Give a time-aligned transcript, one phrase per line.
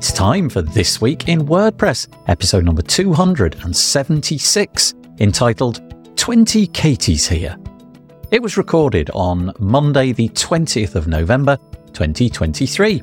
[0.00, 7.54] It's time for This Week in WordPress, episode number 276, entitled 20 Katies Here.
[8.30, 11.58] It was recorded on Monday, the 20th of November,
[11.92, 13.02] 2023.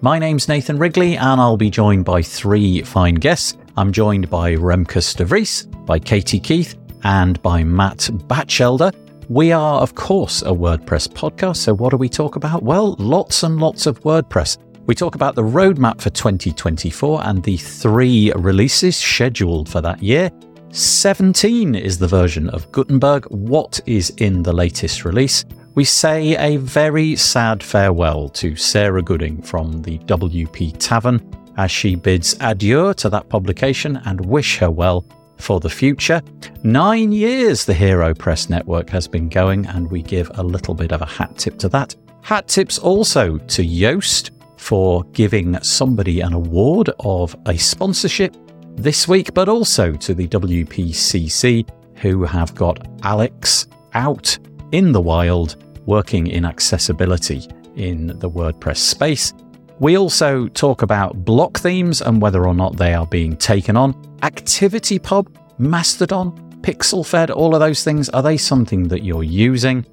[0.00, 3.56] My name's Nathan Wrigley, and I'll be joined by three fine guests.
[3.76, 6.74] I'm joined by Remkus de Vries, by Katie Keith,
[7.04, 8.90] and by Matt Batchelder.
[9.28, 12.64] We are, of course, a WordPress podcast, so what do we talk about?
[12.64, 14.58] Well, lots and lots of WordPress.
[14.84, 20.28] We talk about the roadmap for 2024 and the three releases scheduled for that year.
[20.70, 23.26] 17 is the version of Gutenberg.
[23.26, 25.44] What is in the latest release?
[25.76, 31.20] We say a very sad farewell to Sarah Gooding from the WP Tavern
[31.56, 35.04] as she bids adieu to that publication and wish her well
[35.38, 36.20] for the future.
[36.64, 40.92] Nine years the Hero Press Network has been going, and we give a little bit
[40.92, 41.94] of a hat tip to that.
[42.22, 44.30] Hat tips also to Yoast,
[44.62, 48.36] for giving somebody an award of a sponsorship
[48.76, 54.38] this week, but also to the WPCC, who have got Alex out
[54.70, 55.56] in the wild
[55.86, 57.42] working in accessibility
[57.74, 59.32] in the WordPress space.
[59.80, 63.94] We also talk about block themes and whether or not they are being taken on.
[64.18, 65.26] ActivityPub,
[65.58, 69.84] Mastodon, PixelFed, all of those things, are they something that you're using?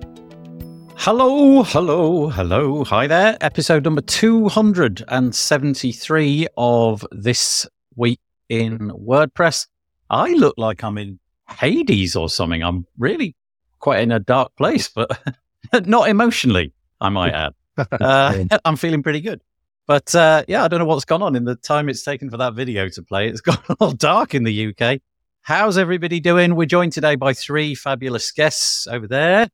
[0.96, 2.86] Hello, hello, hello.
[2.86, 3.38] Hi there.
[3.42, 9.68] Episode number 273 of This Week in WordPress.
[10.10, 12.64] I look like I'm in Hades or something.
[12.64, 13.36] I'm really
[13.80, 15.12] quite in a dark place, but
[15.86, 16.72] not emotionally,
[17.02, 17.52] I might add.
[17.92, 19.42] Uh, I'm feeling pretty good.
[19.86, 22.38] But uh, yeah, I don't know what's gone on in the time it's taken for
[22.38, 23.28] that video to play.
[23.28, 25.02] It's gone all dark in the UK.
[25.50, 26.56] How's everybody doing?
[26.56, 29.50] We're joined today by three fabulous guests over there.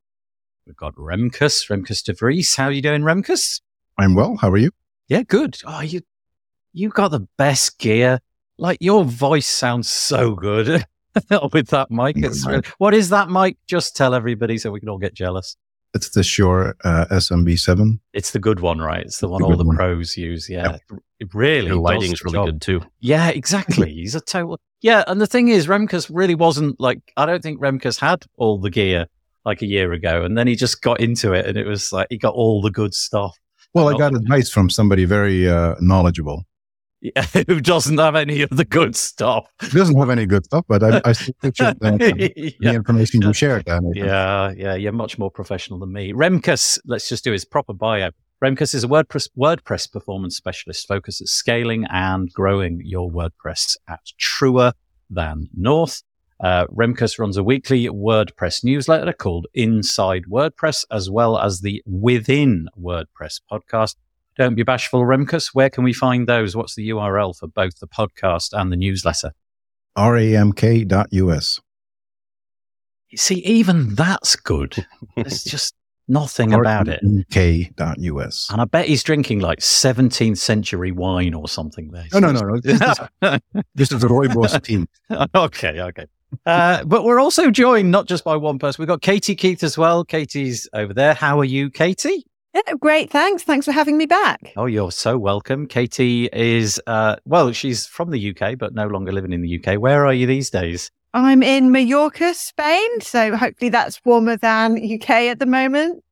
[0.67, 2.53] We've got Remkus, Remkus de Vries.
[2.53, 3.61] How are you doing, Remkus?
[3.97, 4.35] I'm well.
[4.35, 4.71] How are you?
[5.07, 5.57] Yeah, good.
[5.65, 6.01] Oh, you
[6.73, 8.19] you got the best gear.
[8.57, 10.83] Like your voice sounds so good
[11.53, 12.17] with that mic.
[12.17, 13.55] It's really, what is that mic?
[13.65, 15.55] Just tell everybody so we can all get jealous.
[15.93, 17.99] It's the Shure uh, SM7B.
[18.11, 19.05] It's the good one, right?
[19.05, 19.77] It's the one all the one.
[19.77, 20.49] pros use.
[20.49, 20.81] Yeah, yep.
[21.21, 21.69] it really.
[21.69, 22.45] The lighting's really job.
[22.47, 22.81] good too.
[22.99, 23.93] Yeah, exactly.
[23.93, 24.59] He's a total.
[24.85, 26.99] Yeah, and the thing is, Remkus really wasn't like.
[27.17, 29.07] I don't think Remkus had all the gear
[29.43, 32.05] like a year ago, and then he just got into it, and it was like
[32.11, 33.35] he got all the good stuff.
[33.73, 36.43] Well, I got advice from somebody very uh, knowledgeable.
[37.01, 39.47] Yeah, who doesn't have any of the good stuff.
[39.59, 42.71] He doesn't have any good stuff, but I, I still picture the, yeah.
[42.71, 43.65] the information you shared.
[43.65, 46.13] Dan, yeah, yeah, you're much more professional than me.
[46.13, 48.11] Remkus, let's just do his proper bio.
[48.43, 54.01] Remkus is a WordPress, WordPress performance specialist focused at scaling and growing your WordPress at
[54.17, 54.73] truer
[55.09, 56.03] than north.
[56.43, 62.67] Uh, Remkus runs a weekly WordPress newsletter called Inside WordPress, as well as the Within
[62.77, 63.95] WordPress podcast.
[64.37, 65.51] Don't be bashful, Remkus.
[65.53, 66.57] Where can we find those?
[66.57, 69.31] What's the URL for both the podcast and the newsletter?
[69.97, 71.61] remk.us.
[73.15, 74.85] See, even that's good.
[75.15, 75.73] It's just
[76.07, 77.01] nothing about it.
[77.31, 78.49] K.us.
[78.51, 82.05] And I bet he's drinking like 17th century wine or something there.
[82.13, 82.59] No, no, no, no.
[82.61, 84.85] This is, this is Rooibos tea.
[85.35, 86.05] okay, okay.
[86.45, 88.81] Uh, but we're also joined not just by one person.
[88.81, 90.03] We've got Katie Keith as well.
[90.03, 91.13] Katie's over there.
[91.13, 92.25] How are you, Katie?
[92.53, 93.09] Yeah, great.
[93.09, 93.43] Thanks.
[93.43, 94.53] Thanks for having me back.
[94.55, 95.67] Oh, you're so welcome.
[95.67, 99.79] Katie is, uh, well, she's from the UK, but no longer living in the UK.
[99.79, 100.89] Where are you these days?
[101.15, 102.99] I'm in Mallorca, Spain.
[102.99, 106.03] So hopefully that's warmer than UK at the moment.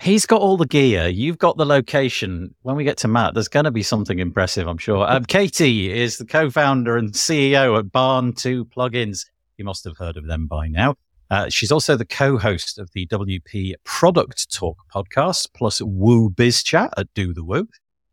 [0.00, 1.06] He's got all the gear.
[1.06, 2.54] You've got the location.
[2.62, 5.06] When we get to Matt, there's going to be something impressive, I'm sure.
[5.06, 9.26] Um, Katie is the co-founder and CEO at Barn2 Plugins.
[9.58, 10.94] You must have heard of them by now.
[11.28, 16.90] Uh, she's also the co-host of the WP Product Talk podcast, plus Woo Biz Chat
[16.96, 17.68] at Do the Woo.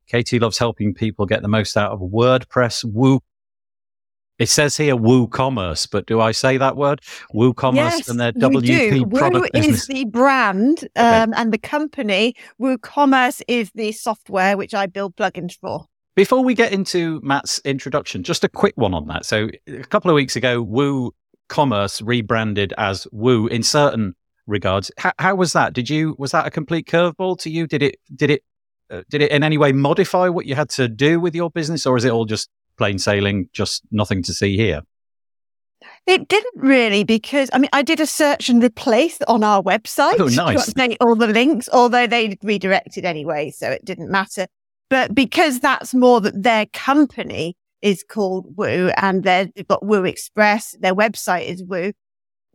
[0.08, 2.84] Katie loves helping people get the most out of WordPress.
[2.84, 3.22] Woo.
[4.40, 7.02] It says here WooCommerce, but do I say that word?
[7.34, 9.88] WooCommerce yes, and their WP Woo product is business.
[9.88, 12.36] the brand um, and the company.
[12.60, 15.86] WooCommerce is the software which I build plugins for.
[16.16, 19.26] Before we get into Matt's introduction, just a quick one on that.
[19.26, 24.16] So a couple of weeks ago, WooCommerce rebranded as Woo in certain
[24.48, 24.92] regards.
[24.98, 25.74] How, how was that?
[25.74, 27.68] Did you was that a complete curveball to you?
[27.68, 28.44] Did it did it
[28.90, 31.86] uh, did it in any way modify what you had to do with your business,
[31.86, 34.82] or is it all just plain sailing, just nothing to see here?
[36.06, 40.20] It didn't really because I mean I did a search and replace on our website
[40.20, 40.66] Oh, nice.
[40.66, 44.48] to update all the links, although they redirected anyway, so it didn't matter.
[44.90, 50.76] But because that's more that their company is called Woo and they've got Woo Express,
[50.80, 51.92] their website is Woo.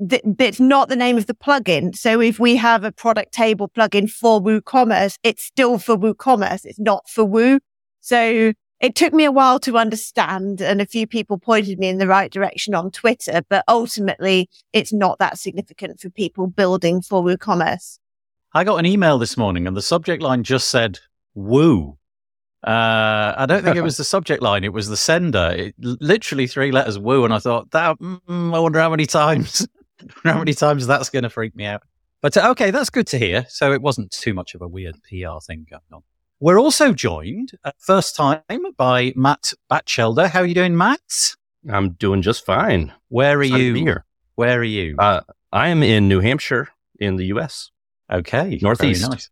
[0.09, 1.97] th- It's not the name of the plugin.
[1.97, 6.65] So if we have a product table plugin for WooCommerce, it's still for WooCommerce.
[6.65, 7.61] It's not for Woo.
[8.00, 11.98] So it took me a while to understand and a few people pointed me in
[11.98, 17.22] the right direction on Twitter, but ultimately it's not that significant for people building for
[17.22, 17.98] WooCommerce.
[18.54, 20.98] I got an email this morning, and the subject line just said
[21.34, 21.98] "woo."
[22.66, 25.52] Uh, I don't think it was the subject line; it was the sender.
[25.54, 29.69] It, literally three letters "woo," and I thought, that, mm, I wonder how many times,
[30.24, 31.82] how many times that's going to freak me out.
[32.22, 33.44] But uh, okay, that's good to hear.
[33.48, 36.02] So it wasn't too much of a weird PR thing going on.
[36.40, 38.43] We're also joined, uh, first time,
[38.76, 40.29] by Matt Batchelder.
[40.29, 41.35] How are you doing, Matt?
[41.69, 42.93] I'm doing just fine.
[43.08, 43.75] Where are Excited you?
[43.75, 44.05] here.
[44.37, 44.94] Where are you?
[45.00, 46.69] Uh, I am in New Hampshire
[47.00, 47.73] in the U.S.
[48.12, 48.56] Okay.
[48.62, 49.00] Northeast.
[49.00, 49.31] Very nice.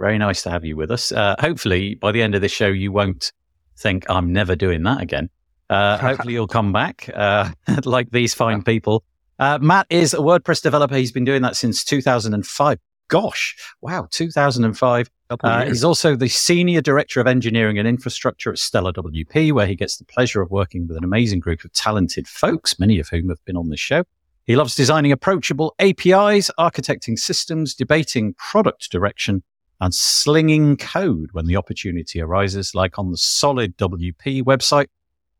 [0.00, 1.12] Very nice to have you with us.
[1.12, 3.32] Uh, hopefully, by the end of this show, you won't
[3.78, 5.30] think I'm never doing that again.
[5.70, 7.50] Uh, hopefully, you'll come back uh,
[7.84, 9.04] like these fine people.
[9.38, 10.96] Uh, Matt is a WordPress developer.
[10.96, 12.78] He's been doing that since 2005.
[13.06, 15.10] Gosh, wow, 2005.
[15.42, 19.74] Uh, he's also the Senior Director of Engineering and Infrastructure at Stellar WP, where he
[19.74, 23.28] gets the pleasure of working with an amazing group of talented folks, many of whom
[23.28, 24.04] have been on this show.
[24.44, 29.42] He loves designing approachable APIs, architecting systems, debating product direction,
[29.80, 34.86] and slinging code when the opportunity arises, like on the Solid WP website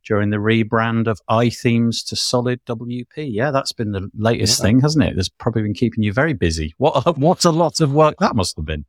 [0.04, 3.28] during the rebrand of iThemes to Solid WP.
[3.32, 4.62] Yeah, that's been the latest Yeah.
[4.64, 5.14] thing, hasn't it?
[5.16, 6.74] That's probably been keeping you very busy.
[6.78, 8.84] What a, what a lot of work that must have been.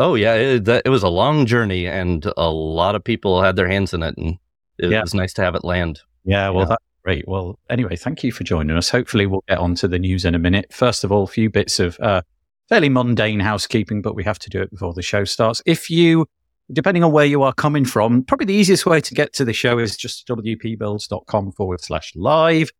[0.00, 3.54] Oh yeah, it, that, it was a long journey, and a lot of people had
[3.56, 4.38] their hands in it, and
[4.78, 5.02] it Yeah.
[5.02, 6.00] was nice to have it land.
[6.24, 6.68] Yeah, well, Yeah.
[6.70, 7.24] that's great.
[7.28, 8.90] Well, anyway, thank you for joining us.
[8.90, 10.72] Hopefully, we'll get on to the news in a minute.
[10.72, 12.22] First of all, a few bits of uh,
[12.68, 15.62] fairly mundane housekeeping, but we have to do it before the show starts.
[15.66, 16.26] If you,
[16.72, 19.52] depending on where you are coming from, probably the easiest way to get to the
[19.52, 22.70] show is just wpbuilds.com forward slash live.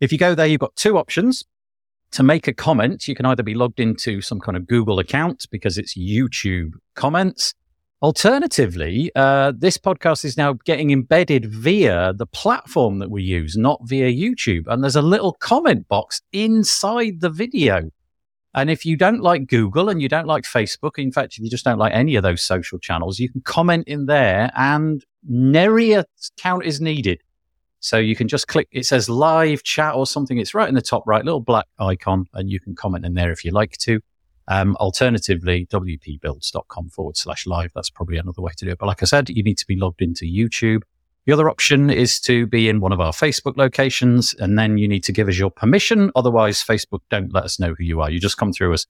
[0.00, 1.44] If you go there, you've got two options.
[2.12, 5.46] To make a comment, you can either be logged into some kind of Google account
[5.50, 7.54] because it's YouTube comments.
[8.00, 13.80] Alternatively, uh, this podcast is now getting embedded via the platform that we use, not
[13.84, 14.64] via YouTube.
[14.68, 17.90] And there's a little comment box inside the video.
[18.54, 21.50] And if you don't like Google and you don't like Facebook, in fact, if you
[21.50, 25.92] just don't like any of those social channels, you can comment in there and nary
[25.92, 26.04] a
[26.38, 27.20] count is needed.
[27.80, 30.38] So you can just click, it says live chat or something.
[30.38, 33.30] It's right in the top right, little black icon, and you can comment in there
[33.30, 34.00] if you like to.
[34.48, 37.70] Um, alternatively, wpbuilds.com forward slash live.
[37.74, 38.78] That's probably another way to do it.
[38.78, 40.82] But like I said, you need to be logged into YouTube.
[41.26, 44.88] The other option is to be in one of our Facebook locations, and then you
[44.88, 46.10] need to give us your permission.
[46.16, 48.10] Otherwise, Facebook don't let us know who you are.
[48.10, 48.86] You just come through as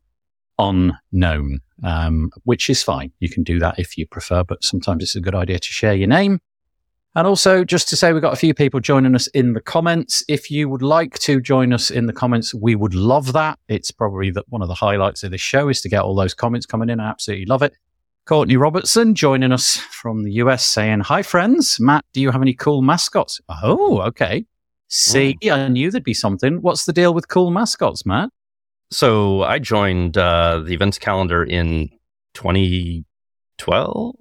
[0.58, 3.12] unknown, um, which is fine.
[3.18, 5.94] You can do that if you prefer, but sometimes it's a good idea to share
[5.94, 6.40] your name.
[7.14, 10.22] And also, just to say, we've got a few people joining us in the comments.
[10.28, 13.58] If you would like to join us in the comments, we would love that.
[13.66, 16.34] It's probably the, one of the highlights of this show is to get all those
[16.34, 17.00] comments coming in.
[17.00, 17.74] I absolutely love it.
[18.26, 21.78] Courtney Robertson joining us from the US saying, Hi, friends.
[21.80, 23.40] Matt, do you have any cool mascots?
[23.48, 24.44] Oh, okay.
[24.88, 26.60] See, I knew there'd be something.
[26.60, 28.28] What's the deal with cool mascots, Matt?
[28.90, 31.90] So I joined uh, the events calendar in
[32.34, 33.04] 2012.
[33.70, 34.14] Oh.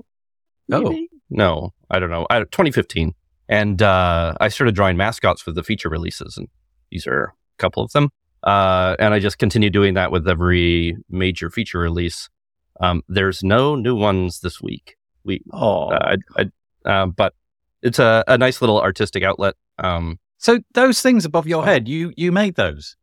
[0.68, 1.10] maybe?
[1.30, 2.26] no, I don't know.
[2.30, 3.14] 2015,
[3.50, 6.48] and uh, I started drawing mascots for the feature releases, and
[6.92, 8.10] these are a couple of them.
[8.44, 12.30] Uh, and I just continue doing that with every major feature release.
[12.80, 14.96] Um, there's no new ones this week.
[15.24, 16.42] We, Oh, uh, I,
[16.86, 17.34] I, uh, but
[17.82, 19.56] it's a, a nice little artistic outlet.
[19.80, 22.96] Um, so those things above your head, you you made those.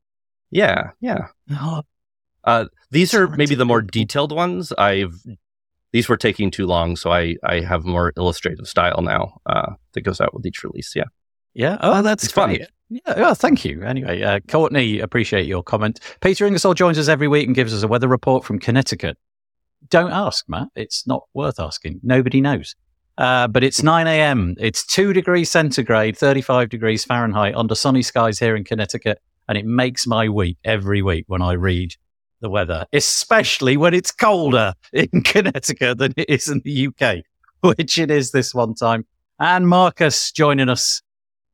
[0.51, 1.27] yeah, yeah.
[1.51, 1.83] Oh,
[2.45, 4.73] Uh, these are maybe the more detailed ones.
[4.79, 5.15] I've
[5.95, 10.01] these were taking too long, so I I have more illustrative style now uh, that
[10.01, 10.93] goes out with each release.
[10.97, 11.05] Yeah,
[11.55, 11.79] Yeah.
[11.81, 12.57] Oh, that's It's fun.
[12.91, 13.01] Yeah.
[13.07, 13.81] Oh, thank you.
[13.85, 16.01] Anyway, uh, Courtney, appreciate your comment.
[16.21, 19.17] Peter Ingersoll joins us every week and gives us a weather report from Connecticut.
[19.89, 20.67] Don't ask, Matt.
[20.75, 22.01] It's not worth asking.
[22.03, 22.75] Nobody knows.
[23.17, 24.57] Uh, but it's 9 a.m.
[24.59, 29.21] It's two degrees centigrade, 35 degrees Fahrenheit under sunny skies here in Connecticut.
[29.49, 31.95] And it makes my week every week when I read
[32.45, 37.25] the weather, especially when it's colder in Connecticut than it is in the UK,
[37.63, 39.07] which it is this one time.
[39.41, 41.01] And Marcus joining us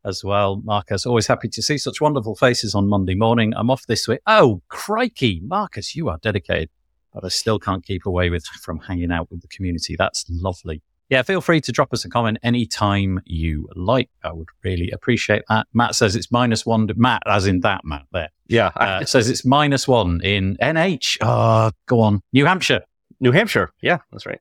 [0.05, 0.61] as well.
[0.65, 3.55] Marcus, always happy to see such wonderful faces on Monday morning.
[3.57, 4.19] I'm off this week.
[4.27, 5.41] Oh, crikey.
[5.45, 6.71] Marcus, you are dedicated,
[7.15, 9.95] but I still can't keep away with from hanging out with the community.
[9.97, 14.09] That's lovely yeah, feel free to drop us a comment anytime you like.
[14.23, 15.67] I would really appreciate that.
[15.75, 16.87] Matt says it's minus one.
[16.87, 18.29] To, Matt, as in that Matt there.
[18.47, 18.71] Yeah.
[18.77, 21.19] Uh, says it's minus one in NH.
[21.21, 22.23] Oh, ah, go on.
[22.33, 22.83] New Hampshire.
[23.19, 23.73] New Hampshire.
[23.83, 24.41] Yeah, that's right.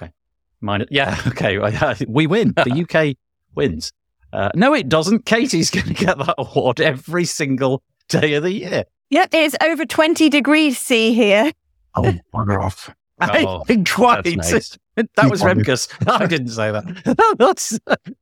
[0.00, 0.12] Okay.
[0.60, 0.86] Minus.
[0.92, 1.20] Yeah.
[1.26, 1.58] Okay.
[2.08, 2.54] we win.
[2.56, 3.16] The UK
[3.56, 3.92] wins.
[4.32, 5.26] Uh, no, it doesn't.
[5.26, 8.84] Katie's going to get that award every single day of the year.
[9.10, 9.30] Yep.
[9.32, 11.50] It's over 20 degrees C here.
[11.96, 12.94] Oh, bugger off.
[13.20, 14.26] Oh, quite.
[14.36, 14.78] Nice.
[15.16, 15.92] That was Remkus.
[16.08, 17.36] I didn't say that.
[17.38, 17.78] that's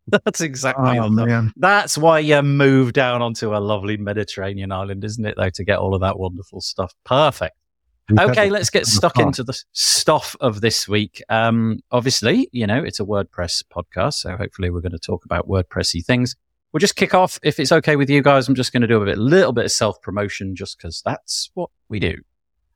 [0.09, 0.99] that's exactly.
[0.99, 5.35] Oh that's why you move down onto a lovely Mediterranean island, isn't it?
[5.37, 6.93] Though to get all of that wonderful stuff.
[7.05, 7.57] Perfect.
[8.19, 11.23] Okay, let's get stuck into the stuff of this week.
[11.29, 15.49] Um, obviously, you know it's a WordPress podcast, so hopefully we're going to talk about
[15.49, 16.35] WordPressy things.
[16.73, 18.49] We'll just kick off if it's okay with you guys.
[18.49, 21.51] I'm just going to do a bit, little bit of self promotion, just because that's
[21.55, 22.17] what we do.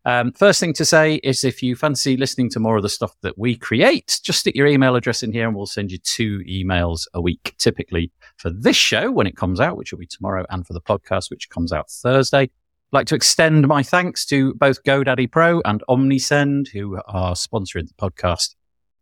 [0.09, 3.15] Um, first thing to say is if you fancy listening to more of the stuff
[3.21, 6.39] that we create, just stick your email address in here and we'll send you two
[6.49, 10.47] emails a week, typically for this show when it comes out, which will be tomorrow,
[10.49, 12.45] and for the podcast, which comes out Thursday.
[12.45, 12.51] I'd
[12.91, 17.95] like to extend my thanks to both GoDaddy Pro and Omnisend, who are sponsoring the
[18.01, 18.55] podcast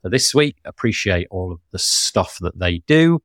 [0.02, 0.56] for this week.
[0.64, 3.22] Appreciate all of the stuff that they do.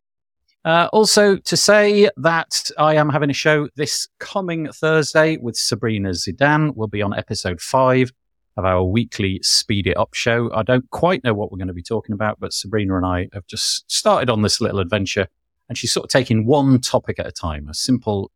[0.63, 6.10] Uh, also, to say that I am having a show this coming Thursday with Sabrina
[6.10, 6.74] Zeidan.
[6.75, 8.12] We'll be on episode five
[8.58, 10.53] of our weekly Speed It Up show.
[10.53, 13.27] I don't quite know what we're going to be talking about, but Sabrina and I
[13.34, 15.27] have just started on this little adventure,
[15.68, 18.32] and she's sort of taking one topic at a time, a simple,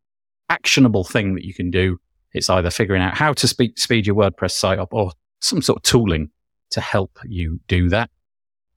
[0.50, 2.00] actionable thing that you can do.
[2.34, 5.78] It's either figuring out how to speed, speed your WordPress site up or some sort
[5.78, 6.32] of tooling
[6.72, 8.10] to help you do that.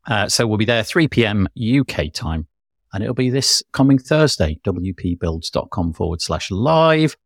[0.07, 1.49] Uh, so we'll be there 3 p.m.
[1.59, 2.47] UK time
[2.93, 7.17] and it'll be this coming Thursday, wpbuilds.com forward slash live.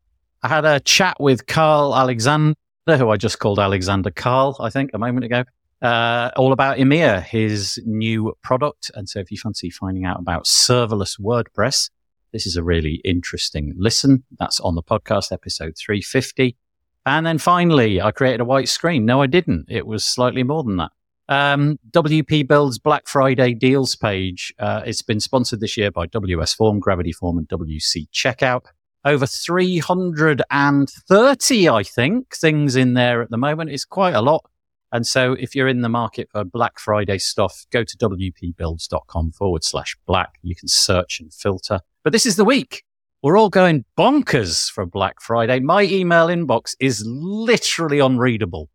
[0.43, 4.91] I had a chat with Carl Alexander, who I just called Alexander Carl, I think,
[4.93, 5.45] a moment ago,
[5.81, 8.91] uh, all about Ymir, his new product.
[8.95, 11.91] And so if you fancy finding out about serverless WordPress,
[12.33, 14.25] this is a really interesting listen.
[14.39, 16.57] That's on the podcast, episode 350.
[17.05, 19.05] And then finally, I created a white screen.
[19.05, 19.67] No, I didn't.
[19.69, 20.93] It was slightly more than that.
[21.33, 24.53] Um, WP Build's Black Friday deals page.
[24.59, 28.67] Uh, it's been sponsored this year by WS Form, Gravity Form, and WC Checkout.
[29.07, 33.71] Over 330, I think, things in there at the moment.
[33.71, 34.45] It's quite a lot.
[34.93, 39.65] And so if you're in the market for Black Friday stuff, go to wpbuilds.com forward
[39.65, 40.35] slash black.
[40.43, 41.81] You can search and filter.
[42.05, 42.85] But this is the week.
[43.23, 45.61] We're all going bonkers for Black Friday.
[45.61, 48.69] My email inbox is literally unreadable.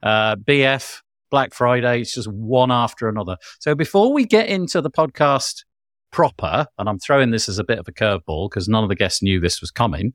[0.00, 2.00] Uh, BF, Black Friday.
[2.00, 3.36] It's just one after another.
[3.60, 5.64] So before we get into the podcast
[6.10, 8.96] proper, and I'm throwing this as a bit of a curveball because none of the
[8.96, 10.14] guests knew this was coming.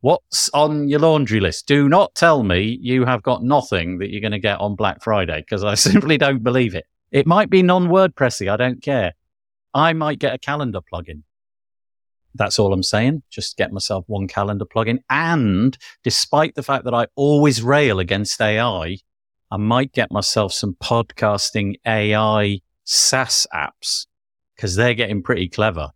[0.00, 1.66] What's on your laundry list?
[1.66, 5.02] Do not tell me you have got nothing that you're going to get on Black
[5.02, 6.86] Friday because I simply don't believe it.
[7.10, 8.50] It might be non WordPressy.
[8.50, 9.12] I don't care.
[9.74, 11.22] I might get a calendar plugin.
[12.34, 13.22] That's all I'm saying.
[13.28, 14.98] Just get myself one calendar plugin.
[15.10, 18.98] And despite the fact that I always rail against AI,
[19.50, 24.06] I might get myself some podcasting AI SaaS apps
[24.54, 25.90] because they're getting pretty clever.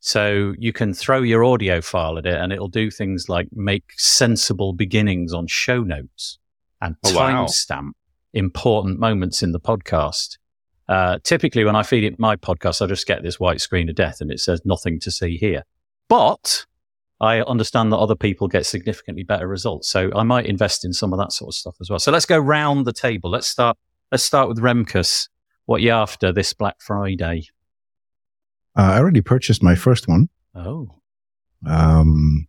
[0.00, 3.92] So you can throw your audio file at it and it'll do things like make
[3.96, 6.38] sensible beginnings on show notes
[6.80, 7.92] and oh, timestamp wow.
[8.32, 10.38] important moments in the podcast.
[10.88, 13.96] Uh, typically when I feed it my podcast, I just get this white screen of
[13.96, 15.64] death and it says nothing to see here.
[16.08, 16.64] But
[17.20, 19.88] I understand that other people get significantly better results.
[19.88, 21.98] So I might invest in some of that sort of stuff as well.
[21.98, 23.30] So let's go round the table.
[23.30, 23.76] Let's start.
[24.12, 25.28] Let's start with Remkus.
[25.66, 27.48] What you after this Black Friday?
[28.76, 30.28] Uh, I already purchased my first one.
[30.54, 30.88] Oh.
[31.66, 32.46] Um,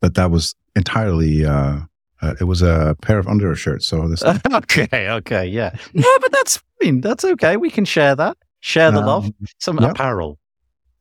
[0.00, 1.44] but that was entirely.
[1.44, 1.80] Uh,
[2.22, 3.86] uh, it was a pair of undershirts.
[3.86, 4.22] So this.
[4.52, 5.10] okay.
[5.10, 5.46] Okay.
[5.46, 5.76] Yeah.
[5.92, 6.58] Yeah, but that's.
[6.80, 7.56] I mean, that's okay.
[7.56, 8.38] We can share that.
[8.60, 9.30] Share the um, love.
[9.58, 9.90] Some yep.
[9.92, 10.38] apparel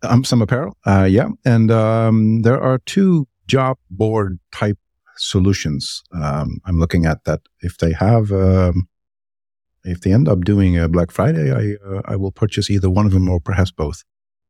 [0.03, 0.77] um, some apparel.
[0.85, 1.29] Uh, yeah.
[1.45, 4.77] And um, there are two job board type
[5.17, 8.87] solutions um, I'm looking at that if they have, um,
[9.83, 13.05] if they end up doing a Black Friday, I, uh, I will purchase either one
[13.05, 14.03] of them or perhaps both.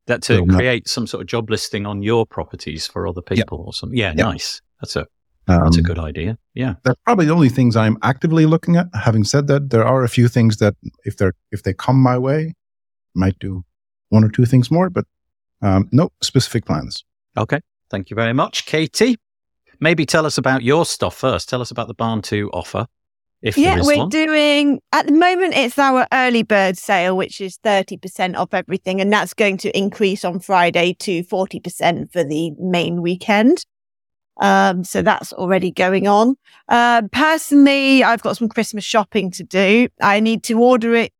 [0.08, 3.22] That to so create not, some sort of job listing on your properties for other
[3.22, 3.66] people yeah.
[3.66, 3.98] or something.
[3.98, 4.62] Yeah, yeah, nice.
[4.82, 5.06] That's a
[5.48, 6.38] That's a Um, good idea.
[6.54, 6.76] Yeah.
[6.84, 8.88] That's probably the only things I'm actively looking at.
[8.94, 12.18] Having said that, there are a few things that if they're if they come my
[12.18, 12.56] way,
[13.14, 13.64] might do
[14.10, 15.06] one or two things more, but
[15.62, 17.04] um, no specific plans.
[17.38, 17.60] Okay.
[17.90, 18.66] Thank you very much.
[18.66, 19.18] Katie,
[19.80, 21.50] maybe tell us about your stuff first.
[21.50, 22.88] Tell us about the Barn 2 offer.
[23.42, 24.10] If Yeah, there is we're one.
[24.10, 29.12] doing at the moment it's our early bird sale, which is 30% off everything, and
[29.12, 33.66] that's going to increase on Friday to 40% for the main weekend.
[34.40, 36.36] Um, so that's already going on.
[36.68, 39.88] Uh, personally, I've got some Christmas shopping to do.
[40.02, 41.12] I need to order it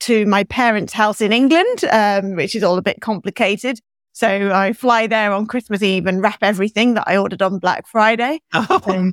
[0.00, 3.80] to my parents' house in England, um, which is all a bit complicated.
[4.12, 7.86] So I fly there on Christmas Eve and wrap everything that I ordered on Black
[7.86, 8.40] Friday.
[8.52, 9.12] Um,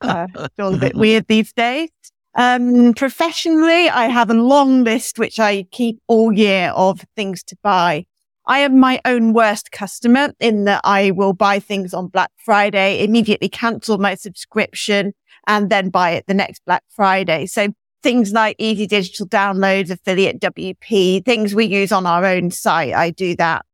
[0.00, 1.88] uh, it's all a bit weird these days.
[2.34, 7.56] Um, professionally, I have a long list which I keep all year of things to
[7.62, 8.06] buy.
[8.46, 13.02] I am my own worst customer in that I will buy things on Black Friday,
[13.02, 15.14] immediately cancel my subscription
[15.46, 17.46] and then buy it the next Black Friday.
[17.46, 17.68] So
[18.02, 22.92] things like easy digital downloads, affiliate WP, things we use on our own site.
[22.92, 23.64] I do that.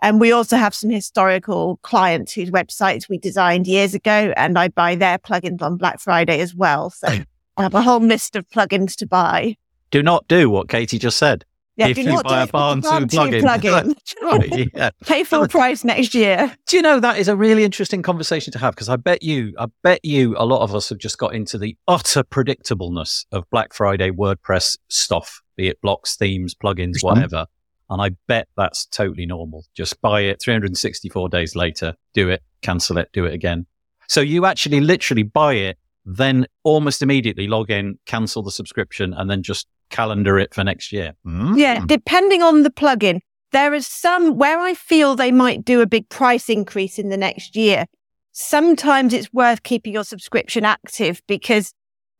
[0.00, 4.68] And we also have some historical clients whose websites we designed years ago and I
[4.68, 6.90] buy their plugins on Black Friday as well.
[6.90, 7.08] So
[7.56, 9.56] I have a whole list of plugins to buy.
[9.90, 11.44] Do not do what Katie just said.
[11.78, 13.42] Yeah, if do you not buy a do Barn 2 Barn 2 plugin.
[13.42, 13.94] plugin.
[14.22, 14.90] right, yeah.
[15.04, 16.52] Pay full price next year.
[16.66, 18.74] Do you know that is a really interesting conversation to have?
[18.74, 21.56] Because I bet you, I bet you, a lot of us have just got into
[21.56, 27.46] the utter predictableness of Black Friday WordPress stuff, be it blocks, themes, plugins, whatever.
[27.90, 29.64] And I bet that's totally normal.
[29.74, 33.66] Just buy it 364 days later, do it, cancel it, do it again.
[34.08, 39.30] So you actually literally buy it, then almost immediately log in, cancel the subscription, and
[39.30, 41.14] then just calendar it for next year.
[41.24, 41.56] Hmm.
[41.56, 43.20] Yeah, depending on the plugin.
[43.52, 47.16] There is some where I feel they might do a big price increase in the
[47.16, 47.86] next year.
[48.32, 51.72] Sometimes it's worth keeping your subscription active because,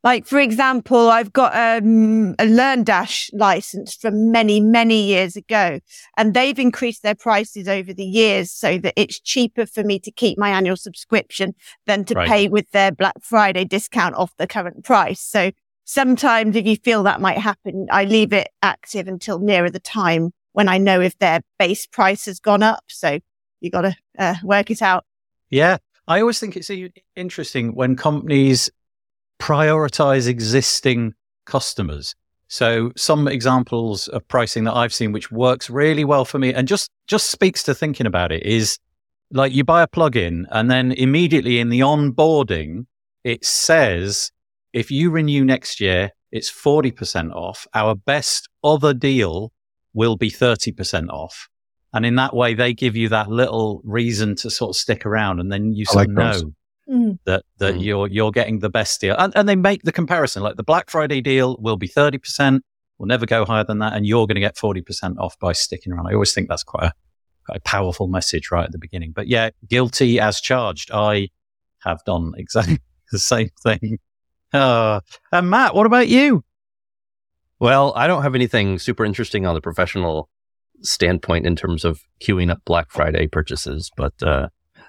[0.04, 5.80] like, for example, I've got um, a LearnDash license from many, many years ago,
[6.16, 10.10] and they've increased their prices over the years so that it's cheaper for me to
[10.10, 11.54] keep my annual subscription
[11.86, 12.28] than to Right.
[12.28, 15.20] pay with their Black Friday discount off the current price.
[15.20, 15.50] So
[15.84, 20.32] sometimes if you feel that might happen, I leave it active until nearer the time
[20.52, 22.84] when I know if their base price has gone up.
[22.88, 23.18] So
[23.60, 25.04] you got to uh, work it out.
[25.50, 25.78] Yeah.
[26.06, 26.70] I always think it's
[27.16, 28.70] interesting when companies
[29.38, 32.14] prioritize existing customers.
[32.48, 36.66] So some examples of pricing that I've seen, which works really well for me and
[36.66, 38.78] just, just speaks to thinking about it is
[39.30, 42.86] like you buy a plugin and then immediately in the onboarding,
[43.24, 44.30] it says,
[44.72, 47.66] if you renew next year, it's 40% off.
[47.74, 49.52] Our best other deal
[49.92, 51.48] will be 30% off.
[51.92, 55.40] And in that way, they give you that little reason to sort of stick around,
[55.40, 56.52] and then you I sort like of those.
[56.88, 57.84] Know that that Mm.
[57.84, 59.14] you're you're getting the best deal.
[59.18, 62.64] And, and they make the comparison, like the Black Friday deal will be thirty percent,
[62.98, 65.52] will never go higher than that, and you're going to get forty percent off by
[65.52, 66.06] sticking around.
[66.08, 66.92] I always think that's quite a
[67.46, 69.12] quite a powerful message right at the beginning.
[69.14, 70.90] But yeah, guilty as charged.
[70.92, 71.28] I
[71.84, 72.78] have done exactly
[73.12, 73.98] the same thing.
[74.52, 76.42] Uh, and Matt, what about you?
[77.60, 80.28] Well, I don't have anything super interesting on the professional
[80.82, 84.48] standpoint in terms of queuing up Black Friday purchases, but uh,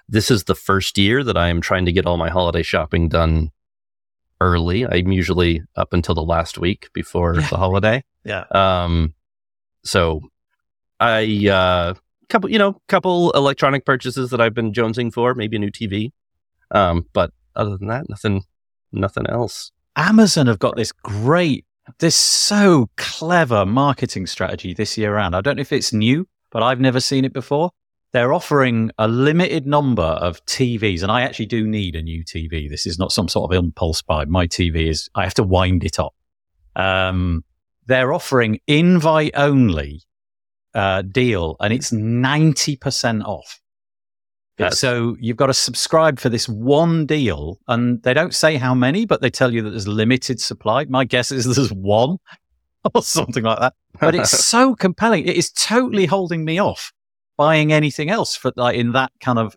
[0.10, 3.08] this is the first year that I am trying to get all my holiday shopping
[3.10, 3.52] done
[4.42, 4.86] early.
[4.86, 7.48] I'm usually up until the last week before Yeah.
[7.48, 8.04] the holiday.
[8.24, 8.46] Yeah.
[8.52, 9.14] Um,
[9.84, 10.22] so
[11.00, 11.94] I uh,
[12.30, 16.12] couple, you know, couple electronic purchases that I've been jonesing for, maybe a new TV.
[16.72, 18.44] Um, but other than that, nothing,
[18.92, 19.72] nothing else.
[19.96, 21.66] Amazon have got this great,
[22.00, 25.36] this so clever marketing strategy this year round.
[25.36, 27.72] I don't know if it's new, but I've never seen it before.
[28.12, 32.68] They're offering a limited number of TVs, and I actually do need a new TV.
[32.68, 34.26] This is not some sort of impulse buy.
[34.26, 36.16] My TV is, I have to wind it up.
[36.76, 37.44] Um,
[37.86, 40.02] they're offering invite only
[40.74, 43.60] uh, deal, and it's 90% off.
[44.72, 49.06] So you've got to subscribe for this one deal, and they don't say how many,
[49.06, 50.86] but they tell you that there's limited supply.
[50.86, 52.18] My guess is there's one
[52.94, 53.74] or something like that.
[54.00, 55.28] But it's so compelling.
[55.28, 56.92] It is totally holding me off
[57.40, 59.56] buying anything else for like in that kind of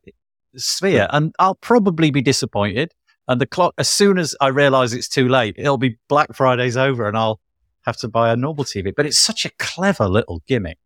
[0.56, 1.08] sphere.
[1.10, 2.92] And I'll probably be disappointed.
[3.26, 6.76] And the clock, as soon as I realize it's too late, it'll be Black Friday's
[6.76, 7.40] over, and I'll
[7.82, 8.92] have to buy a normal TV.
[8.96, 10.78] But it's such a clever little gimmick.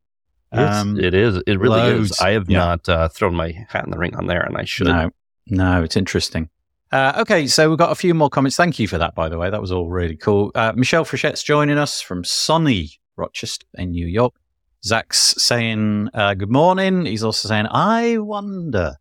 [0.52, 1.36] Um, it is.
[1.46, 2.12] It really loads.
[2.12, 2.20] is.
[2.20, 2.58] I have Yeah.
[2.58, 4.86] not uh, thrown my hat in the ring on there, and I should.
[4.86, 5.10] No,
[5.48, 6.48] no, it's interesting.
[6.92, 8.56] Uh, okay, so we've got a few more comments.
[8.56, 9.50] Thank you for that, by the way.
[9.50, 10.50] That was all really cool.
[10.54, 14.34] Uh, Michelle Frechette's joining us from sunny Rochester in New York.
[14.84, 17.06] Zach's saying uh, good morning.
[17.06, 18.96] He's also saying, I wonder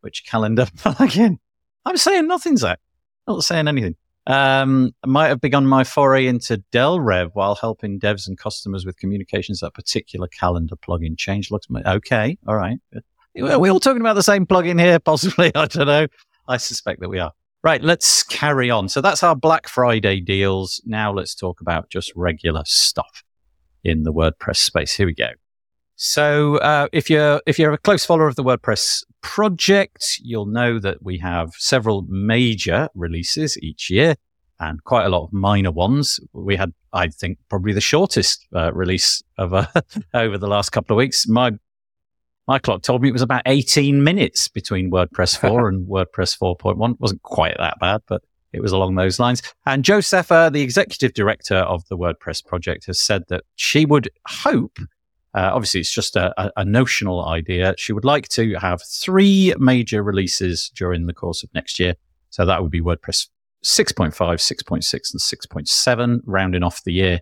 [0.00, 1.38] which calendar plugin
[1.84, 2.78] I'm saying nothing, Zach.
[3.26, 3.96] Not saying anything.
[4.26, 8.96] Um, I might have begun my foray into DevRel while helping devs and customers with
[8.98, 9.60] communications.
[9.60, 12.36] That particular calendar plugin change looks okay.
[12.46, 12.78] All right.
[13.40, 14.98] Are we all talking about the same plugin here?
[15.04, 15.50] Possibly.
[15.54, 16.06] I don't know.
[16.46, 17.32] I suspect that we are.
[17.62, 17.82] Right.
[17.82, 18.88] Let's carry on.
[18.88, 20.82] So that's our Black Friday deals.
[20.84, 23.22] Now let's talk about just regular stuff
[23.84, 24.94] in the WordPress space.
[24.94, 25.30] Here we go.
[25.96, 30.78] So uh, if you're if you're a close follower of the WordPress project, you'll know
[30.78, 34.14] that we have several major releases each year
[34.58, 36.20] and quite a lot of minor ones.
[36.32, 39.66] We had, I think, probably the shortest uh, release of uh,
[40.14, 41.26] over the last couple of weeks.
[41.28, 41.52] My
[42.46, 46.92] my clock told me it was about 18 minutes between WordPress 4 and WordPress 4.1.
[46.92, 49.42] It wasn't quite that bad, but it was along those lines.
[49.66, 54.78] And Josepha, the executive director of the WordPress project, has said that she would hope
[55.32, 57.74] uh, obviously, it's just a, a, notional idea.
[57.78, 61.94] She would like to have three major releases during the course of next year.
[62.30, 63.28] So that would be WordPress
[63.64, 67.20] 6.5, 6.6, and 6.7, rounding off the year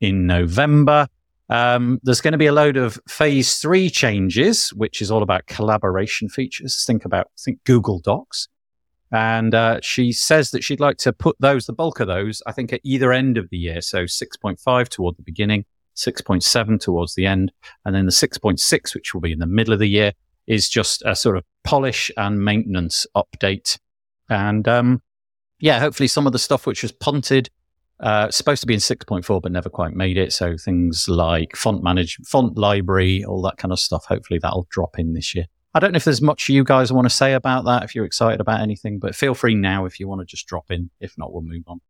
[0.00, 1.08] in November.
[1.50, 5.46] Um, there's going to be a load of phase three changes, which is all about
[5.46, 6.84] collaboration features.
[6.86, 8.48] Think about, think Google Docs.
[9.12, 12.52] And uh, she says that she'd like to put those, the bulk of those, I
[12.52, 13.82] think at either end of the year.
[13.82, 17.52] So 6.5 toward the beginning 6.7 towards the end.
[17.84, 20.12] And then the 6.6, which will be in the middle of the year,
[20.46, 23.78] is just a sort of polish and maintenance update.
[24.28, 25.02] And um,
[25.60, 27.50] yeah, hopefully some of the stuff which was punted,
[28.00, 30.32] uh, supposed to be in 6.4, but never quite made it.
[30.32, 34.04] So things like font manage, font library, all that kind of stuff.
[34.06, 35.46] Hopefully that'll drop in this year.
[35.74, 38.04] I don't know if there's much you guys want to say about that, if you're
[38.04, 40.90] excited about anything, but feel free now if you want to just drop in.
[41.00, 41.80] If not, we'll move on.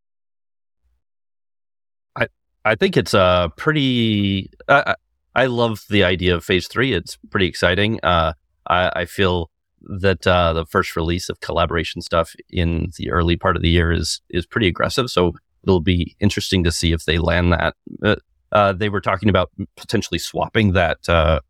[2.17, 2.29] I
[2.65, 4.51] I think it's a pretty.
[4.69, 4.95] Uh,
[5.35, 6.93] I love the idea of phase three.
[6.93, 7.99] It's pretty exciting.
[8.03, 8.35] Uh,
[8.69, 13.57] I, I, feel that uh, the first release of collaboration stuff in the early part
[13.57, 15.11] of the year is is pretty aggressive.
[15.11, 15.33] So
[15.65, 17.75] it'll be interesting to see if they land that.
[18.05, 18.17] Uh,
[18.53, 21.41] uh, they were talking about potentially swapping that uh,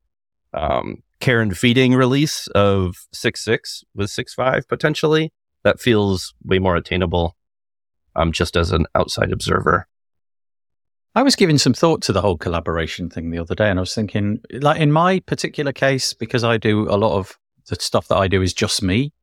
[0.54, 5.32] um, care and feeding release of six six with six five potentially.
[5.64, 7.36] That feels way more attainable.
[8.14, 9.88] Um, just as an outside observer.
[11.14, 13.80] I was giving some thought to the whole collaboration thing the other day, and I
[13.80, 18.08] was thinking, like in my particular case, because I do a lot of the stuff
[18.08, 19.14] that I do is just me.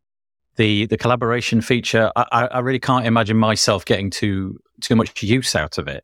[0.56, 5.56] The the collaboration feature, I, I really can't imagine myself getting too too much use
[5.56, 6.04] out of it.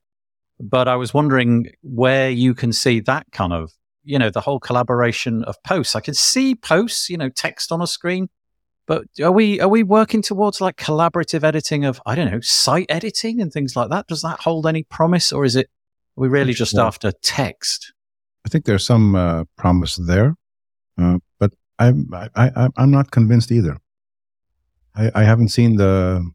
[0.60, 3.72] But I was wondering where you can see that kind of,
[4.06, 5.96] you know, the whole collaboration of posts.
[5.96, 8.30] I can see posts, you know, text on a screen,
[8.88, 12.86] but are we are we working towards like collaborative editing of I don't know site
[12.90, 14.08] editing and things like that?
[14.08, 15.68] Does that hold any promise, or is it
[16.18, 17.94] are we really just after text?
[18.46, 20.36] I think there's some uh, promise there,
[21.00, 23.78] uh, but I'm I, I, I'm not convinced either.
[24.96, 26.32] I, I haven't seen the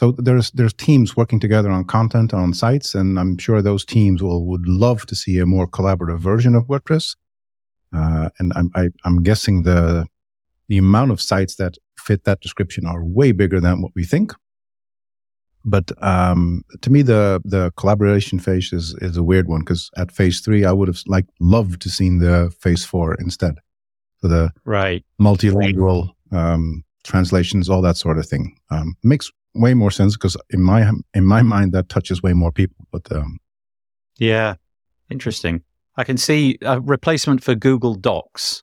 [0.00, 4.22] so there's there's teams working together on content on sites, and I'm sure those teams
[4.22, 7.16] will would love to see a more collaborative version of WordPress.
[7.94, 10.06] Uh, and I'm I, am i am guessing the
[10.68, 14.32] the amount of sites that fit that description are way bigger than what we think.
[15.66, 20.12] But um, to me, the the collaboration phase is is a weird one because at
[20.12, 23.56] phase three, I would have like loved to seen the phase four instead,
[24.18, 28.56] for the right multilingual um, translations, all that sort of thing.
[28.70, 32.52] Um, makes way more sense because in my in my mind that touches way more
[32.52, 32.86] people.
[32.90, 33.38] But um,
[34.18, 34.54] yeah,
[35.10, 35.62] interesting.
[35.96, 38.62] I can see a replacement for Google Docs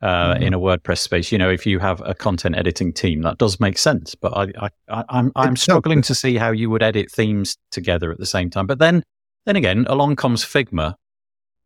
[0.00, 0.42] uh, mm-hmm.
[0.42, 1.30] in a WordPress space.
[1.30, 4.14] You know, if you have a content editing team, that does make sense.
[4.14, 8.18] But I, I, I'm I'm struggling to see how you would edit themes together at
[8.18, 8.66] the same time.
[8.66, 9.04] But then,
[9.46, 10.94] then again, along comes Figma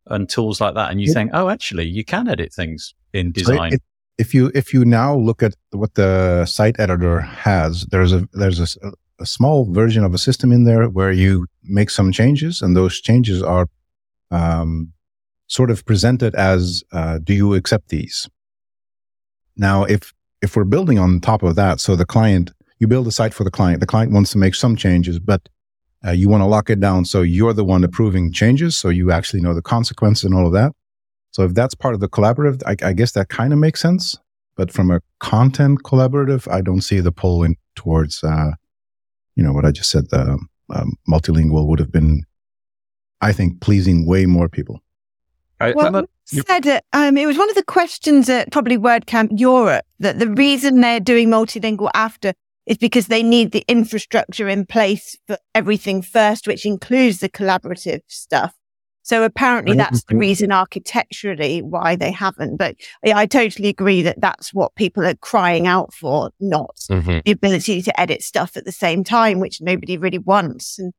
[0.07, 1.15] and tools like that, and you yeah.
[1.15, 3.73] think, oh, actually, you can edit things in design.
[3.73, 3.79] So
[4.19, 8.61] if you if you now look at what the site editor has, there's a there's
[8.61, 12.77] a, a small version of a system in there where you make some changes, and
[12.77, 13.67] those changes are
[14.31, 14.93] um,
[15.47, 18.29] sort of presented as, uh, do you accept these?
[19.57, 23.13] Now, if, if we're building on top of that, so the client, you build a
[23.13, 25.49] site for the client, the client wants to make some changes, but
[26.05, 27.05] uh, you want to lock it down.
[27.05, 28.77] So you're the one approving changes.
[28.77, 30.73] So you actually know the consequences and all of that.
[31.37, 34.17] So if that's part of the collaborative, I, I guess that kind of makes sense.
[34.57, 38.53] But from a content collaborative, I don't see the pull in towards, uh,
[39.35, 40.39] you know, what I just said, the
[40.71, 42.25] um, multilingual would have been,
[43.21, 44.81] I think, pleasing way more people.
[45.61, 46.85] I, well, said it.
[46.95, 51.01] Um, it was one of the questions at probably WordCamp Europe that the reason they're
[51.01, 52.33] doing multilingual after
[52.65, 58.01] is because they need the infrastructure in place for everything first, which includes the collaborative
[58.07, 58.55] stuff.
[59.07, 62.57] So apparently that's the reason architecturally why they haven't.
[62.57, 67.23] But yeah, I totally agree that that's what people are crying out for, not Mhm.
[67.25, 70.81] the ability to edit stuff at the same time, which nobody really wants.
[70.81, 70.93] And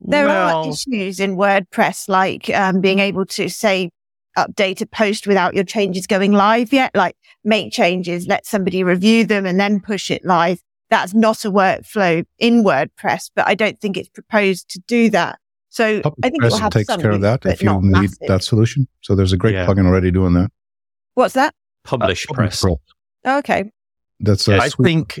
[0.00, 3.90] there Well- are issues in WordPress, like um, being able to say
[4.36, 9.24] update a post without your changes going live yet, like make changes, let somebody review
[9.24, 10.58] them and then push it live.
[10.90, 15.38] That's not a workflow in WordPress, but I don't think it's proposed to do that.
[15.76, 17.70] So Public I think it Press will have takes some care of that if you
[17.82, 18.18] need massive.
[18.28, 18.88] that solution.
[19.02, 19.66] So there's a great Yeah.
[19.66, 20.50] plugin already doing that.
[21.12, 21.54] What's that?
[21.84, 22.62] Publish Uh, press.
[22.62, 22.80] Pro.
[23.26, 23.70] Okay.
[24.18, 25.18] That's a I sweet- think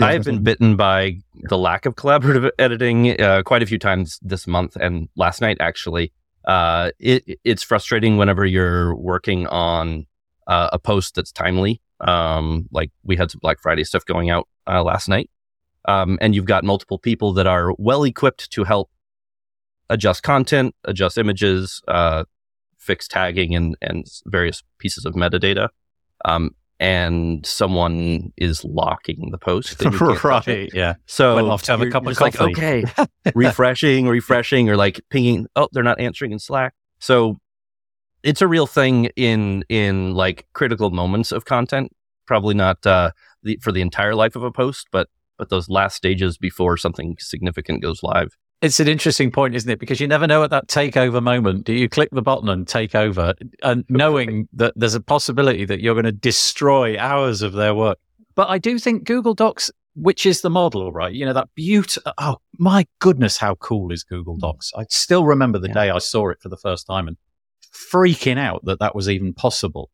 [0.00, 3.78] Yeah, I have been bitten by the lack of collaborative editing uh, quite a few
[3.78, 6.10] times this month and last night actually.
[6.46, 10.06] Uh, it it's frustrating whenever you're working on
[10.46, 11.82] uh, a post that's timely.
[12.00, 15.28] Um, like we had some Black Friday stuff going out uh, last night,
[15.86, 18.88] um, and you've got multiple people that are well equipped to help
[19.92, 22.24] adjust content, adjust images, uh,
[22.78, 25.68] fix tagging, and and various pieces of metadata.
[26.24, 29.80] Um, and someone is locking the post.
[29.82, 30.50] and you can't touch it.
[30.50, 30.70] right.
[30.74, 30.94] Yeah.
[31.06, 32.84] So Went off to have a cup of just like, okay,
[33.36, 35.46] refreshing, refreshing, or like pinging.
[35.54, 36.74] Oh, they're not answering in Slack.
[36.98, 37.38] So
[38.24, 41.92] it's a real thing in in like critical moments of content.
[42.26, 43.12] Probably not uh,
[43.44, 47.16] the, for the entire life of a post, but but those last stages before something
[47.20, 48.36] significant goes live.
[48.62, 49.80] It's an interesting point, isn't it?
[49.80, 51.64] Because you never know at that takeover moment.
[51.64, 55.80] Do you click the button and take over, and knowing that there's a possibility that
[55.80, 57.98] you're going to destroy hours of their work?
[58.36, 61.12] But I do think Google Docs, which is the model, right?
[61.12, 62.00] You know that beauty.
[62.18, 64.70] Oh my goodness, how cool is Google Docs?
[64.76, 65.74] I still remember the Yeah.
[65.74, 67.16] day I saw it for the first time and
[67.74, 69.90] freaking out that that was even possible.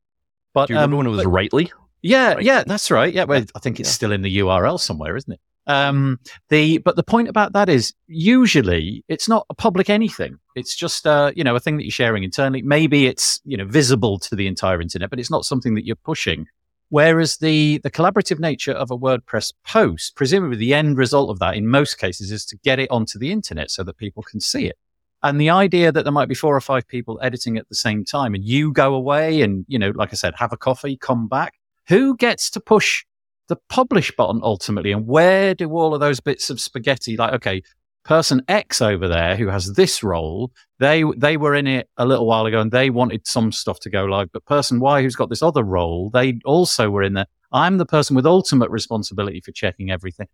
[0.52, 1.72] But Do you remember um, when it was but- Writely?
[2.02, 2.44] yeah, Right.
[2.44, 3.12] yeah, that's right.
[3.12, 3.92] Yeah, well, I think it's Yeah.
[3.94, 5.40] still in the URL somewhere, isn't it?
[5.68, 10.38] Um, the but the point about that is usually it's not a public anything.
[10.56, 12.62] It's just uh, you know a thing that you're sharing internally.
[12.62, 15.96] Maybe it's you know visible to the entire internet, but it's not something that you're
[15.96, 16.46] pushing.
[16.88, 21.54] Whereas the the collaborative nature of a WordPress post, presumably the end result of that
[21.54, 24.66] in most cases is to get it onto the internet so that people can see
[24.66, 24.76] it.
[25.22, 28.04] And the idea that there might be four or five people editing at the same
[28.04, 31.26] time and you go away and, you know, like I said, have a coffee, come
[31.26, 31.54] back.
[31.88, 33.04] Who gets to push
[33.48, 34.92] the publish button ultimately?
[34.92, 37.62] And where do all of those bits of spaghetti, like, okay,
[38.04, 42.26] person X over there who has this role, they, they were in it a little
[42.26, 45.28] while ago and they wanted some stuff to go live, but person Y who's got
[45.28, 47.26] this other role, they also were in there.
[47.52, 50.28] I'm the person with ultimate responsibility for checking everything.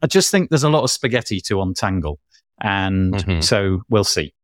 [0.00, 2.18] I just think there's a lot of spaghetti to untangle.
[2.60, 3.42] And Mhm.
[3.44, 4.34] so we'll see.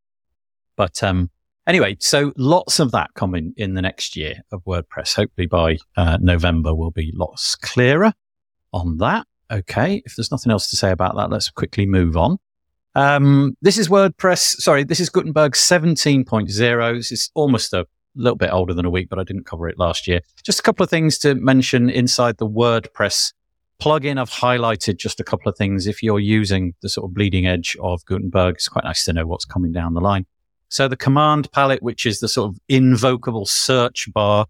[0.77, 1.31] But um,
[1.69, 5.15] anyway, so lots of that coming in the next year of WordPress.
[5.15, 8.13] Hopefully by uh, November, we'll be lots clearer
[8.73, 9.27] on that.
[9.51, 10.03] Okay.
[10.05, 12.39] If there's nothing else to say about that, let's quickly move on.
[12.95, 14.61] Um, this is WordPress.
[14.61, 16.97] Sorry, this is Gutenberg 17.0.
[16.97, 19.79] This is almost a little bit older than a week, but I didn't cover it
[19.79, 20.21] last year.
[20.43, 23.33] Just a couple of things to mention inside the WordPress
[23.81, 24.19] plugin.
[24.19, 25.87] I've highlighted just a couple of things.
[25.87, 29.27] If you're using the sort of bleeding edge of Gutenberg, it's quite nice to know
[29.27, 30.27] what's coming down the line.
[30.69, 34.47] So the command palette, which is the sort of invocable search bar,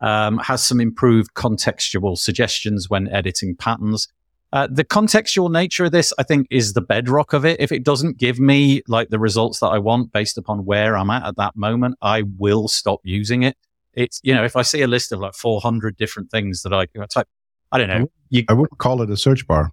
[0.00, 4.08] um, has some improved contextual suggestions when editing patterns.
[4.52, 7.58] Uh, the contextual nature of this, I think, is the bedrock of it.
[7.58, 11.08] If it doesn't give me like the results that I want based upon where I'm
[11.08, 13.56] at at that moment, I will stop using it.
[13.94, 16.86] It's, you know, if I see a list of like 400 different things that I,
[17.00, 17.28] I type,
[17.70, 18.10] I don't know.
[18.28, 19.72] You, I wouldn't call it a search bar.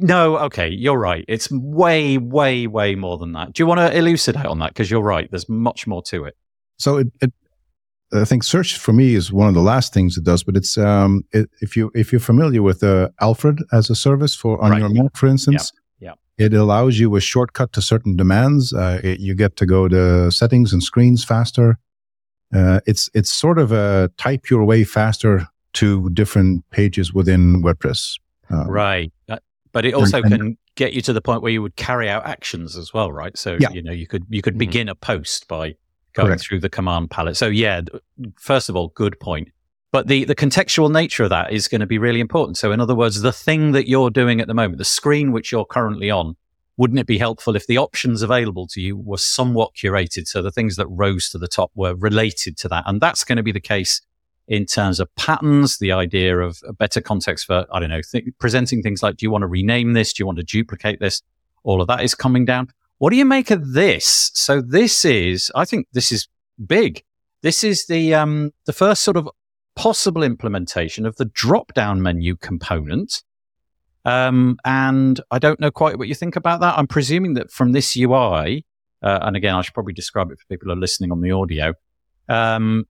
[0.00, 1.24] No, okay, you're right.
[1.28, 3.52] It's way, way, way more than that.
[3.52, 4.68] Do you want to elucidate on that?
[4.70, 5.30] Because you're right.
[5.30, 6.36] There's much more to it.
[6.78, 7.32] So it, it,
[8.12, 10.42] I think search for me is one of the last things it does.
[10.44, 14.34] But it's um, it, if you if you're familiar with uh, Alfred as a service
[14.34, 14.80] for on Right.
[14.80, 16.14] your Mac, for instance, Yeah.
[16.38, 18.72] it allows you a shortcut to certain demands.
[18.72, 21.78] Uh, it, you get to go to settings and screens faster.
[22.52, 28.18] Uh, it's it's sort of a type your way faster to different pages within WordPress.
[28.50, 29.12] Uh, Right.
[29.28, 29.36] Uh,
[29.72, 32.26] But it also and- can get you to the point where you would carry out
[32.26, 33.36] actions as well, right?
[33.36, 33.70] So Yeah.
[33.70, 34.58] you know you could you could Mhm.
[34.58, 35.74] begin a post by
[36.14, 36.42] going Correct.
[36.42, 37.36] through the command palette.
[37.36, 37.82] So yeah,
[38.38, 39.48] first of all, good point.
[39.92, 42.56] But the the contextual nature of that is going to be really important.
[42.56, 45.50] So in other words, the thing that you're doing at the moment, the screen which
[45.52, 46.36] you're currently on,
[46.76, 50.26] wouldn't it be helpful if the options available to you were somewhat curated?
[50.26, 53.36] So the things that rose to the top were related to that, and that's going
[53.36, 54.00] to be the case
[54.50, 58.24] in terms of patterns, the idea of a better context for, I don't know, th-
[58.40, 60.12] presenting things like, do you want to rename this?
[60.12, 61.22] Do you want to duplicate this?
[61.62, 62.68] All of that is coming down.
[62.98, 64.32] What do you make of this?
[64.34, 66.26] So this is, I think this is
[66.66, 67.04] big.
[67.42, 69.28] This is the, um, the first sort of
[69.76, 73.22] possible implementation of the drop down menu component.
[74.04, 76.76] Um, and I don't know quite what you think about that.
[76.76, 78.66] I'm presuming that from this UI,
[79.00, 81.30] uh, and again, I should probably describe it for people who are listening on the
[81.30, 81.74] audio.
[82.28, 82.86] Um,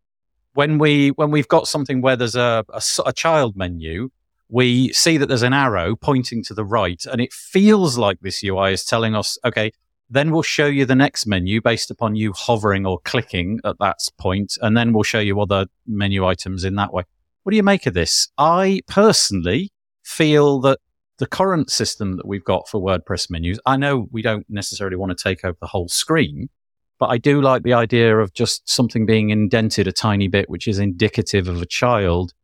[0.55, 4.11] when we when we've got something where there's a, a, a child menu,
[4.49, 8.43] we see that there's an arrow pointing to the right, and it feels like this
[8.43, 9.73] UI is telling us, okay,
[10.09, 13.99] then we'll show you the next menu based upon you hovering or clicking at that
[14.19, 17.05] point, and then we'll show you other menu items in that way.
[17.45, 18.29] What do you make of this?
[18.37, 19.71] I personally
[20.03, 20.79] feel that
[21.19, 25.17] the current system that we've got for WordPress menus, I know we don't necessarily want
[25.17, 26.49] to take over the whole screen,
[27.01, 30.69] but I do like the idea of just something being indented a tiny bit, which
[30.69, 32.35] is indicative of a child,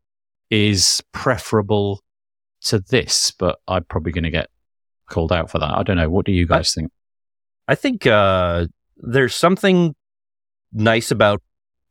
[0.50, 2.02] is preferable
[2.62, 3.30] to this.
[3.30, 4.48] But I'm probably going to get
[5.10, 5.70] called out for that.
[5.76, 6.08] I don't know.
[6.08, 6.92] What do you guys I, think?
[7.68, 8.66] I think uh,
[8.96, 9.94] there's something
[10.72, 11.42] nice about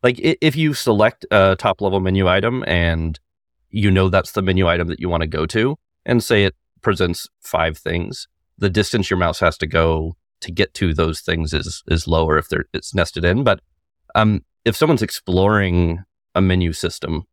[0.02, 3.20] like if you select a top level menu item and
[3.70, 6.56] you know that's the menu item that you want to go to, and say it
[6.82, 11.54] presents five things, the distance your mouse has to go to get to those things
[11.54, 13.44] is is lower if they're it's nested in.
[13.44, 13.62] But
[14.16, 17.24] um, if someone's exploring a menu system,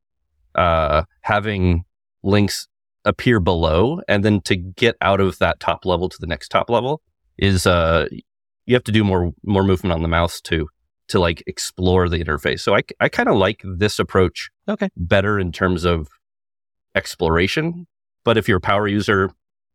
[0.54, 1.84] uh, having
[2.22, 2.68] links
[3.04, 6.70] appear below and then to get out of that top level to the next top
[6.70, 7.02] level
[7.36, 8.06] is uh
[8.64, 10.68] you have to do more more movement on the mouse to
[11.08, 12.60] to like explore the interface.
[12.60, 16.08] So I I kind of like this approach okay better in terms of
[16.94, 17.86] exploration.
[18.24, 19.30] But if you're a power user,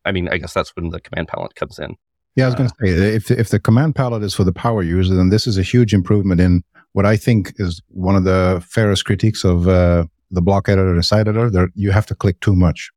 [0.05, 1.95] I mean, I guess that's when the command palette comes in.
[2.37, 4.83] Yeah, I was going to say if if the command palette is for the power
[4.83, 8.63] user, then this is a huge improvement in what I think is one of the
[8.69, 11.49] fairest critiques of uh, the block editor and site editor.
[11.49, 12.91] There, you have to click too much.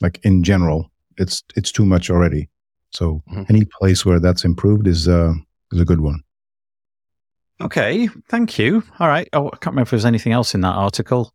[0.00, 2.48] Like in general, it's it's too much already.
[2.92, 3.42] So mm-hmm.
[3.48, 5.34] any place where that's improved is uh,
[5.72, 6.22] is a good one.
[7.60, 8.84] Okay, thank you.
[9.00, 9.28] All right.
[9.32, 11.34] Oh, I can't remember if there was anything else in that article.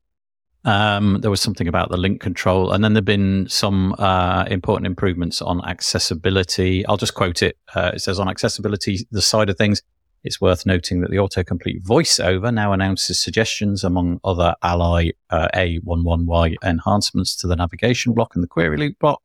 [0.65, 4.87] Um, there was something about the link control, and then there've been some uh, important
[4.87, 6.85] improvements on accessibility.
[6.87, 7.57] I'll just quote it.
[7.75, 9.83] Uh, it says on accessibility, the side of things,
[10.23, 16.55] it's worth noting that the autocomplete voiceover now announces suggestions among other Ally uh, A11Y
[16.63, 19.21] enhancements to the navigation block and the query loop block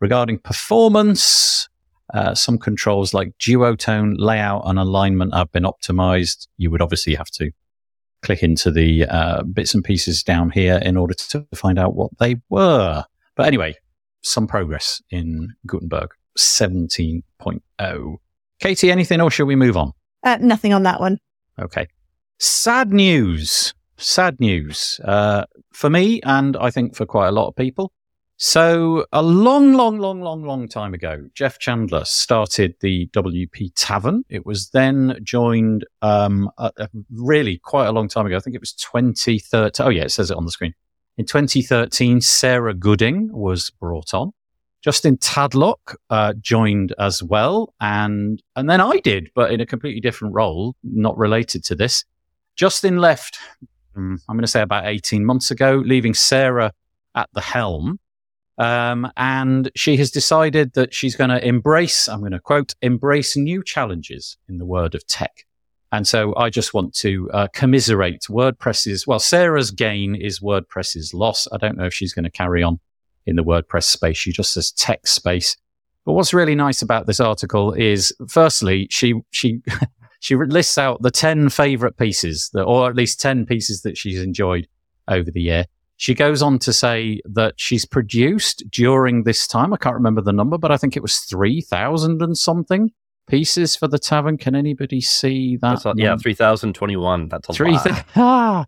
[0.00, 1.68] regarding performance.
[2.14, 6.48] Uh, some controls like duotone, layout, and alignment have been optimized.
[6.56, 7.52] You would obviously have to
[8.22, 12.10] click into the uh, bits and pieces down here in order to find out what
[12.18, 13.04] they were.
[13.36, 13.74] But anyway,
[14.22, 18.16] some progress in Gutenberg 17.0.
[18.60, 19.92] Katie, anything or shall we move on?
[20.24, 21.18] Uh, nothing on that one.
[21.60, 21.86] Okay.
[22.38, 23.74] Sad news.
[23.96, 25.00] Sad news.
[25.04, 27.92] Uh, for me, and I think for quite a lot of people.
[28.40, 34.22] So, a long, long, long, long, long time ago, Jeff Chandler started the WP Tavern.
[34.28, 38.36] It was then joined, um, a, a really quite a long time ago.
[38.36, 39.84] I think it was 2013.
[39.84, 40.72] Oh, yeah, it says it on the screen.
[41.16, 44.30] In 2013, Sarah Gooding was brought on.
[44.84, 50.00] Justin Tadlock uh, joined as well, and and then I did, but in a completely
[50.00, 52.04] different role, not related to this.
[52.54, 53.40] Justin left.
[53.96, 56.72] Hmm, I'm going to say about 18 months ago, leaving Sarah
[57.16, 57.98] at the helm.
[58.58, 63.36] Um, and she has decided that she's going to embrace, I'm going to quote, embrace
[63.36, 65.44] new challenges in the world of tech.
[65.92, 71.48] And so I just want to uh, commiserate WordPress's, well, Sarah's gain is WordPress's loss.
[71.52, 72.80] I don't know if she's going to carry on
[73.26, 74.16] in the WordPress space.
[74.16, 75.56] She just says tech space.
[76.04, 79.60] But what's really nice about this article is, firstly, she, she,
[80.20, 84.20] she lists out the 10 favorite pieces that, or at least 10 pieces that she's
[84.20, 84.66] enjoyed
[85.06, 85.64] over the year.
[85.98, 90.32] She goes on to say that she's produced during this time, I can't remember the
[90.32, 92.92] number, but I think it was 3,000 and something
[93.26, 94.38] pieces for the tavern.
[94.38, 95.84] Can anybody see that?
[95.96, 97.28] Yeah, 3,021.
[97.28, 98.04] That's a 3, lot.
[98.16, 98.66] Ah,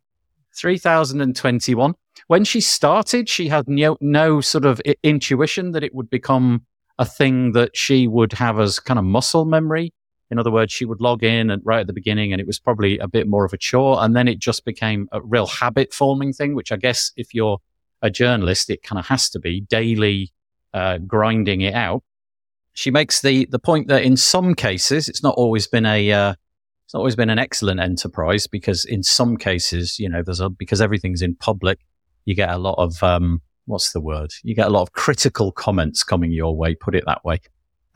[0.56, 1.94] 3,021.
[2.26, 6.66] When she started, she had no, no sort of intuition that it would become
[6.98, 9.92] a thing that she would have as kind of muscle memory.
[10.30, 12.60] In other words, she would log in and right at the beginning and it was
[12.60, 14.02] probably a bit more of a chore.
[14.02, 17.58] And then it just became a real habit forming thing, which I guess if you're
[18.02, 20.32] a journalist, it kind of has to be daily,
[20.72, 22.02] uh, grinding it out.
[22.74, 26.34] She makes the, the point that in some cases, it's not always been a, uh,
[26.84, 30.48] it's not always been an excellent enterprise because in some cases, you know, there's a,
[30.48, 31.80] because everything's in public,
[32.24, 34.30] you get a lot of, um, what's the word?
[34.42, 37.40] You get a lot of critical comments coming your way, put it that way.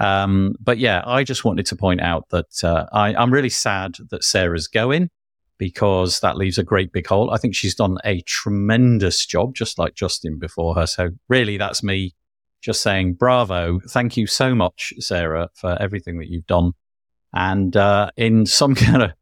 [0.00, 3.96] Um, but yeah, I just wanted to point out that uh, I, I'm really sad
[4.10, 5.10] that Sarah's going
[5.58, 7.30] because that leaves a great big hole.
[7.30, 10.86] I think she's done a tremendous job, just like Justin before her.
[10.86, 12.14] So really, that's me
[12.60, 13.78] just saying bravo.
[13.88, 16.72] Thank you so much, Sarah, for everything that you've done.
[17.32, 19.12] And uh, in some kind of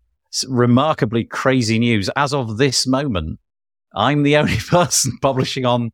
[0.49, 3.41] remarkably crazy news, as of this moment,
[3.95, 5.91] I'm the only person publishing on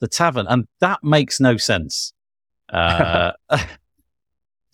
[0.00, 2.12] the tavern, and that makes no sense.
[2.68, 3.30] Uh,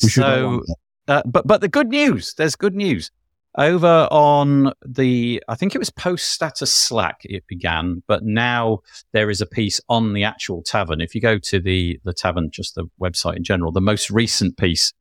[0.08, 0.62] so
[1.08, 3.10] Uh, but but the good news, there's good news.
[3.58, 8.78] Over on the, I think it was post status Slack it began, but now
[9.12, 11.02] there is a piece on the actual tavern.
[11.02, 14.56] If you go to the the tavern, just the website in general, the most recent
[14.56, 14.94] piece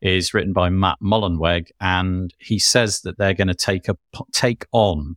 [0.00, 3.96] is written by Matt Mullenweg, and he says that they're going to take a
[4.32, 5.16] take on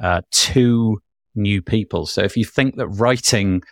[0.00, 1.02] uh, two
[1.34, 2.06] new people.
[2.06, 3.62] So if you think that writing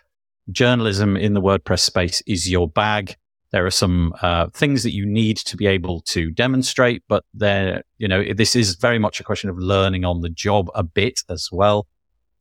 [0.51, 3.15] journalism in the WordPress space is your bag,
[3.51, 7.83] there are some uh, things that you need to be able to demonstrate, but there,
[7.97, 11.21] you know, this is very much a question of learning on the job a bit
[11.29, 11.87] as well.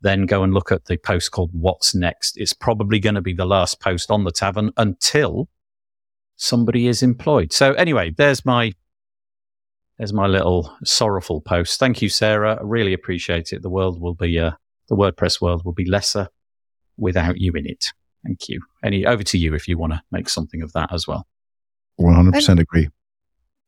[0.01, 3.33] Then go and look at the post called "What's Next." It's probably going to be
[3.33, 5.49] the last post on the tavern until
[6.37, 7.53] somebody is employed.
[7.53, 8.73] So anyway, there's my
[9.97, 11.81] there's my little sorrowful post.
[11.81, 12.59] Thank you, Sarah.
[12.61, 13.63] I really appreciate it.
[13.63, 14.53] The world will be uh,
[14.89, 16.29] the WordPress world will be lesser
[16.97, 17.93] without you in it.
[18.29, 18.61] Thank you.
[18.85, 21.26] Any over to you if you want to make something of that as well.
[21.97, 22.91] One hundred percent agree.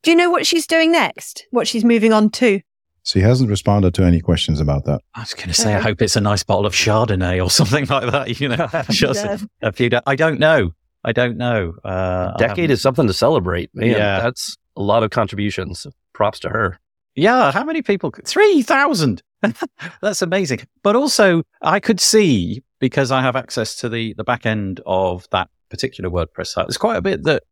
[0.02, 1.46] Do you know what she's doing next?
[1.50, 2.60] What she's moving on to?
[3.02, 5.00] So he hasn't responded to any questions about that.
[5.14, 7.86] I was going to say, I hope it's a nice bottle of Chardonnay or something
[7.86, 8.38] like that.
[8.38, 9.88] You know, just a, a few.
[10.06, 10.72] I don't know.
[11.02, 11.72] I don't know.
[11.82, 13.70] Uh, Decade is something to celebrate.
[13.74, 14.20] Man, yeah.
[14.20, 15.86] that's a lot of contributions.
[16.12, 16.78] Props to her.
[17.14, 18.12] Yeah, how many people?
[18.26, 19.22] Three thousand.
[20.02, 20.60] That's amazing.
[20.82, 25.28] But also, I could see because I have access to the the back end of
[25.30, 26.66] that particular WordPress site.
[26.66, 27.44] There's quite a bit that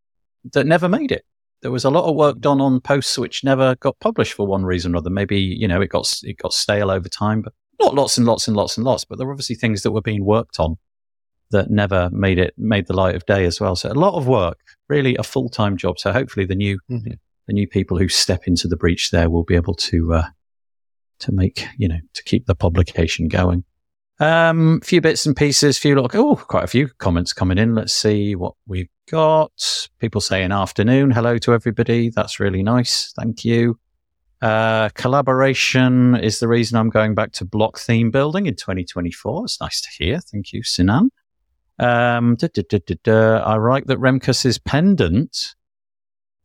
[0.53, 1.25] that never made it.
[1.63, 4.65] There was a lot of work done on posts which never got published for one
[4.65, 5.11] reason or other.
[5.11, 8.49] Maybe you know it got it got stale over time, but not lots and lots
[8.49, 9.05] and lots and lots.
[9.05, 10.77] But there were obviously things that were being worked on
[11.51, 13.77] that never made it made the light of day as well.
[13.77, 14.59] So a lot of work,
[14.89, 15.99] really a full time job.
[15.99, 17.13] So hopefully the new mm-hmm.
[17.47, 20.27] the new people who step into the breach there will be able to uh,
[21.21, 23.65] to make you know to keep the publication going.
[24.21, 27.75] Um, few bits and pieces, few little oh, quite a few comments coming in.
[27.75, 29.89] Let's see what we've got.
[30.01, 32.11] People saying afternoon, hello to everybody.
[32.11, 33.13] That's really nice.
[33.17, 33.79] Thank you.
[34.41, 39.45] Uh, collaboration is the reason I'm going back to block theme building in 2024.
[39.45, 40.21] It's nice to hear.
[40.21, 41.11] Thank you, Sinan.
[41.79, 45.55] Um, da, da, da, I write that Remkus's pendant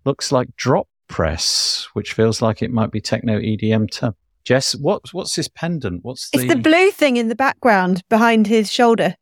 [0.05, 3.89] looks like drop press, which feels like it might be techno EDM.
[3.89, 4.07] T-
[4.44, 6.04] Jess, what's what's this pendant?
[6.04, 6.39] What's the...
[6.39, 9.16] It's the blue thing in the background behind his shoulder.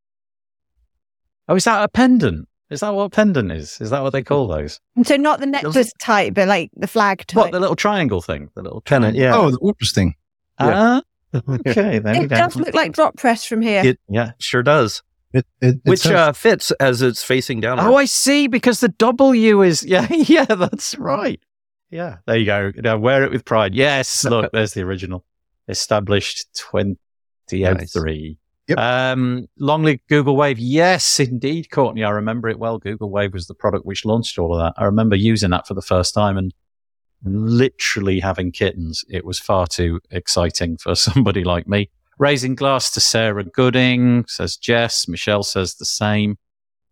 [1.47, 2.47] Oh, is that a pendant?
[2.71, 3.79] Is that what a pendant is?
[3.81, 4.79] Is that what they call those?
[5.03, 7.37] So not the necklace type, but like the flag type.
[7.37, 8.49] What the little triangle thing?
[8.55, 9.17] The little pennant?
[9.17, 9.35] Yeah.
[9.35, 10.15] Oh, the interesting.
[10.57, 11.01] Ah,
[11.33, 11.39] yeah.
[11.39, 11.99] uh, okay.
[11.99, 13.81] Then it does look like drop press from here.
[13.83, 15.03] It yeah, sure does.
[15.33, 17.79] It, it, it Which uh, fits as it's facing down.
[17.79, 18.47] Oh, I see.
[18.47, 20.45] Because the W is yeah, yeah.
[20.45, 21.41] That's right.
[21.91, 22.71] Yeah, there you go.
[22.77, 23.75] Now wear it with pride.
[23.75, 25.25] Yes, look, there's the original.
[25.67, 26.97] Established 2003.
[27.51, 28.37] Nice.
[28.67, 28.77] Yep.
[28.77, 30.57] Um, long live Google Wave.
[30.57, 32.03] Yes, indeed, Courtney.
[32.03, 32.77] I remember it well.
[32.77, 34.81] Google Wave was the product which launched all of that.
[34.81, 36.53] I remember using that for the first time and
[37.23, 39.03] literally having kittens.
[39.09, 41.89] It was far too exciting for somebody like me.
[42.17, 45.07] Raising glass to Sarah Gooding, says Jess.
[45.07, 46.37] Michelle says the same.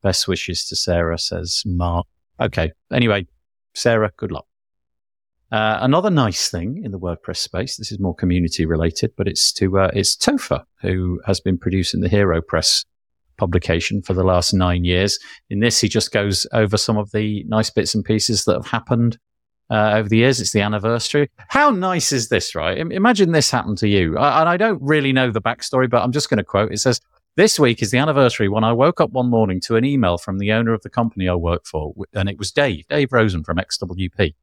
[0.01, 2.07] Best wishes to Sarah, says Mark.
[2.39, 2.71] Okay.
[2.91, 3.27] Anyway,
[3.73, 4.48] Sarah, good luck.
[5.51, 9.51] Uh, another nice thing in the WordPress space, this is more community related, but it's
[9.53, 12.85] to, uh, it's Topher, who has been producing the HeroPress
[13.37, 15.17] publication for the last nine years.
[15.49, 18.67] In this, he just goes over some of the nice bits and pieces that have
[18.67, 19.17] happened
[19.71, 20.39] uh, over the years.
[20.39, 21.31] It's the anniversary.
[21.47, 22.77] How nice is this, right?
[22.77, 24.17] Imagine this happened to you.
[24.17, 26.71] I, and I don't really know the backstory, but I'm just going to quote.
[26.71, 26.99] It says,
[27.37, 30.39] this week is the anniversary when I woke up one morning to an email from
[30.39, 31.93] the owner of the company I work for.
[32.13, 34.35] And it was Dave, Dave Rosen from XWP.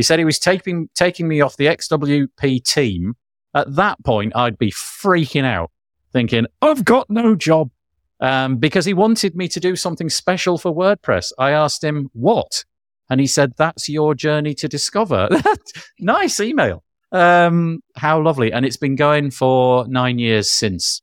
[0.00, 3.16] He said he was taking, taking me off the XWP team.
[3.52, 5.70] At that point, I'd be freaking out
[6.10, 7.70] thinking, I've got no job.
[8.18, 11.32] Um, because he wanted me to do something special for WordPress.
[11.38, 12.64] I asked him what?
[13.10, 15.28] And he said, that's your journey to discover.
[16.00, 16.82] nice email.
[17.12, 18.54] Um, how lovely.
[18.54, 21.02] And it's been going for nine years since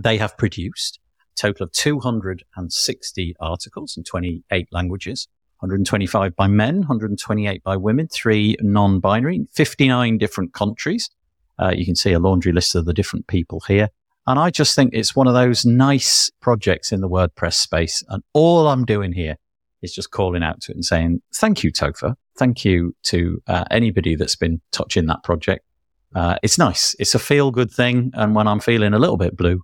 [0.00, 0.98] they have produced
[1.30, 5.28] a total of 260 articles in 28 languages,
[5.60, 11.10] 125 by men, 128 by women, three non-binary, 59 different countries.
[11.58, 13.88] Uh, you can see a laundry list of the different people here.
[14.26, 18.02] And I just think it's one of those nice projects in the WordPress space.
[18.08, 19.36] And all I'm doing here
[19.82, 22.14] is just calling out to it and saying, thank you, Topher.
[22.36, 25.64] Thank you to uh, anybody that's been touching that project.
[26.14, 26.96] Uh, it's nice.
[26.98, 28.10] It's a feel good thing.
[28.14, 29.62] And when I'm feeling a little bit blue,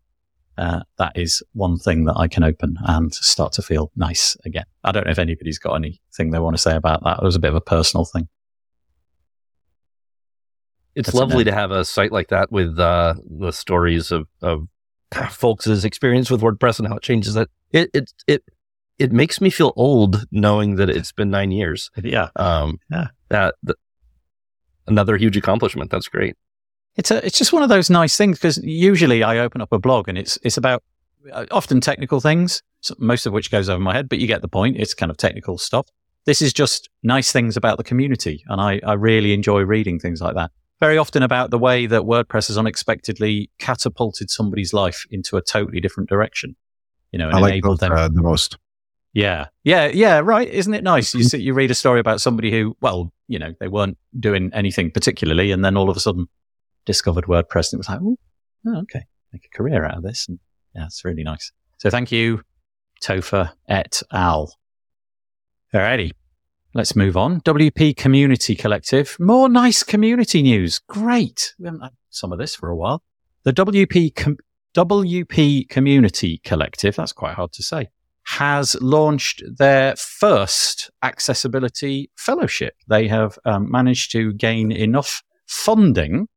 [0.61, 4.67] uh, that is one thing that I can open and start to feel nice again.
[4.85, 7.19] I don't know if anybody's got anything they want to say about that.
[7.19, 8.29] It was a bit of a personal thing.
[10.95, 14.69] It's That's lovely to have a site like that with uh, the stories of, of
[15.31, 17.49] folks' experience with WordPress and how it changes it.
[17.73, 18.45] It, it, it
[18.99, 21.91] it makes me feel old knowing that it's been nine years.
[22.05, 22.29] Yeah.
[22.37, 23.07] Um, Yeah.
[23.31, 23.77] That, that
[24.87, 25.91] another huge accomplishment.
[25.91, 26.37] That's great.
[27.01, 29.79] It's a, it's just one of those nice things because usually I open up a
[29.79, 30.83] blog and it's it's about
[31.33, 34.43] uh, often technical things, so most of which goes over my head, but you get
[34.43, 34.77] the point.
[34.79, 35.89] It's kind of technical stuff.
[36.27, 40.21] This is just nice things about the community, and I, I really enjoy reading things
[40.21, 40.51] like that.
[40.79, 45.81] Very often about the way that WordPress has unexpectedly catapulted somebody's life into a totally
[45.81, 46.55] different direction.
[47.13, 47.93] You know, and I like them.
[47.93, 48.59] uh, the most.
[49.15, 50.21] Yeah, yeah, yeah.
[50.23, 50.49] Right?
[50.49, 51.15] Isn't it nice?
[51.15, 54.51] You see, you read a story about somebody who, well, you know, they weren't doing
[54.53, 56.29] anything particularly, and then all of a sudden
[56.85, 60.39] discovered WordPress, and it was like, oh, okay, make a career out of this, and
[60.75, 61.53] yeah, it's really nice.
[61.79, 62.43] So thank you,
[63.03, 64.55] Topher et al.
[65.75, 66.11] Alrighty,
[66.75, 67.41] let's move on.
[67.43, 70.79] WP Community Collective, more nice community news.
[70.79, 71.55] Great.
[71.59, 73.03] We haven't had some of this for a while.
[73.45, 74.39] The WP Com-
[74.75, 76.97] WP Community Collective.
[76.97, 77.91] That's quite hard to say
[78.25, 82.75] has launched their first accessibility fellowship.
[82.89, 86.29] They have um, managed to gain enough funding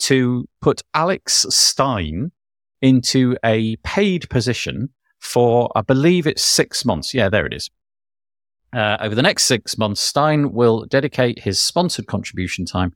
[0.00, 2.32] to put Alex Stine
[2.82, 7.14] into a paid position for, I believe it's six months.
[7.14, 7.70] Yeah, there it is.
[8.72, 12.94] Uh, over the next six months, Stine will dedicate his sponsored contribution time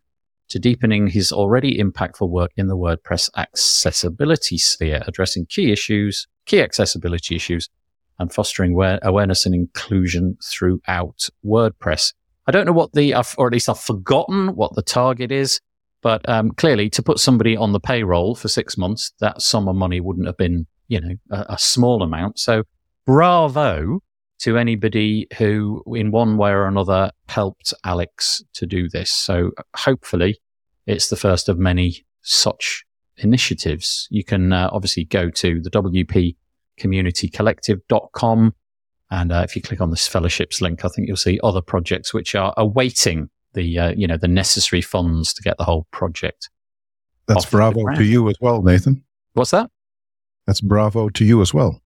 [0.48, 6.60] to deepening his already impactful work in the WordPress accessibility sphere, addressing key issues, key
[6.60, 7.68] accessibility issues,
[8.18, 12.12] and fostering aware- awareness and inclusion throughout WordPress.
[12.46, 15.60] I don't know what the, or at least I've forgotten what the target is,
[16.04, 19.74] but um, clearly to put somebody on the payroll for six months, that sum of
[19.74, 22.38] money wouldn't have been, you know, a, a small amount.
[22.38, 22.64] So
[23.06, 24.00] bravo
[24.40, 29.10] to anybody who, in one way or another, helped Alex to do this.
[29.10, 30.36] So hopefully
[30.86, 32.84] it's the first of many such
[33.16, 34.06] initiatives.
[34.10, 36.36] You can uh, obviously go to the WP
[36.78, 38.54] communitycollective.com.
[39.10, 42.12] And uh, if you click on this fellowships link, I think you'll see other projects
[42.12, 46.50] which are awaiting the, uh, you know, the necessary funds to get the whole project.
[47.26, 49.02] That's bravo to you as well, Nathan.
[49.32, 49.70] What's that?
[50.46, 51.80] That's bravo to you as well.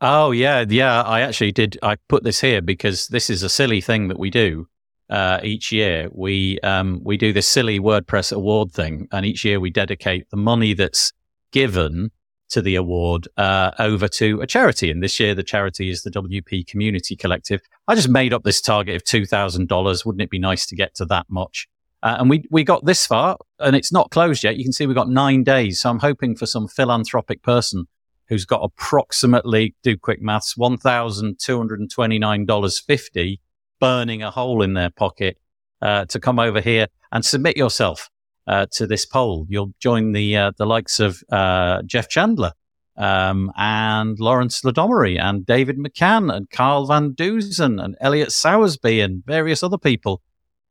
[0.00, 1.02] Oh yeah, yeah.
[1.02, 1.78] I actually did.
[1.82, 4.66] I put this here because this is a silly thing that we do
[5.10, 6.08] uh, each year.
[6.10, 10.36] We um, we do this silly WordPress award thing, and each year we dedicate the
[10.36, 11.12] money that's
[11.52, 12.10] given
[12.48, 14.90] to the award uh, over to a charity.
[14.90, 17.60] And this year, the charity is the WP Community Collective.
[17.88, 20.06] I just made up this target of two thousand dollars.
[20.06, 21.68] Wouldn't it be nice to get to that much?
[22.02, 24.56] Uh, and we we got this far, and it's not closed yet.
[24.56, 25.80] You can see we've got nine days.
[25.80, 27.86] So I'm hoping for some philanthropic person
[28.28, 33.38] who's got approximately, do quick maths, $1,229.50
[33.78, 35.36] burning a hole in their pocket
[35.82, 38.08] uh, to come over here and submit yourself
[38.46, 39.44] uh, to this poll.
[39.50, 42.52] You'll join the uh, the likes of uh, Jeff Chandler
[42.96, 49.24] um, and Lawrence Ladomery and David McCann and Carl Van Dusen and Elliot Sowersby and
[49.24, 50.22] various other people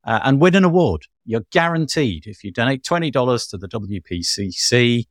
[0.04, 1.08] uh, and win an award.
[1.26, 5.06] You're guaranteed if you donate $20 to the WPCC,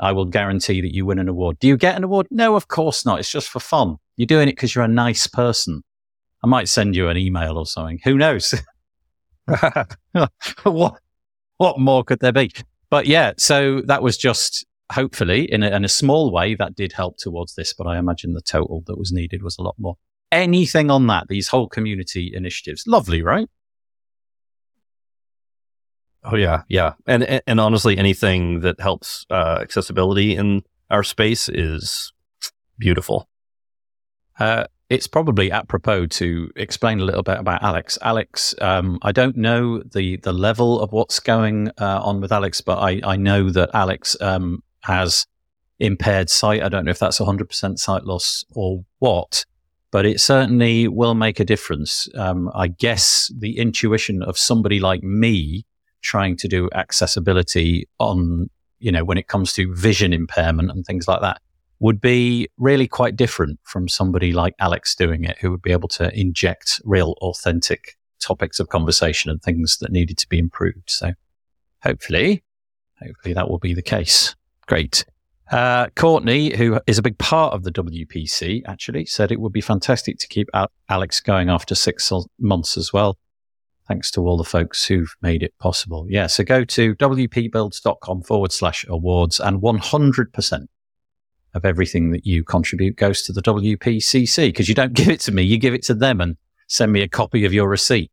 [0.00, 1.58] I will guarantee that you win an award.
[1.58, 2.26] Do you get an award?
[2.30, 3.20] No, of course not.
[3.20, 3.96] It's just for fun.
[4.16, 5.82] You're doing it because you're a nice person.
[6.42, 8.00] I might send you an email or something.
[8.04, 8.54] Who knows?
[10.64, 10.94] what
[11.56, 12.50] what more could there be?
[12.90, 16.92] But yeah, so that was just hopefully in a, in a small way that did
[16.92, 17.72] help towards this.
[17.72, 19.96] But I imagine the total that was needed was a lot more.
[20.32, 21.28] Anything on that?
[21.28, 23.48] These whole community initiatives, lovely, right?
[26.24, 32.12] Oh yeah, yeah, and and, honestly, anything that helps uh, accessibility in our space is
[32.78, 33.28] beautiful.
[34.38, 37.98] Uh, it's probably apropos to explain a little bit about Alex.
[38.00, 42.62] Alex, um, I don't know the the level of what's going uh, on with Alex,
[42.62, 45.26] but I, I know that Alex um, has
[45.78, 46.62] impaired sight.
[46.62, 49.44] I don't know if that's 100% sight loss or what,
[49.90, 52.08] but it certainly will make a difference.
[52.14, 55.66] Um, I guess the intuition of somebody like me
[56.02, 61.08] trying to do accessibility on, you know, when it comes to vision impairment and things
[61.08, 61.40] like that
[61.80, 65.88] would be really quite different from somebody like Alex doing it, who would be able
[65.88, 70.88] to inject real authentic topics of conversation and things that needed to be improved.
[70.88, 71.12] So
[71.82, 72.42] hopefully,
[73.02, 74.34] hopefully that will be the case.
[74.66, 75.04] Great.
[75.50, 79.60] Uh, Courtney, who is a big part of the WPC, actually said it would be
[79.60, 80.48] fantastic to keep
[80.88, 83.18] Alex going after six months as well.
[83.86, 86.06] Thanks to all the folks who've made it possible.
[86.08, 90.66] Yeah, so go to wpbuilds.com forward slash awards and 100%
[91.52, 95.32] of everything that you contribute goes to the WPCC because you don't give it to
[95.32, 96.36] me, you give it to them and
[96.66, 98.10] send me a copy of your receipt.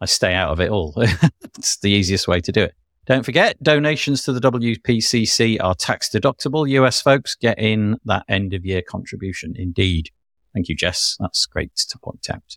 [0.00, 0.94] I stay out of it all.
[1.58, 2.74] it's the easiest way to do it.
[3.06, 6.68] Don't forget, donations to the WPCC are tax deductible.
[6.70, 10.10] US folks get in that end of year contribution indeed.
[10.54, 11.16] Thank you, Jess.
[11.18, 12.56] That's great to point out.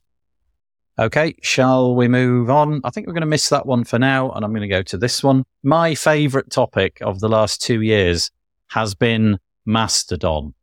[1.00, 2.82] Okay, shall we move on?
[2.84, 4.84] I think we're going to miss that one for now, and I'm going to go
[4.84, 5.44] to this one.
[5.64, 8.30] My favorite topic of the last two years
[8.70, 10.54] has been Mastodon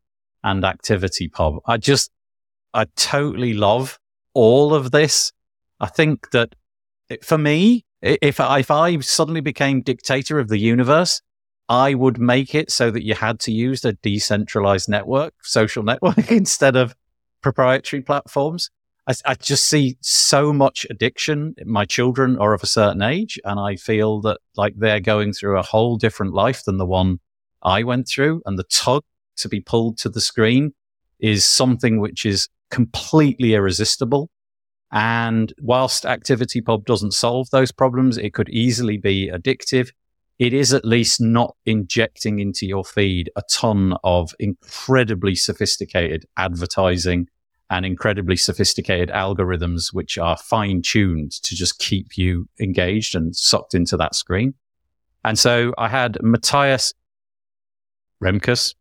[0.45, 1.57] and Activity Pub.
[1.67, 2.13] I just,
[2.75, 3.99] I totally love
[4.35, 5.33] all of this.
[5.81, 6.55] I think that
[7.09, 11.23] it, for me, if, if I suddenly became dictator of the universe,
[11.69, 16.31] I would make it so that you had to use a decentralized network, social network,
[16.31, 16.95] instead of
[17.43, 18.71] proprietary platforms.
[19.07, 21.55] I, I, just see so much addiction.
[21.65, 25.59] My children are of a certain age, and I feel that like they're going through
[25.59, 27.21] a whole different life than the one
[27.63, 28.43] I went through.
[28.47, 29.05] And the tug
[29.37, 30.75] to be pulled to the screen
[31.19, 34.29] is something which is completely irresistible.
[34.93, 39.91] And whilst ActivityPub doesn't solve those problems, it could easily be addictive.
[40.39, 47.29] It is at least not injecting into your feed a ton of incredibly sophisticated advertising
[47.69, 53.75] and incredibly sophisticated algorithms, which are fine tuned to just keep you engaged and sucked
[53.75, 54.55] into that screen.
[55.25, 56.95] And so I had Matthias
[58.23, 58.75] Remkus.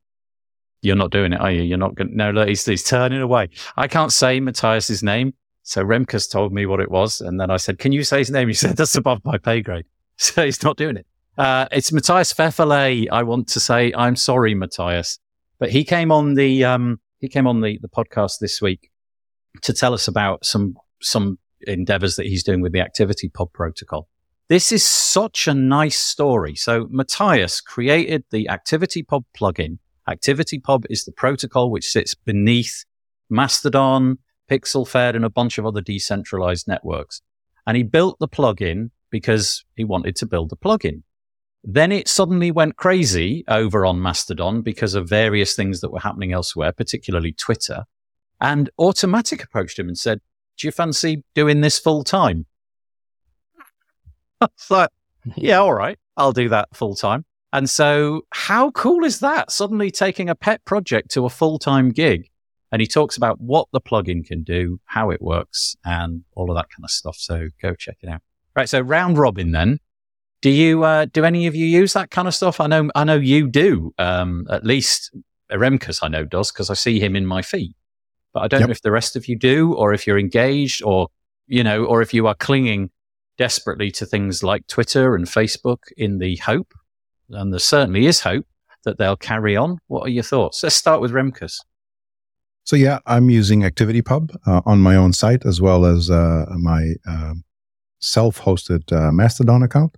[0.81, 1.61] You're not doing it, are you?
[1.61, 3.49] You're not going no, look, he's, he's turning away.
[3.77, 5.33] I can't say Matthias's name.
[5.69, 7.21] So Remkus told me what it was.
[7.21, 8.47] And then I said, can you say his name?
[8.47, 9.85] He said, that's above my pay grade.
[10.21, 11.05] So he's not doing it.
[11.37, 13.07] Uh, it's Matthias Pfefferle.
[13.09, 15.17] I want to say, I'm sorry, Matthias,
[15.59, 18.89] but he came on the, um, he came on the, the podcast this week
[19.61, 24.09] to tell us about some, some endeavors that he's doing with the ActivityPub protocol.
[24.49, 26.55] This is such a nice story.
[26.55, 29.77] So Matthias created the ActivityPub plugin.
[30.09, 32.83] ActivityPub is the protocol which sits beneath
[33.29, 34.17] Mastodon,
[34.49, 37.21] PixelFed, and a bunch of other decentralized networks.
[37.67, 41.03] And he built the plugin because he wanted to build the plugin.
[41.63, 46.31] Then it suddenly went crazy over on Mastodon because of various things that were happening
[46.31, 47.83] elsewhere, particularly Twitter.
[48.39, 50.21] And Automattic approached him and said,
[50.57, 52.45] Do you fancy doing this full time?
[54.41, 54.89] it's like,
[55.35, 57.25] yeah, all right, I'll do that full time.
[57.51, 59.51] And so, how cool is that?
[59.51, 62.28] Suddenly taking a pet project to a full time gig.
[62.71, 66.55] And he talks about what the plugin can do, how it works, and all of
[66.55, 67.17] that kind of stuff.
[67.17, 68.21] So go check it out.
[68.55, 68.69] Right.
[68.69, 69.79] So round robin then.
[70.41, 72.61] Do you, uh, do any of you use that kind of stuff?
[72.61, 73.93] I know, I know you do.
[73.97, 75.11] Um, at least
[75.51, 77.73] Remkus I know does because I see him in my feed,
[78.33, 78.69] but I don't yep.
[78.69, 81.09] know if the rest of you do or if you're engaged or,
[81.47, 82.89] you know, or if you are clinging
[83.37, 86.73] desperately to things like Twitter and Facebook in the hope,
[87.29, 88.45] and there certainly is hope
[88.85, 89.79] that they'll carry on.
[89.87, 90.63] What are your thoughts?
[90.63, 91.57] Let's start with Remkus.
[92.69, 96.93] So yeah, I'm using ActivityPub uh, on my own site as well as uh, my
[97.07, 97.33] uh,
[97.97, 99.97] self-hosted uh, Mastodon account.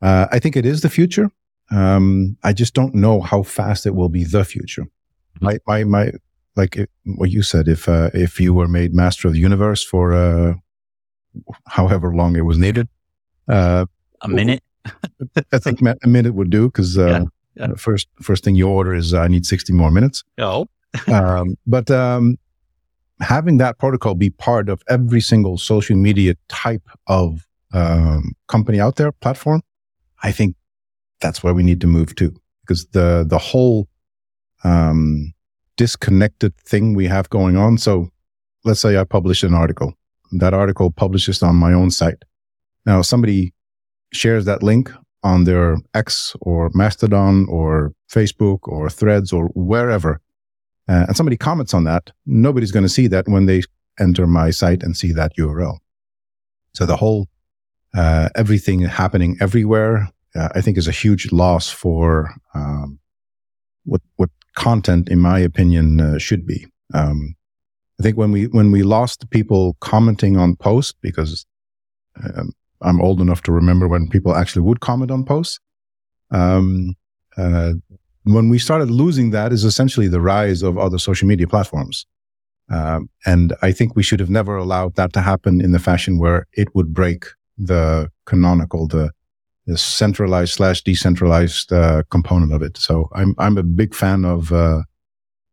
[0.00, 1.32] Uh, I think it is the future.
[1.72, 4.82] Um, I just don't know how fast it will be the future.
[4.82, 5.44] Mm-hmm.
[5.44, 6.12] My, my, my,
[6.54, 9.82] like it, what you said, if, uh, if you were made master of the universe
[9.82, 10.54] for,
[11.66, 12.86] however long it was needed,
[13.48, 13.88] a
[14.28, 14.62] minute.
[15.52, 17.24] I think a minute would do because, yeah,
[17.56, 17.74] yeah.
[17.76, 20.22] first, first thing you order is I need 60 more minutes.
[20.38, 20.68] Oh,
[21.08, 22.36] um, but um,
[23.20, 28.96] having that protocol be part of every single social media type of um, company out
[28.96, 29.62] there, platform,
[30.22, 30.56] I think
[31.20, 33.88] that's where we need to move to because the the whole
[34.62, 35.32] um,
[35.76, 37.78] disconnected thing we have going on.
[37.78, 38.08] So,
[38.64, 39.94] let's say I publish an article.
[40.32, 42.22] That article publishes on my own site.
[42.86, 43.52] Now, somebody
[44.12, 44.90] shares that link
[45.22, 50.20] on their X or Mastodon or Facebook or Threads or wherever
[50.88, 53.62] uh, and somebody comments on that, nobody's going to see that when they
[53.98, 55.78] enter my site and see that URL.
[56.74, 57.28] So the whole,
[57.94, 62.98] uh, everything happening everywhere, uh, I think is a huge loss for, um,
[63.84, 66.66] what, what content, in my opinion, uh, should be.
[66.92, 67.34] Um,
[68.00, 71.46] I think when we, when we lost people commenting on posts, because
[72.22, 75.60] um, I'm old enough to remember when people actually would comment on posts,
[76.30, 76.94] um,
[77.36, 77.72] uh,
[78.24, 82.06] when we started losing that is essentially the rise of other social media platforms.
[82.70, 86.18] Um, and I think we should have never allowed that to happen in the fashion
[86.18, 87.26] where it would break
[87.58, 89.10] the canonical, the,
[89.66, 92.78] the centralized slash decentralized uh, component of it.
[92.78, 94.82] So I'm I'm a big fan of uh,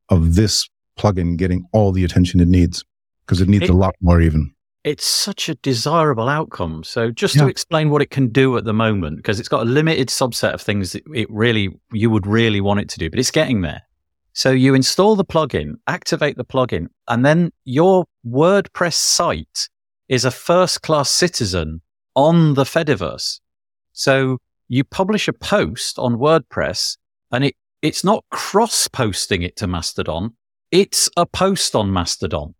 [0.09, 2.85] of this plugin getting all the attention it needs
[3.25, 4.50] because it needs it, a lot more even
[4.83, 6.83] it's such a desirable outcome.
[6.83, 7.43] So just yeah.
[7.43, 10.53] to explain what it can do at the moment, because it's got a limited subset
[10.53, 13.61] of things that it really, you would really want it to do, but it's getting
[13.61, 13.83] there.
[14.33, 19.69] So you install the plugin, activate the plugin, and then your WordPress site
[20.07, 21.81] is a first class citizen
[22.15, 23.39] on the Fediverse.
[23.93, 26.97] So you publish a post on WordPress
[27.31, 30.35] and it, it's not cross posting it to Mastodon.
[30.71, 32.55] it's a post on Mastodon.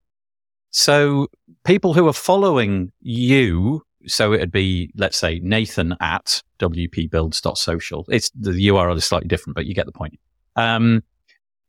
[0.72, 1.28] So
[1.64, 8.06] people who are following you, so it'd be, let's say, Nathan at wpbuilds.social.
[8.10, 10.20] It's the URL is slightly different, but you get the point.
[10.56, 11.04] Um,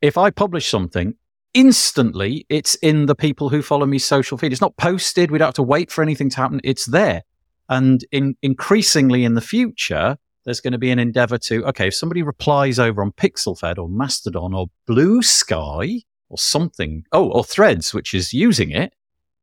[0.01, 1.15] if I publish something,
[1.55, 4.53] instantly it's in the people who follow me social feed.
[4.53, 5.31] It's not posted.
[5.31, 6.61] We don't have to wait for anything to happen.
[6.65, 7.23] It's there.
[7.69, 11.95] And in, increasingly in the future, there's going to be an endeavor to, okay, if
[11.95, 17.95] somebody replies over on PixelFed or Mastodon or Blue Sky or something, oh, or Threads,
[17.95, 18.93] which is using it,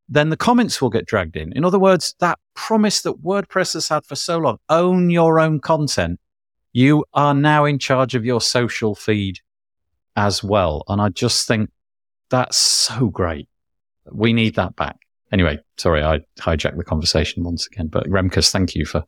[0.10, 1.54] then the comments will get dragged in.
[1.54, 5.60] In other words, that promise that WordPress has had for so long, own your own
[5.60, 6.20] content,
[6.74, 9.40] you are now in charge of your social feed
[10.16, 10.84] as well.
[10.88, 11.70] And I just think
[12.30, 13.48] that's so great.
[14.12, 14.98] We need that back.
[15.32, 19.04] Anyway, sorry, I hijacked the conversation once again, but Remkus, thank you for,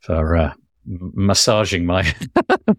[0.00, 0.52] for, uh,
[0.86, 2.10] massaging my,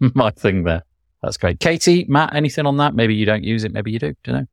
[0.14, 0.82] my thing there.
[1.22, 1.60] That's great.
[1.60, 2.94] Katie, Matt, anything on that?
[2.94, 3.72] Maybe you don't use it.
[3.72, 4.14] Maybe you do.
[4.24, 4.46] Don't know.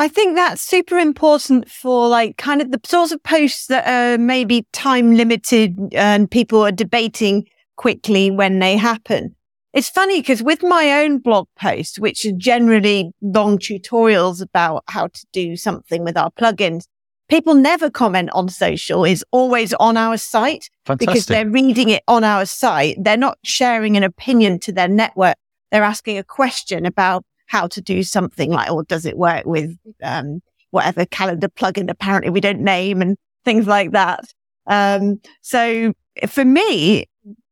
[0.00, 4.16] I think that's super important for like kind of the sorts of posts that are
[4.16, 7.46] maybe time limited and people are debating
[7.76, 9.36] quickly when they happen.
[9.74, 15.08] It's funny because with my own blog posts, which are generally long tutorials about how
[15.08, 16.84] to do something with our plugins,
[17.28, 19.04] people never comment on social.
[19.04, 21.08] It's always on our site Fantastic.
[21.08, 22.96] because they're reading it on our site.
[22.98, 25.36] They're not sharing an opinion to their network.
[25.70, 29.76] They're asking a question about how to do something like, or does it work with,
[30.04, 30.40] um,
[30.70, 34.24] whatever calendar plugin apparently we don't name and things like that.
[34.68, 35.92] Um, so
[36.28, 37.06] for me,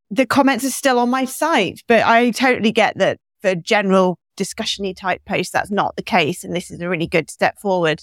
[0.08, 4.96] the comments are still on my site, but I totally get that for general discussiony
[4.96, 6.44] type posts, that's not the case.
[6.44, 8.00] And this is a really good step forward.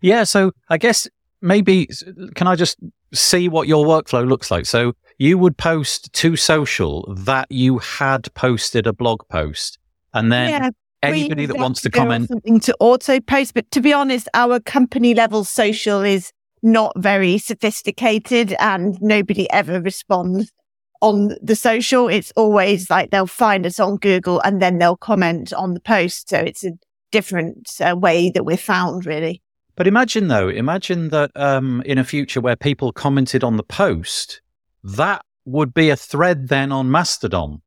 [0.00, 0.22] Yeah.
[0.22, 1.08] So I guess
[1.40, 1.88] maybe
[2.36, 2.78] can I just
[3.12, 4.64] see what your workflow looks like?
[4.64, 9.80] So you would post to social that you had posted a blog post
[10.14, 10.70] and then yeah,
[11.02, 13.54] anybody that wants to comment something to auto post.
[13.54, 16.32] But to be honest, our company level social is
[16.62, 20.52] not very sophisticated and nobody ever responds
[21.00, 22.08] on the social.
[22.08, 26.28] It's always like they'll find us on Google and then they'll comment on the post.
[26.28, 26.72] So it's a
[27.10, 29.42] different uh, way that we're found, really.
[29.74, 34.40] But imagine though, imagine that um, in a future where people commented on the post,
[34.84, 37.62] that would be a thread then on Mastodon.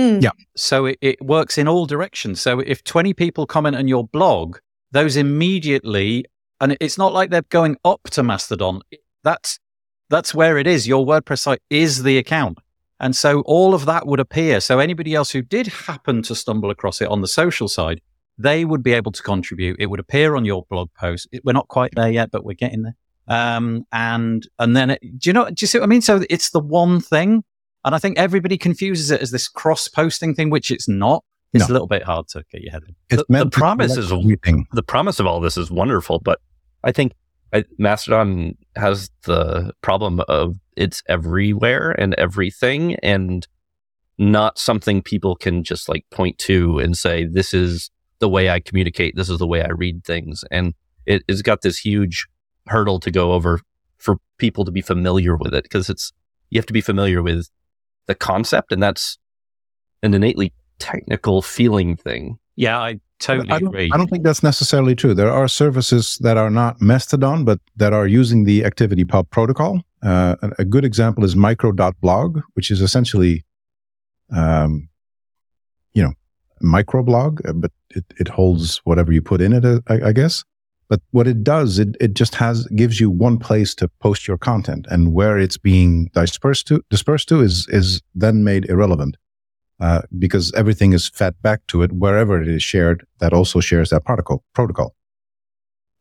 [0.00, 0.22] Mm.
[0.22, 0.30] Yeah.
[0.56, 2.40] So it, it works in all directions.
[2.40, 4.58] So if 20 people comment on your blog,
[4.92, 6.24] those immediately,
[6.60, 8.80] and it's not like they're going up to Mastodon.
[9.22, 9.58] That's,
[10.08, 10.88] that's where it is.
[10.88, 12.58] Your WordPress site is the account.
[12.98, 14.60] And so all of that would appear.
[14.60, 18.00] So anybody else who did happen to stumble across it on the social side,
[18.38, 19.76] they would be able to contribute.
[19.78, 21.28] It would appear on your blog post.
[21.30, 22.96] It, we're not quite there yet, but we're getting there.
[23.28, 26.02] Um, and, and then it, do you know, do you see what I mean?
[26.02, 27.44] So it's the one thing.
[27.84, 31.24] And I think everybody confuses it as this cross posting thing, which it's not.
[31.52, 31.72] It's No.
[31.72, 32.94] a little bit hard to get your head in.
[33.08, 34.66] It's The- the promise is- everything.
[34.72, 36.40] the promise of all this is wonderful, but
[36.84, 37.12] I think
[37.52, 43.44] I, Mastodon has the problem of it's everywhere and everything, and
[44.18, 48.60] not something people can just like point to and say, "This is the way I
[48.60, 49.16] communicate.
[49.16, 50.74] This is the way I read things." And
[51.06, 52.26] it, it's got this huge
[52.68, 53.60] hurdle to go over
[53.98, 56.12] for people to be familiar with it because it's
[56.50, 57.48] you have to be familiar with
[58.10, 59.18] the concept, and that's
[60.02, 62.38] an innately technical feeling thing.
[62.56, 63.88] Yeah, I totally I don't, agree.
[63.92, 65.14] I don't think that's necessarily true.
[65.14, 69.80] There are services that are not Mastodon, but that are using the ActivityPub protocol.
[70.02, 73.44] Uh, a, a good example is micro.blog, which is essentially,
[74.34, 74.88] um,
[75.94, 76.12] you know,
[76.60, 80.44] microblog, uh, but it, it holds whatever you put in it, uh, I, I guess.
[80.90, 84.36] But what it does, it, it just has, gives you one place to post your
[84.36, 89.16] content and where it's being dispersed to, dispersed to is, is then made irrelevant
[89.80, 93.90] uh, because everything is fed back to it wherever it is shared that also shares
[93.90, 94.94] that protocol protocol.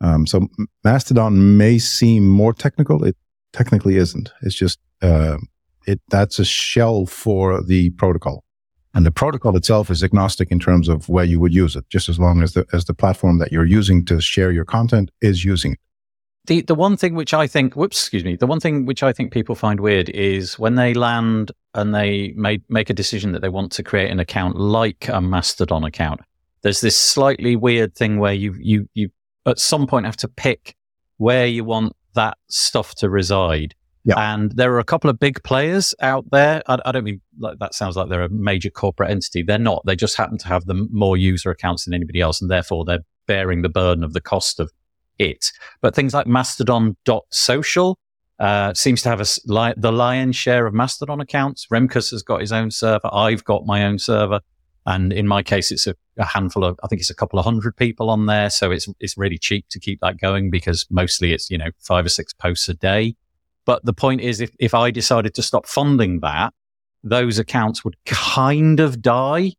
[0.01, 0.47] Um, so
[0.83, 3.03] Mastodon may seem more technical.
[3.03, 3.15] It
[3.53, 4.31] technically isn't.
[4.41, 5.37] It's just uh,
[5.85, 8.43] it that's a shell for the protocol,
[8.93, 12.09] and the protocol itself is agnostic in terms of where you would use it, just
[12.09, 15.45] as long as the as the platform that you're using to share your content is
[15.45, 15.79] using it.
[16.47, 19.13] the the one thing which I think, whoops, excuse me, the one thing which I
[19.13, 23.41] think people find weird is when they land and they make make a decision that
[23.41, 26.21] they want to create an account like a Mastodon account.
[26.61, 29.09] There's this slightly weird thing where you you you
[29.45, 30.75] at some point have to pick
[31.17, 33.75] where you want that stuff to reside.
[34.05, 34.33] Yeah.
[34.33, 36.63] And there are a couple of big players out there.
[36.67, 39.43] I, I don't mean like that sounds like they're a major corporate entity.
[39.43, 39.85] They're not.
[39.85, 43.05] They just happen to have the more user accounts than anybody else, and therefore they're
[43.27, 44.71] bearing the burden of the cost of
[45.19, 45.51] it.
[45.81, 47.99] But things like Mastodon.social
[48.39, 51.67] uh, seems to have a, li- the lion's share of Mastodon accounts.
[51.71, 53.09] Remkus has got his own server.
[53.13, 54.39] I've got my own server.
[54.85, 57.45] And in my case, it's a, a handful of, I think it's a couple of
[57.45, 58.49] hundred people on there.
[58.49, 62.05] So it's, it's really cheap to keep that going because mostly it's, you know, five
[62.05, 63.15] or six posts a day.
[63.69, 66.55] But the point is, if, if I decided to stop funding that,
[67.03, 69.53] those accounts would kind of die.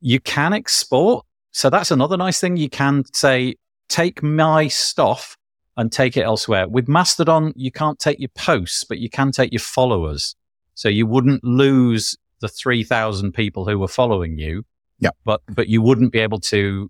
[0.00, 1.26] You can export.
[1.50, 2.56] So that's another nice thing.
[2.56, 3.56] You can say,
[3.88, 5.36] take my stuff
[5.76, 6.68] and take it elsewhere.
[6.68, 10.36] With Mastodon, you can't take your posts, but you can take your followers.
[10.76, 14.64] So you wouldn't lose the 3,000 people who were following you.
[15.00, 15.10] Yeah.
[15.24, 16.88] But, but you wouldn't be able to,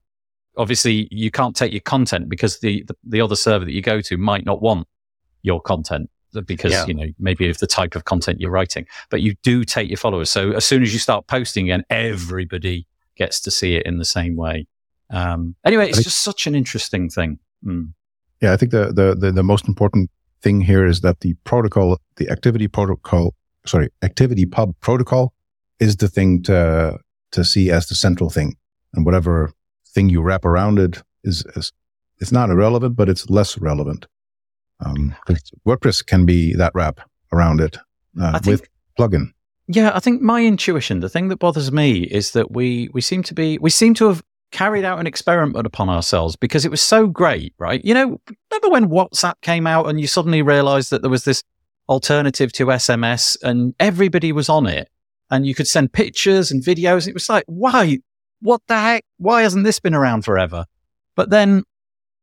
[0.58, 4.02] obviously you can't take your content because the, the, the other server that you go
[4.02, 4.86] to might not want
[5.40, 6.10] your content
[6.46, 6.86] because, Yeah.
[6.86, 9.96] you know, maybe of the type of content you're writing, but you do take your
[9.96, 10.30] followers.
[10.30, 14.04] So as soon as you start posting again, everybody gets to see it in the
[14.04, 14.66] same way.
[15.10, 17.38] Um, anyway, it's think- just such an interesting thing.
[17.64, 17.92] Mm.
[18.40, 20.10] Yeah, I think the, the, the, the most important
[20.40, 23.34] thing here is that the protocol, the activity protocol,
[23.66, 25.34] sorry, activity pub protocol
[25.78, 26.98] is the thing to,
[27.32, 28.56] to see as the central thing.
[28.94, 29.52] And whatever
[29.86, 31.72] thing you wrap around it is, is
[32.18, 34.06] it's not irrelevant, but it's less relevant.
[34.84, 35.14] Um,
[35.66, 37.00] WordPress can be that wrap
[37.32, 37.76] around it
[38.20, 38.68] uh, think- with
[38.98, 39.32] plugin.
[39.72, 43.22] Yeah, I think my intuition, the thing that bothers me is that we we seem
[43.22, 44.20] to be we seem to have
[44.50, 47.84] carried out an experiment upon ourselves because it was so great, right?
[47.84, 48.20] You know,
[48.50, 51.44] remember when WhatsApp came out and you suddenly realized that there was this
[51.88, 54.88] alternative to SMS and everybody was on it
[55.30, 57.06] and you could send pictures and videos.
[57.06, 57.98] It was like, why?
[58.40, 59.04] What the heck?
[59.18, 60.66] Why hasn't this been around forever?
[61.14, 61.62] But then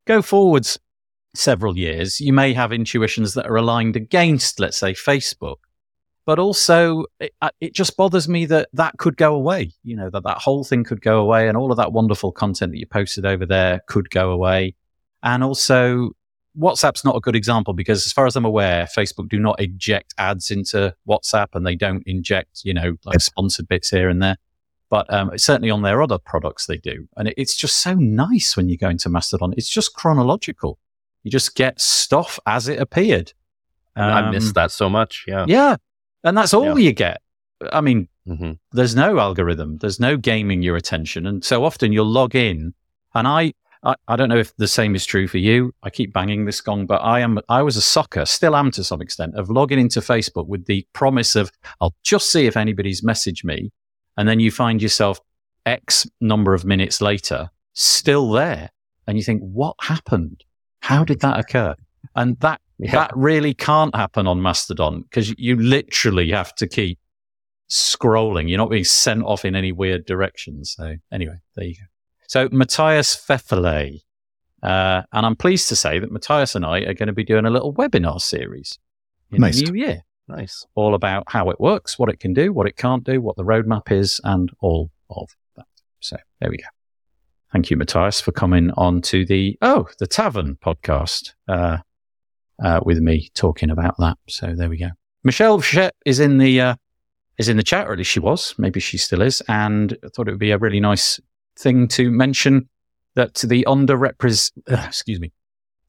[0.06, 0.80] go forwards
[1.38, 5.58] several years, you may have intuitions that are aligned against, let's say, Facebook
[6.28, 9.72] but also it, uh, it just bothers me that that could go away.
[9.84, 12.74] You know, that that whole thing could go away and all of that wonderful content
[12.74, 14.76] that you posted over there could go away.
[15.24, 16.12] And also
[16.60, 20.14] WhatsApp's not a good example because as far as I'm aware, Facebook do not eject
[20.18, 24.36] ads into WhatsApp and they don't inject, you know, like sponsored bits here and there.
[24.90, 27.08] But um, certainly on their other products, they do.
[27.16, 29.54] And it, it's just so nice when you go into Mastodon.
[29.56, 30.78] It's just chronological.
[31.28, 33.34] You just get stuff as it appeared.
[33.98, 35.26] I Um, missed that so much.
[35.28, 35.44] Yeah.
[35.46, 35.76] yeah.
[36.24, 36.86] And that's all Yeah.
[36.86, 37.22] you get.
[37.74, 39.78] I mean, hmm there's no algorithm.
[39.80, 41.26] There's no gaming your attention.
[41.28, 42.74] And so often you'll log in
[43.14, 43.54] and I,
[43.84, 45.74] I, I don't know if the same is true for you.
[45.84, 48.84] I keep banging this gong, but I am, I was a sucker, still am to
[48.86, 51.52] some extent of logging into Facebook with the promise of
[51.82, 53.72] I'll just see if anybody's messaged me.
[54.16, 55.20] And then you find yourself
[55.66, 58.70] X number of minutes later still there.
[59.08, 60.44] And you think, what happened?
[60.88, 61.76] How did that occur?
[62.16, 62.92] And that Yeah.
[62.92, 66.98] that really can't happen on Mastodon because you literally have to keep
[67.70, 68.48] scrolling.
[68.50, 70.74] You're not being sent off in any weird directions.
[70.78, 71.86] So anyway, there you go.
[72.28, 74.02] So Matthias Pfefferle.
[74.64, 77.46] Uh, and I'm pleased to say that Matthias and I are going to be doing
[77.46, 78.80] a little webinar series
[79.32, 79.62] in Nice.
[79.62, 80.66] the new year, Nice.
[80.74, 83.44] all about how it works, what it can do, what it can't do, what the
[83.44, 85.68] roadmap is, and all of that.
[86.00, 86.70] So there we go.
[87.52, 91.78] Thank you, Matthias, for coming on to the oh the Tavern podcast uh,
[92.62, 94.18] uh, with me talking about that.
[94.28, 94.90] So there we go.
[95.24, 95.64] Michelle
[96.06, 96.76] is in the uh,
[97.38, 98.54] is in the chat, or at least she was.
[98.58, 99.42] Maybe she still is.
[99.48, 101.20] And I thought it would be a really nice
[101.58, 102.70] thing to mention
[103.16, 105.32] that the underrepresented, excuse me,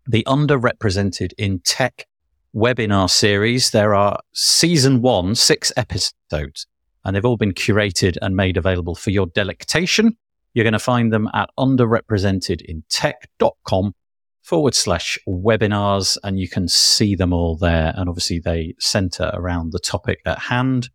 [0.06, 2.06] the underrepresented in tech
[2.54, 3.70] webinar series.
[3.70, 6.66] There are season one, six episodes,
[7.04, 10.16] and they've all been curated and made available for your delectation.
[10.54, 13.94] You're going to find them at underrepresentedintech.com
[14.42, 17.92] forward slash webinars, and you can see them all there.
[17.96, 20.88] And obviously, they center around the topic at hand.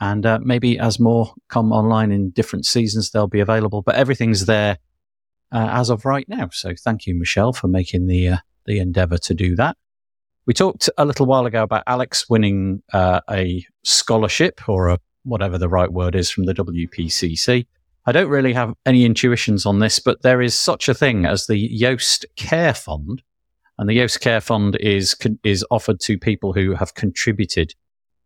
[0.00, 3.82] And uh, maybe as more come online in different seasons, they'll be available.
[3.82, 4.78] But everything's there
[5.52, 6.48] uh, as of right now.
[6.52, 8.36] So thank you, Michelle, for making the uh,
[8.66, 9.76] the endeavor to do that.
[10.46, 15.58] We talked a little while ago about Alex winning uh, a scholarship or a whatever
[15.58, 17.66] the right word is from the WPCC.
[18.08, 21.46] I don't really have any intuitions on this, but there is such a thing as
[21.46, 23.20] the Yoast Care Fund,
[23.76, 27.74] and the Yoast Care Fund is is offered to people who have contributed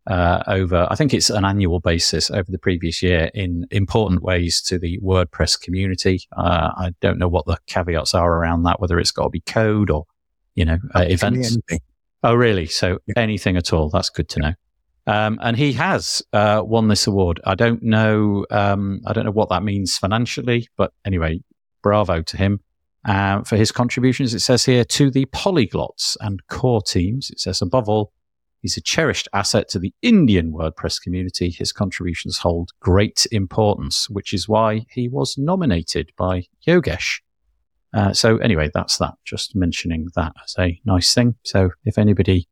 [0.07, 4.61] uh, over, I think it's an annual basis over the previous year in important ways
[4.67, 6.21] to the WordPress community.
[6.31, 9.41] Uh, I don't know what the caveats are around that, whether it's got to be
[9.41, 10.05] code or
[10.55, 11.51] you know uh, events.
[11.51, 11.79] anything.
[12.23, 12.67] Oh, really?
[12.67, 13.89] So anything at all?
[13.89, 14.53] That's good to know.
[15.05, 17.41] Um, and he has uh, won this award.
[17.43, 18.45] I don't know.
[18.49, 21.41] Um, I don't know what that means financially, but anyway,
[21.81, 22.61] bravo to him
[23.05, 24.33] uh, for his contributions.
[24.33, 27.29] It says here to the polyglots and core teams.
[27.29, 28.13] It says above all,
[28.61, 31.49] he's a cherished asset to the Indian WordPress community.
[31.49, 37.19] His contributions hold great importance, which is why he was nominated by Yogesh.
[37.93, 39.13] Uh, so anyway, that's that.
[39.23, 41.35] Just mentioning that as a nice thing.
[41.43, 42.47] So if anybody,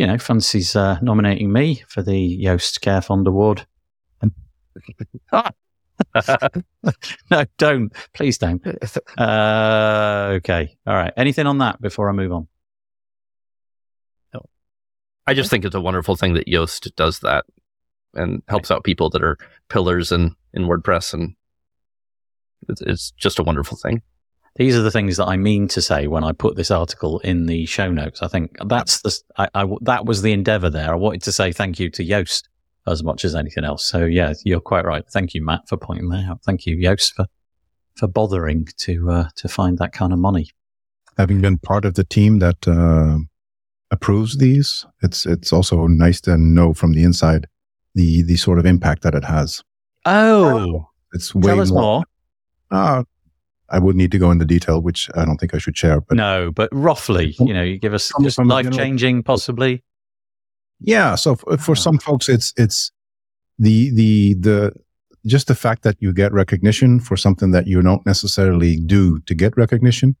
[0.00, 3.66] you know, fancies uh, nominating me for the Yoast Care Fund Award,
[5.32, 5.50] ah,
[7.30, 7.92] no, don't.
[8.14, 8.62] Please don't.
[9.18, 10.74] Uh, okay.
[10.86, 11.12] All right.
[11.18, 12.48] Anything on that before I move on?
[15.26, 17.44] I just think it's a wonderful thing that Yoast does that
[18.14, 19.36] and helps out people that are
[19.68, 21.12] pillars in, in WordPress.
[21.12, 21.34] And
[22.68, 24.00] it's, it's just a wonderful thing.
[24.56, 27.46] These are the things that I mean to say when I put this article in
[27.46, 28.22] the show notes.
[28.22, 30.92] I think that's the, I, I, that was the endeavor there.
[30.92, 32.44] I wanted to say thank you to Yoast
[32.86, 33.86] as much as anything else.
[33.86, 35.04] So yeah, you're quite right.
[35.12, 36.40] Thank you, Matt, for pointing that out.
[36.44, 37.26] Thank you, Yoast, for,
[37.96, 40.50] for bothering to, uh, to find that kind of money.
[41.16, 43.18] Having been part of the team that, uh,
[43.92, 47.46] approves these, it's, it's also nice to know from the inside
[47.94, 49.64] the the sort of impact that it has.
[50.04, 51.66] Oh, it's way more.
[51.66, 52.04] more.
[52.70, 53.02] Uh,
[53.70, 56.00] I would need to go into detail, which I don't think I should share.
[56.00, 59.82] But no, but roughly, you know, you give us just life changing, possibly.
[60.80, 61.14] Yeah.
[61.14, 62.90] So for, for some folks, it's it's
[63.58, 64.72] the the the
[65.26, 69.34] just the fact that you get recognition for something that you don't necessarily do to
[69.34, 70.16] get recognition.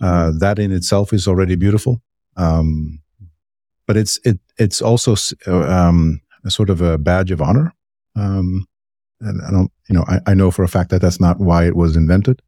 [0.00, 2.02] Uh, that in itself is already beautiful.
[2.36, 3.00] Um,
[3.86, 5.14] but it's it it's also
[5.46, 7.72] uh, um, a sort of a badge of honor.
[8.16, 8.66] Um,
[9.20, 11.66] and I don't, you know, I, I, know for a fact that that's not why
[11.66, 12.42] it was invented.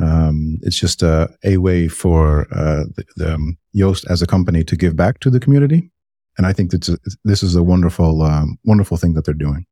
[0.00, 4.64] Um, it's just a, a way for uh, the, the um, Yoast as a company
[4.64, 5.90] to give back to the community,
[6.38, 9.66] and I think that this is a wonderful, um, wonderful thing that they're doing.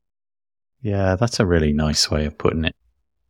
[0.81, 2.75] Yeah, that's a really nice way of putting it.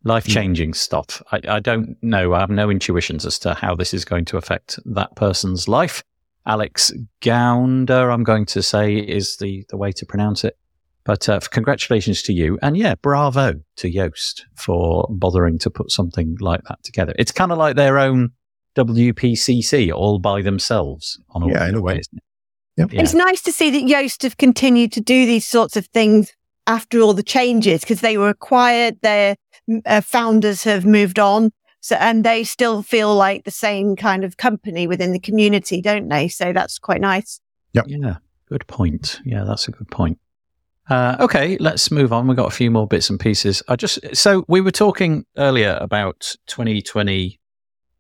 [0.03, 0.75] Life changing mm.
[0.75, 1.21] stuff.
[1.31, 2.33] I, I don't know.
[2.33, 6.03] I have no intuitions as to how this is going to affect that person's life.
[6.45, 10.57] Alex Gounder, I'm going to say is the, the way to pronounce it.
[11.03, 12.59] But uh, congratulations to you.
[12.61, 17.13] And yeah, bravo to Yoast for bothering to put something like that together.
[17.17, 18.31] It's kind of like their own
[18.75, 21.97] WPCC all by themselves on a yeah, in a way.
[21.97, 22.07] It?
[22.77, 22.93] Yep.
[22.93, 23.01] Yeah.
[23.01, 26.33] It's nice to see that Yoast have continued to do these sorts of things
[26.67, 29.35] after all the changes because they were acquired, their
[29.85, 31.51] uh, founders have moved on.
[31.83, 36.07] So, and they still feel like the same kind of company within the community, don't
[36.09, 36.27] they?
[36.27, 37.39] So that's quite nice.
[37.73, 37.85] Yep.
[37.87, 38.17] Yeah.
[38.47, 39.19] Good point.
[39.25, 40.19] Yeah, that's a good point.
[40.89, 42.27] Uh, okay, let's move on.
[42.27, 43.61] We've got a few more bits and pieces.
[43.67, 47.33] I just so we were talking earlier about 2024,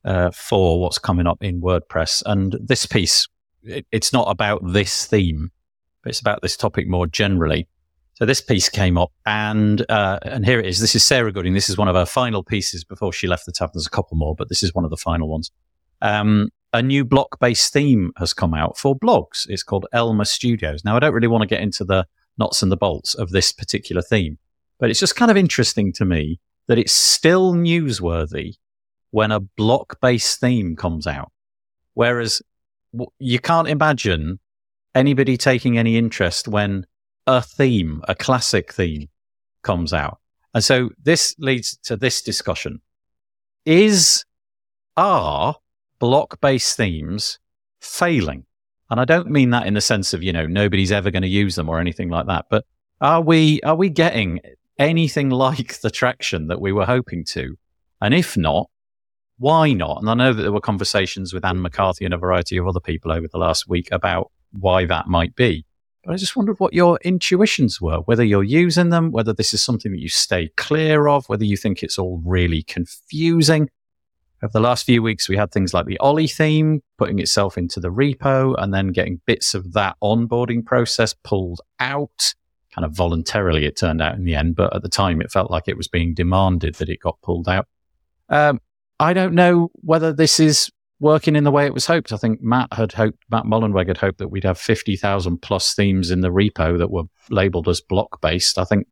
[0.05, 0.31] uh,
[0.77, 3.27] what's coming up in WordPress, and this piece.
[3.63, 5.51] It, it's not about this theme,
[6.03, 7.67] but it's about this topic more generally.
[8.15, 10.79] So this piece came up, and uh, and here it is.
[10.79, 11.53] This is Sarah Gooding.
[11.53, 13.71] This is one of her final pieces before she left the tavern.
[13.75, 15.51] There's a couple more, but this is one of the final ones.
[16.01, 19.45] Um, a new block-based theme has come out for blogs.
[19.49, 20.83] It's called Elma Studios.
[20.85, 22.05] Now, I don't really want to get into the
[22.41, 24.37] nuts and the bolts of this particular theme,
[24.79, 28.55] but it's just kind of interesting to me that it's still newsworthy
[29.11, 31.31] when a block-based theme comes out,
[31.93, 32.41] whereas
[33.19, 34.39] you can't imagine
[34.95, 36.85] anybody taking any interest when
[37.27, 39.07] a theme, a classic theme
[39.61, 40.17] comes out.
[40.53, 42.81] And so this leads to this discussion.
[43.65, 44.25] Is,
[44.97, 45.55] are
[45.99, 47.39] block based themes
[47.79, 48.45] failing?
[48.91, 51.27] And I don't mean that in the sense of, you know, nobody's ever going to
[51.29, 52.47] use them or anything like that.
[52.49, 52.65] But
[52.99, 54.41] are we, are we getting
[54.77, 57.55] anything like the traction that we were hoping to?
[58.01, 58.69] And if not,
[59.37, 60.01] why not?
[60.01, 62.81] And I know that there were conversations with Anne McCarthy and a variety of other
[62.81, 65.65] people over the last week about why that might be.
[66.03, 69.63] But I just wondered what your intuitions were, whether you're using them, whether this is
[69.63, 73.69] something that you stay clear of, whether you think it's all really confusing.
[74.43, 77.79] Over the last few weeks, we had things like the Ollie theme putting itself into
[77.79, 82.33] the repo and then getting bits of that onboarding process pulled out.
[82.73, 85.51] Kind of voluntarily, it turned out in the end, but at the time, it felt
[85.51, 87.67] like it was being demanded that it got pulled out.
[88.29, 88.59] Um,
[88.99, 92.13] I don't know whether this is working in the way it was hoped.
[92.13, 96.11] I think Matt had hoped, Matt Mullenweg had hoped that we'd have 50,000 plus themes
[96.11, 98.57] in the repo that were labeled as block based.
[98.57, 98.87] I think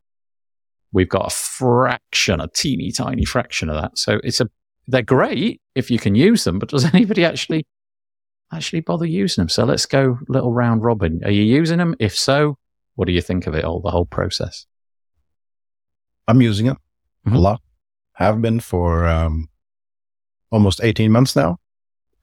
[0.92, 3.96] we've got a fraction, a teeny tiny fraction of that.
[3.96, 4.50] So it's a,
[4.90, 7.64] they're great if you can use them, but does anybody actually,
[8.52, 9.48] actually bother using them?
[9.48, 11.20] So let's go little round robin.
[11.24, 11.94] Are you using them?
[11.98, 12.58] If so,
[12.96, 14.66] what do you think of it all, the whole process?
[16.28, 16.76] I'm using it
[17.26, 17.36] mm-hmm.
[17.36, 17.60] a lot.
[18.14, 19.48] Have been for um,
[20.50, 21.56] almost 18 months now.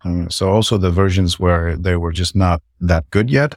[0.03, 3.55] Um, so also the versions where they were just not that good yet.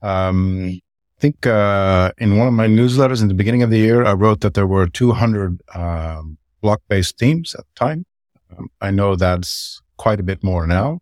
[0.00, 0.80] Um,
[1.18, 4.12] I think uh, in one of my newsletters in the beginning of the year, I
[4.12, 8.06] wrote that there were 200 um, block-based themes at the time.
[8.50, 11.00] Um, I know that's quite a bit more now.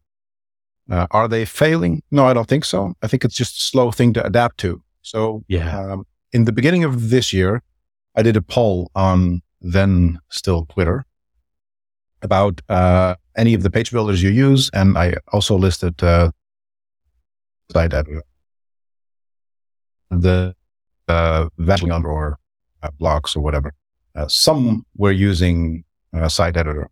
[0.91, 2.03] Uh, are they failing?
[2.11, 2.95] No, I don't think so.
[3.01, 4.83] I think it's just a slow thing to adapt to.
[5.03, 5.81] So, yeah.
[5.81, 7.63] Um, in the beginning of this year,
[8.17, 11.05] I did a poll on then still Twitter
[12.23, 14.69] about uh, any of the page builders you use.
[14.75, 16.33] And I also listed uh,
[20.11, 20.55] the
[21.09, 22.39] uh, Vagabond or
[22.83, 23.73] uh, blocks or whatever.
[24.15, 25.85] Uh, some were using
[26.15, 26.91] uh, Site Editor.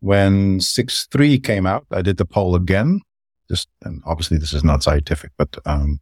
[0.00, 3.00] When 6.3 came out, I did the poll again.
[3.48, 6.00] Just, and obviously this is not scientific, but um,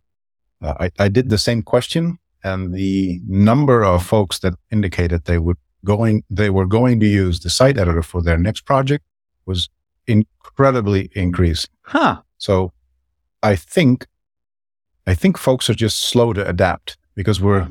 [0.62, 5.38] uh, I, I did the same question and the number of folks that indicated they
[5.38, 9.04] would going, they were going to use the site editor for their next project
[9.46, 9.68] was
[10.06, 11.68] incredibly increased.
[11.82, 12.22] Huh.
[12.38, 12.72] So
[13.42, 14.06] I think,
[15.06, 17.68] I think folks are just slow to adapt because we're,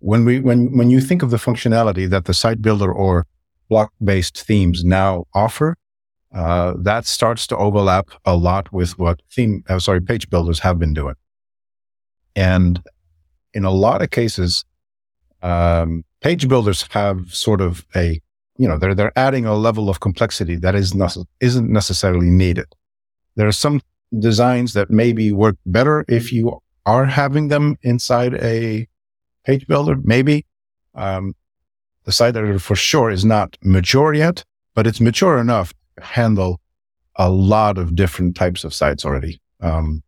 [0.00, 3.26] when we, when, when you think of the functionality that the site builder or
[3.68, 5.76] block based themes now offer,
[6.34, 10.78] uh, that starts to overlap a lot with what theme, uh, sorry, page builders have
[10.78, 11.14] been doing.
[12.36, 12.82] And
[13.54, 14.64] in a lot of cases,
[15.42, 18.20] um, page builders have sort of a,
[18.58, 22.66] you know, they're, they're adding a level of complexity that is not, isn't necessarily needed.
[23.36, 23.80] There are some
[24.18, 28.86] designs that maybe work better if you are having them inside a
[29.48, 30.44] page builder, maybe.
[30.94, 31.34] Um,
[32.04, 34.44] the site editor for sure is not mature yet,
[34.74, 36.60] but it's mature enough to handle
[37.16, 39.40] a lot of different types of sites already.
[39.60, 40.02] Um,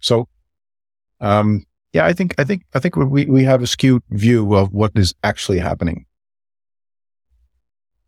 [0.00, 0.28] so,
[1.20, 4.72] um, yeah, I think I think I think we we have a skewed view of
[4.72, 6.06] what is actually happening.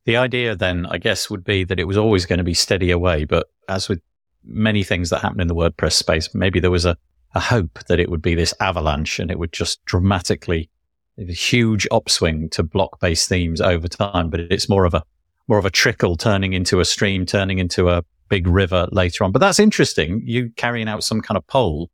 [0.05, 2.91] The idea then, I guess, would be that it was always going to be steady
[2.93, 4.01] away, but as with
[4.45, 6.97] many things that happen in the WordPress space, maybe there was a,
[7.34, 10.70] a hope that it would be this avalanche and it would just dramatically
[11.18, 15.02] a huge upswing to block based themes over time, but it's more of a
[15.48, 19.30] more of a trickle turning into a stream, turning into a big river later on.
[19.30, 20.22] But that's interesting.
[20.24, 21.90] You carrying out some kind of poll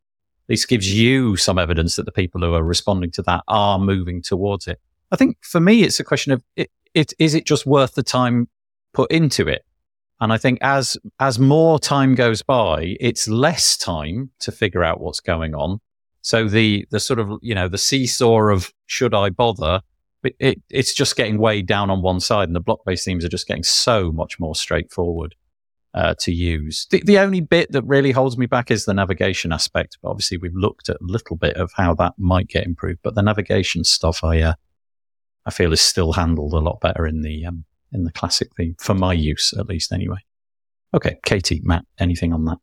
[0.49, 4.21] this gives you some evidence that the people who are responding to that are moving
[4.21, 4.79] towards it.
[5.11, 8.03] I think for me, it's a question of it, it, is it just worth the
[8.03, 8.49] time
[8.93, 9.65] put into it?
[10.21, 15.01] And I think as as more time goes by, it's less time to figure out
[15.01, 15.81] what's going on.
[16.23, 19.83] So the the sort of you know the seesaw of should I bother?
[20.25, 23.25] It, it, it's just getting way down on one side, and the block based themes
[23.25, 25.35] are just getting so much more straightforward
[25.95, 26.87] uh, to use.
[26.91, 29.99] The, the only bit that really holds me back is the navigation aspect.
[30.01, 33.01] But obviously, we've looked at a little bit of how that might get improved.
[33.03, 34.55] But the navigation stuff, I uh,
[35.45, 38.77] I feel is still handled a lot better in the um, in the classic theme
[38.79, 40.19] for my use, at least anyway.
[40.95, 42.59] Okay, Katie, Matt, anything on that?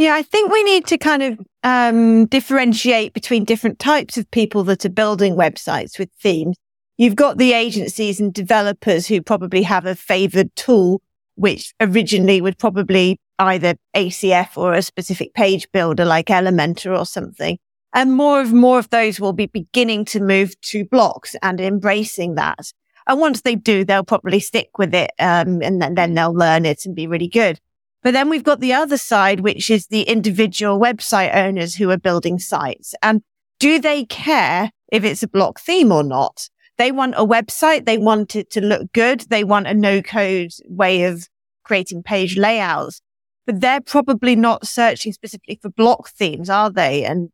[0.00, 4.64] Yeah, I think we need to kind of um, differentiate between different types of people
[4.64, 6.56] that are building websites with themes.
[6.96, 11.02] You've got the agencies and developers who probably have a favored tool
[11.34, 17.58] which originally would probably either ACF or a specific page builder like Elementor or something.
[17.92, 22.36] And more of more of those will be beginning to move to blocks and embracing
[22.36, 22.72] that.
[23.06, 25.10] And once they do, they'll probably stick with it.
[25.18, 27.60] Um, and then, then they'll learn it and be really good.
[28.02, 31.98] But then we've got the other side, which is the individual website owners who are
[31.98, 32.94] building sites.
[33.02, 33.22] And
[33.58, 36.48] do they care if it's a block theme or not?
[36.78, 37.84] They want a website.
[37.84, 39.20] They want it to look good.
[39.28, 41.28] They want a no code way of
[41.62, 43.02] creating page layouts,
[43.46, 47.04] but they're probably not searching specifically for block themes, are they?
[47.04, 47.28] And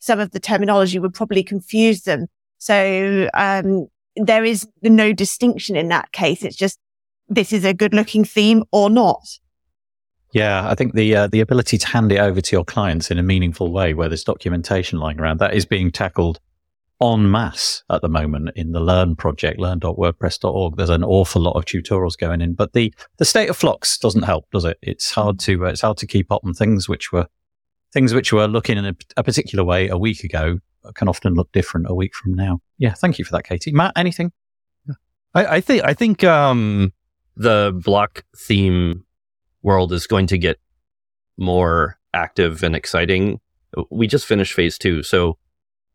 [0.00, 2.26] some of the terminology would probably confuse them.
[2.58, 6.42] So, um, there is no distinction in that case.
[6.42, 6.78] It's just
[7.28, 9.38] this is a good looking theme or not.
[10.32, 13.18] Yeah, I think the uh, the ability to hand it over to your clients in
[13.18, 16.38] a meaningful way, where there's documentation lying around, that is being tackled
[17.00, 20.76] en masse at the moment in the Learn project, learn.wordpress.org.
[20.76, 24.22] There's an awful lot of tutorials going in, but the, the state of flux doesn't
[24.22, 24.78] help, does it?
[24.82, 27.26] It's hard to, uh, it's hard to keep up on things which were,
[27.92, 30.58] things which were looking in a, a, particular way a week ago
[30.94, 32.60] can often look different a week from now.
[32.78, 32.94] Yeah.
[32.94, 33.72] Thank you for that, Katie.
[33.72, 34.32] Matt, anything?
[35.34, 36.92] I, I think, I think, um,
[37.36, 39.04] the block theme
[39.68, 40.58] world is going to get
[41.36, 43.40] more active and exciting.
[43.90, 45.02] We just finished phase two.
[45.02, 45.36] So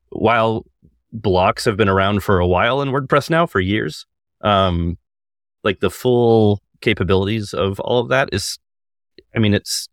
[0.09, 0.65] while
[1.13, 4.05] blocks have been around for a while in WordPress now for years.
[4.41, 4.97] Um,
[5.63, 8.59] like the full capabilities of all of that is,
[9.35, 9.87] I mean, it's,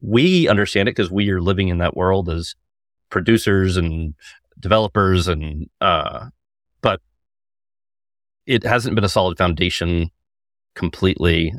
[0.00, 2.54] we understand it because we are living in that world as
[3.08, 4.14] producers and
[4.58, 6.26] developers and, uh,
[6.82, 7.00] but
[8.46, 10.10] it hasn't been a solid foundation
[10.74, 11.54] completely,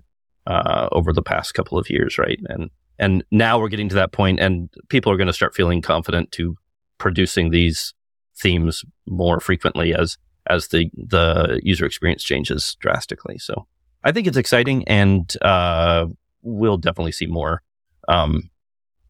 [0.47, 2.17] uh, over the past couple of years.
[2.17, 2.39] Right.
[2.47, 5.81] And, and now we're getting to that point and people are going to start feeling
[5.81, 6.55] confident to
[6.97, 7.93] producing these
[8.37, 10.17] themes more frequently as
[10.47, 13.37] as the the user experience changes drastically.
[13.37, 13.67] So
[14.03, 16.07] I think it's exciting, and uh,
[16.41, 17.61] we'll definitely see more
[18.07, 18.49] um,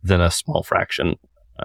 [0.03, 1.15] than a small fraction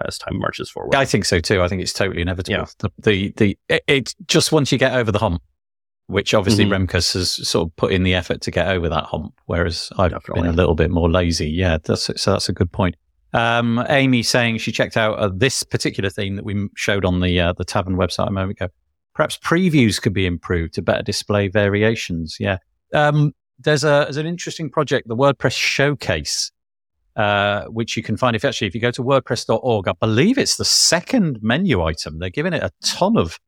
[0.05, 0.95] as time marches forward.
[0.95, 1.61] I think so too.
[1.61, 2.59] I think it's totally inevitable.
[2.59, 2.65] Yeah.
[2.79, 5.41] The the, the it, it, just once you get over the hump,
[6.09, 6.85] which obviously mm-hmm.
[6.85, 10.11] Remkus has sort of put in the effort to get over that hump, whereas I've
[10.11, 10.41] definitely.
[10.41, 11.49] been a little bit more lazy.
[11.49, 12.95] Yeah, that's so that's a good point.
[13.31, 17.39] Um, Amy saying she checked out uh, this particular theme that we showed on the
[17.39, 18.73] uh, the tavern website a moment ago.
[19.13, 22.37] Perhaps previews could be improved to better display variations.
[22.39, 22.57] Yeah.
[22.91, 26.51] Um, there's a there's an interesting project, the WordPress Showcase,
[27.17, 29.87] uh, which you can find if actually if you go to WordPress.org.
[29.87, 32.17] I believe it's the second menu item.
[32.17, 33.39] They're giving it a ton of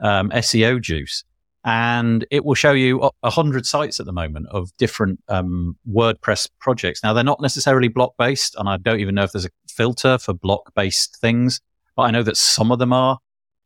[0.00, 1.24] um, SEO juice,
[1.64, 6.48] and it will show you a hundred sites at the moment of different um, WordPress
[6.58, 7.02] projects.
[7.02, 10.18] Now they're not necessarily block based, and I don't even know if there's a filter
[10.18, 11.60] for block based things,
[11.96, 13.18] but I know that some of them are.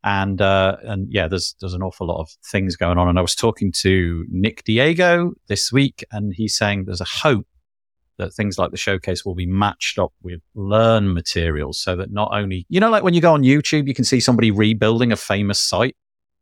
[0.03, 3.07] And uh, and yeah, there's there's an awful lot of things going on.
[3.07, 7.47] And I was talking to Nick Diego this week, and he's saying there's a hope
[8.17, 12.29] that things like the showcase will be matched up with learn materials so that not
[12.33, 15.17] only, you know, like when you go on YouTube, you can see somebody rebuilding a
[15.17, 15.97] famous site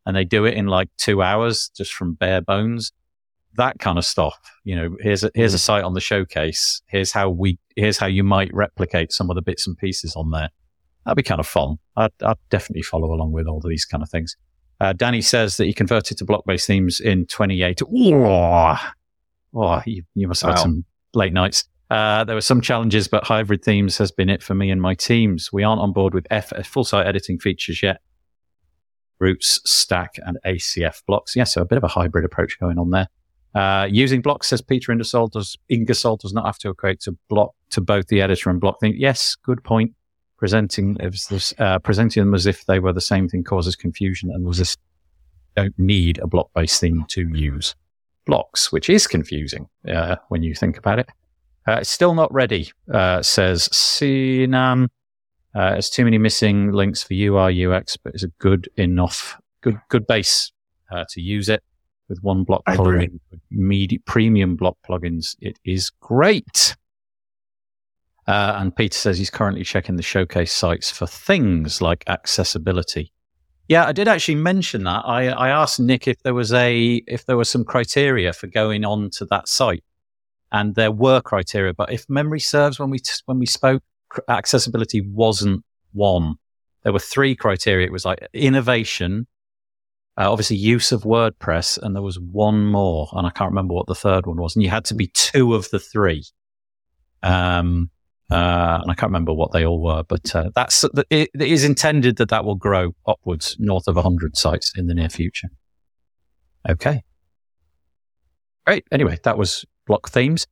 [0.06, 2.92] and they do it in like two hours just from bare bones.
[3.56, 4.40] That kind of stuff.
[4.64, 5.62] You know, here's a, here's a mm.
[5.62, 6.82] site on the showcase.
[6.88, 10.32] Here's how we, here's how you might replicate some of the bits and pieces on
[10.32, 10.50] there.
[11.06, 11.78] That'd be kind of fun.
[11.96, 14.36] I'd, I'd definitely follow along with all of these kind of things.
[14.80, 17.82] Uh, Danny says that he converted to block-based themes in 28.
[17.84, 18.78] Oh,
[19.54, 20.56] oh you, you must have wow.
[20.56, 21.66] had some late nights.
[21.90, 24.96] Uh, there were some challenges, but hybrid themes has been it for me and my
[24.96, 25.54] teams.
[25.54, 28.02] We aren't on board with F- full site editing features yet.
[29.24, 31.34] Roots, stack, and ACF blocks.
[31.34, 33.08] Yeah, so a bit of a hybrid approach going on there.
[33.56, 37.54] Uh, using blocks, says Peter Ingersoll, does Ingersoll does not have to equate to block
[37.70, 38.96] to both the editor and block thing.
[38.98, 39.94] Yes, good point.
[40.38, 40.98] Presenting
[41.58, 44.76] uh, presenting them as if they were the same thing causes confusion and was this
[45.56, 47.76] don't need a block based theme to use
[48.26, 51.08] blocks, which is confusing uh, when you think about it.
[51.66, 54.90] Uh, it's still not ready, uh, says Sinan.
[55.56, 59.80] Uh, there's too many missing links for UI UX, but it's a good enough, good
[59.90, 60.52] good base
[60.92, 61.64] uh, to use it
[62.10, 63.20] with one block plugin,
[63.52, 65.36] media, premium block plugins.
[65.40, 66.76] It is great.
[68.26, 73.12] Uh, and Peter says he's currently checking the showcase sites for things like accessibility.
[73.68, 75.04] Yeah, I did actually mention that.
[75.06, 78.86] I, I asked Nick if there was a if there was some criteria for going
[78.86, 79.84] on to that site,
[80.52, 81.74] and there were criteria.
[81.74, 83.84] But if memory serves, when we t- when we spoke,
[84.28, 85.64] accessibility wasn't
[85.94, 86.36] one.
[86.84, 87.86] There were three criteria.
[87.86, 89.28] It was like innovation,
[90.18, 93.88] uh, obviously use of WordPress, and there was one more, and I can't remember what
[93.88, 94.56] the third one was.
[94.56, 96.24] And you had to be two of the three.
[97.22, 97.90] Um,
[98.32, 101.64] uh, and I can't remember what they all were, but uh, that's it, it is
[101.64, 105.50] intended that that will grow upwards north of 100 sites in the near future.
[106.68, 107.04] Okay.
[108.66, 108.86] Great.
[108.92, 110.48] Anyway, that was block themes.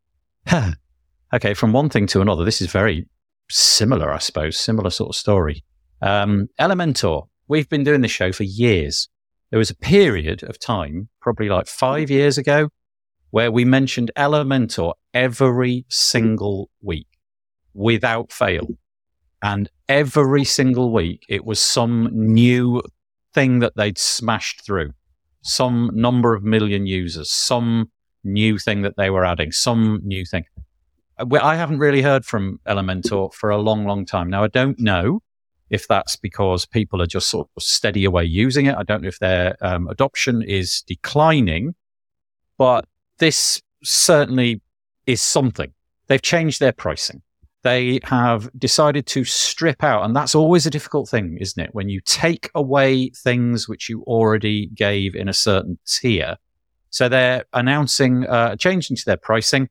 [1.34, 3.08] okay, from one thing to another, this is very
[3.54, 5.64] similar, I suppose, similar sort of story.
[6.02, 9.10] Um, Elementor, we've been doing this show for years.
[9.50, 12.70] There was a period of time, probably like five years ago,
[13.32, 17.08] where we mentioned Elementor every single week
[17.74, 18.68] without fail.
[19.44, 22.82] And every single week, it was some new
[23.34, 24.92] thing that they'd smashed through,
[25.42, 27.90] some number of million users, some
[28.24, 30.46] new thing that they were adding, some new thing.
[31.42, 34.30] I haven't really heard from Elementor for a long, long time.
[34.30, 35.22] Now, I don't know
[35.70, 38.76] if that's because people are just sort of steady away using it.
[38.76, 41.76] I don't know if their um, adoption is declining,
[42.58, 42.86] but
[43.20, 44.62] this certainly
[45.08, 45.74] is something.
[46.08, 47.22] They've changed their pricing.
[47.64, 51.74] They have decided to strip out, and that's always a difficult thing, isn't it?
[51.74, 56.38] When you take away things which you already gave in a certain tier.
[56.90, 59.70] So they're announcing uh, a change into their pricing.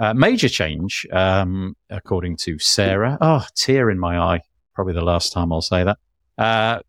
[0.00, 3.18] Uh, major change, um, according to Sarah.
[3.20, 4.40] Oh, tear in my eye.
[4.74, 5.98] Probably the last time I'll say that.
[6.38, 6.80] Uh,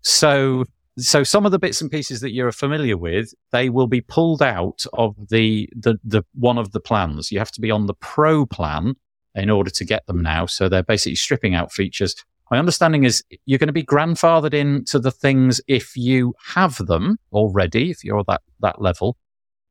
[0.00, 0.64] so,
[0.98, 4.42] so some of the bits and pieces that you're familiar with, they will be pulled
[4.42, 7.30] out of the, the, the one of the plans.
[7.30, 8.94] You have to be on the pro plan
[9.36, 10.46] in order to get them now.
[10.46, 12.16] So they're basically stripping out features.
[12.50, 17.18] My understanding is you're going to be grandfathered into the things if you have them
[17.32, 19.16] already, if you're that, that level.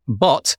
[0.08, 0.56] But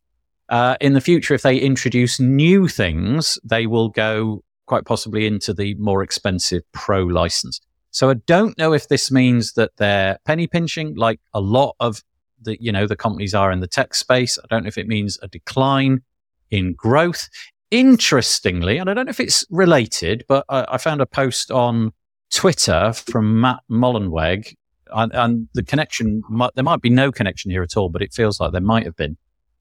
[0.49, 5.55] uh, in the future, if they introduce new things, they will go quite possibly into
[5.55, 7.61] the more expensive pro license.
[7.91, 12.03] So I don't know if this means that they're penny pinching like a lot of
[12.43, 14.39] the, you know, the companies are in the tech space.
[14.39, 16.03] I don't know if it means a decline
[16.51, 17.29] in growth.
[17.71, 21.93] Interestingly, and I don't know if it's related, but I, I found a post on
[22.31, 24.55] Twitter from Matt Mullenweg,
[24.95, 26.23] and, and the connection,
[26.55, 28.95] there might be no connection here at all, but it feels like there might have
[28.95, 29.17] been.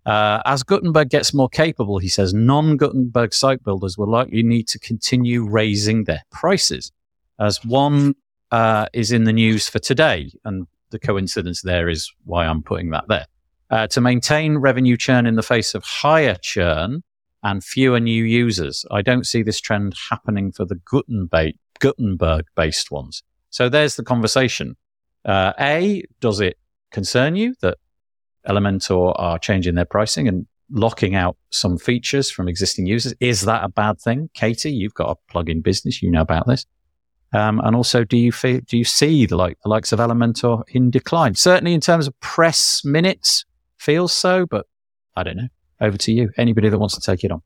[0.06, 4.68] Uh, as Gutenberg gets more capable, he says, non Gutenberg site builders will likely need
[4.68, 6.92] to continue raising their prices.
[7.40, 8.16] As one
[8.52, 12.92] uh, is in the news for today, and the coincidence there is why I'm putting
[12.92, 13.26] that there.
[13.72, 17.04] Uh, to maintain revenue churn in the face of higher churn
[17.42, 20.80] and fewer new users, I don't see this trend happening for the
[21.80, 23.24] Gutenberg based ones.
[23.50, 24.78] So there's the conversation.
[25.26, 26.58] Uh, a, does it
[26.92, 27.78] concern you that
[28.48, 33.14] Elementor are changing their pricing and locking out some features from existing users?
[33.20, 34.30] Is that a bad thing?
[34.34, 36.66] Katie, you've got a plugin business, you know about this.
[37.34, 40.64] Um, and also, do you feel, do you see the like the likes of Elementor
[40.70, 41.36] in decline?
[41.36, 43.46] Certainly, in terms of press minutes,
[43.78, 44.66] feels so, but
[45.16, 45.48] I don't know.
[45.82, 46.30] Over to you.
[46.38, 47.42] Anybody that wants to take it on.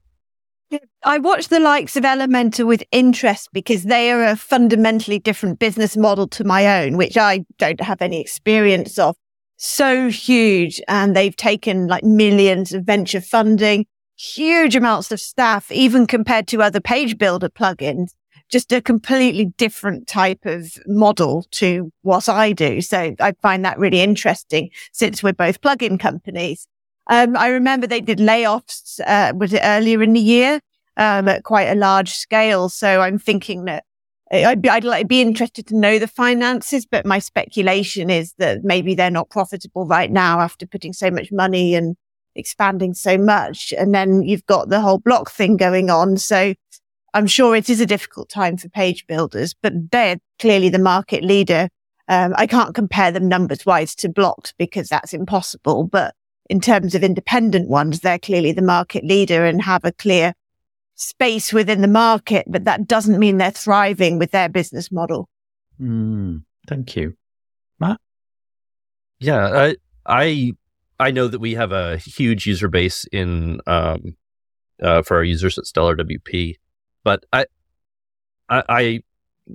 [1.03, 5.97] I watch the likes of Elementor with interest because they are a fundamentally different business
[5.97, 9.15] model to my own, which I don't have any experience of.
[9.61, 10.81] So huge.
[10.87, 16.61] And they've taken like millions of venture funding, huge amounts of staff, even compared to
[16.61, 18.11] other page builder plugins
[18.49, 22.81] just a completely different type of model to what I do.
[22.81, 26.67] So I find that really interesting since we're both plugin companies.
[27.07, 30.61] Um, I remember they did layoffs, uh, was it earlier in the year,
[30.97, 32.69] um, at quite a large scale.
[32.69, 33.83] So I'm thinking that
[34.31, 38.63] I'd be, I'd like, be interested to know the finances, but my speculation is that
[38.63, 41.95] maybe they're not profitable right now after putting so much money and
[42.35, 43.73] expanding so much.
[43.77, 46.17] And then you've got the whole block thing going on.
[46.17, 46.53] So
[47.13, 51.23] I'm sure it is a difficult time for page builders, but they're clearly the market
[51.23, 51.69] leader.
[52.07, 55.85] Um, I can't compare them numbers wise to blocked because that's impossible.
[55.85, 56.13] But
[56.49, 60.33] in terms of independent ones, they're clearly the market leader and have a clear
[60.99, 62.45] space within the market.
[62.47, 65.29] But that doesn't mean they're thriving with their business model.
[65.81, 67.15] Mm, thank you,
[67.79, 67.99] Matt.
[69.19, 70.53] Yeah, I, I
[70.99, 74.15] I know that we have a huge user base in um,
[74.81, 76.55] uh, for our users at Stellar WP.
[77.03, 77.45] But I,
[78.49, 79.03] I, I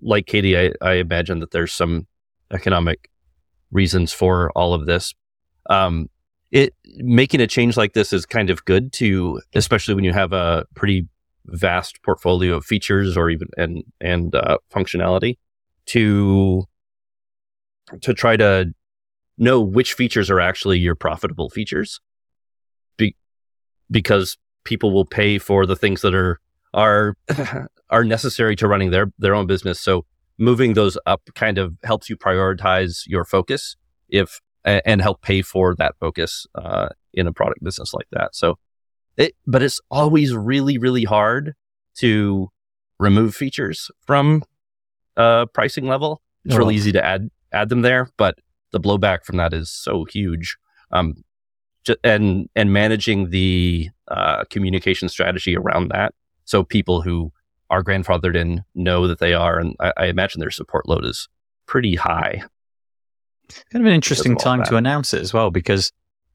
[0.02, 2.06] like Katie, I, I imagine that there's some
[2.50, 3.10] economic
[3.70, 5.14] reasons for all of this.
[5.68, 6.08] Um,
[6.50, 10.32] it making a change like this is kind of good to, especially when you have
[10.32, 11.06] a pretty
[11.46, 15.36] vast portfolio of features or even and and uh, functionality
[15.86, 16.64] to
[18.00, 18.72] to try to
[19.36, 22.00] know which features are actually your profitable features.
[22.96, 23.16] Be,
[23.90, 26.40] because people will pay for the things that are
[26.72, 27.16] are
[27.90, 29.80] are necessary to running their their own business.
[29.80, 30.06] So
[30.38, 33.76] moving those up kind of helps you prioritize your focus
[34.08, 38.34] if and help pay for that focus uh, in a product business like that.
[38.34, 38.58] So
[39.16, 41.54] it, but it's always really really hard
[41.96, 42.48] to
[42.98, 44.42] remove features from
[45.16, 46.20] a pricing level.
[46.44, 46.58] It's oh.
[46.58, 48.38] really easy to add add them there, but
[48.72, 50.56] the blowback from that is so huge.
[50.90, 51.24] Um,
[52.02, 56.14] and and managing the uh, communication strategy around that
[56.44, 57.32] so people who
[57.70, 61.28] are grandfathered in know that they are, and I, I imagine their support load is
[61.66, 62.42] pretty high.
[63.70, 65.92] Kind of an interesting time to announce it as well, because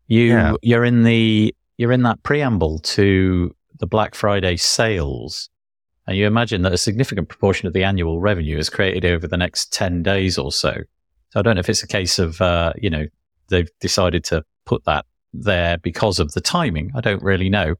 [0.07, 0.53] you yeah.
[0.61, 5.49] you're in the you're in that preamble to the Black Friday sales,
[6.05, 9.37] and you imagine that a significant proportion of the annual revenue is created over the
[9.37, 10.75] next ten days or so.
[11.29, 13.05] So I don't know if it's a case of uh, you know
[13.47, 16.91] they've decided to put that there because of the timing.
[16.95, 17.75] I don't really know.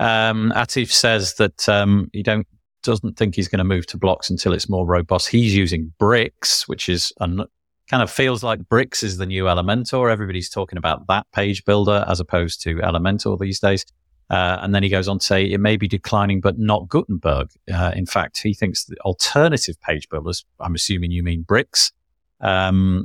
[0.00, 2.46] Um, Atif says that um, he don't
[2.82, 5.28] doesn't think he's going to move to blocks until it's more robust.
[5.28, 7.46] He's using bricks, which is un-
[7.94, 10.10] kind of feels like bricks is the new Elementor.
[10.10, 13.86] Everybody's talking about that page builder as opposed to Elementor these days.
[14.28, 17.50] Uh, and then he goes on to say it may be declining, but not Gutenberg.
[17.72, 21.92] Uh, in fact, he thinks the alternative page builders, I'm assuming you mean bricks,
[22.40, 23.04] um,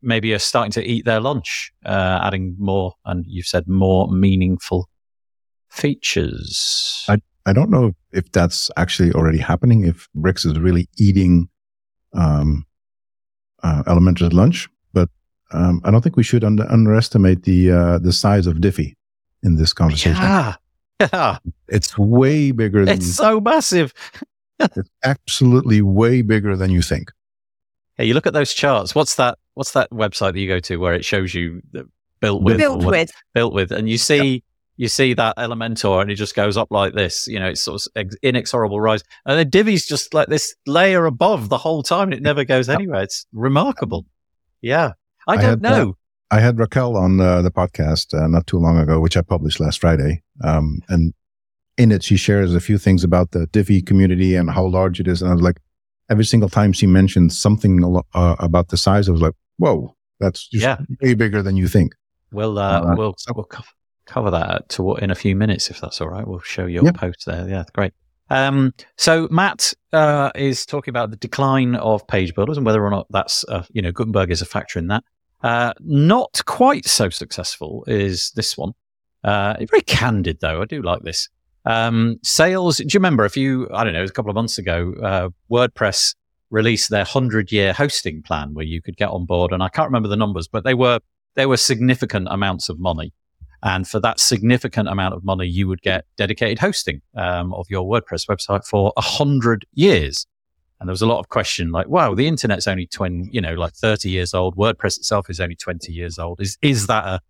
[0.00, 4.88] maybe are starting to eat their lunch, uh, adding more, and you've said more meaningful
[5.68, 7.04] features.
[7.06, 11.50] I, I don't know if that's actually already happening, if Bricks is really eating
[12.14, 12.64] um,
[13.62, 15.08] uh, Elementor's lunch, but
[15.52, 18.96] um, I don't think we should under, underestimate the uh, the size of Divi
[19.42, 20.16] in this conversation.
[20.16, 20.54] Yeah.
[21.12, 21.38] yeah.
[21.68, 23.92] It's way bigger than It's so massive.
[24.58, 27.10] it's absolutely way bigger than you think.
[27.96, 28.94] Hey, you look at those charts.
[28.94, 29.38] What's that?
[29.54, 31.60] What's that website that you go to where it shows you
[32.20, 34.42] built with, built with, built with, and you see
[34.76, 37.28] you see that Elementor and it just goes up like this.
[37.28, 39.02] You know, it's sort of inexorable rise.
[39.26, 42.68] And then Divi's just like this layer above the whole time and it never goes
[42.68, 43.02] anywhere.
[43.02, 44.06] It's remarkable.
[44.60, 44.92] Yeah.
[45.28, 45.90] I, I don't had, uh, know.
[45.90, 45.92] Uh,
[46.32, 49.60] I had Raquel on uh, the podcast uh, not too long ago, which I published
[49.60, 50.22] last Friday.
[50.42, 51.12] Um, and
[51.76, 55.06] in it, she shares a few things about the Divi community and how large it
[55.06, 55.20] is.
[55.20, 55.60] And I was like,
[56.08, 57.84] every single time she mentioned something
[58.14, 60.78] uh, about the size, I was like, whoa, that's just yeah.
[61.02, 61.94] way bigger than you think.
[62.32, 63.48] We'll, uh, we'll, we'll,
[64.06, 66.26] cover that to what in a few minutes, if that's all right.
[66.26, 66.96] We'll show your yep.
[66.96, 67.48] post there.
[67.48, 67.92] Yeah, great.
[68.30, 72.90] Um, so Matt uh, is talking about the decline of page builders and whether or
[72.90, 75.04] not that's uh, you know Gutenberg is a factor in that.
[75.42, 78.72] Uh, not quite so successful is this one.
[79.24, 80.62] Uh, very candid though.
[80.62, 81.28] I do like this.
[81.64, 82.78] Um, sales.
[82.78, 83.68] Do you remember a few?
[83.72, 84.00] I don't know.
[84.00, 84.94] It was a couple of months ago.
[85.02, 86.14] Uh, WordPress
[86.50, 90.08] released their hundred-year hosting plan where you could get on board, and I can't remember
[90.08, 91.00] the numbers, but they were
[91.34, 93.12] they were significant amounts of money.
[93.62, 97.84] And for that significant amount of money, you would get dedicated hosting um, of your
[97.84, 100.26] WordPress website for a hundred years.
[100.80, 103.54] And there was a lot of question like, wow, the internet's only 20, you know,
[103.54, 104.56] like 30 years old.
[104.56, 106.40] WordPress itself is only 20 years old.
[106.40, 107.20] Is, is that a,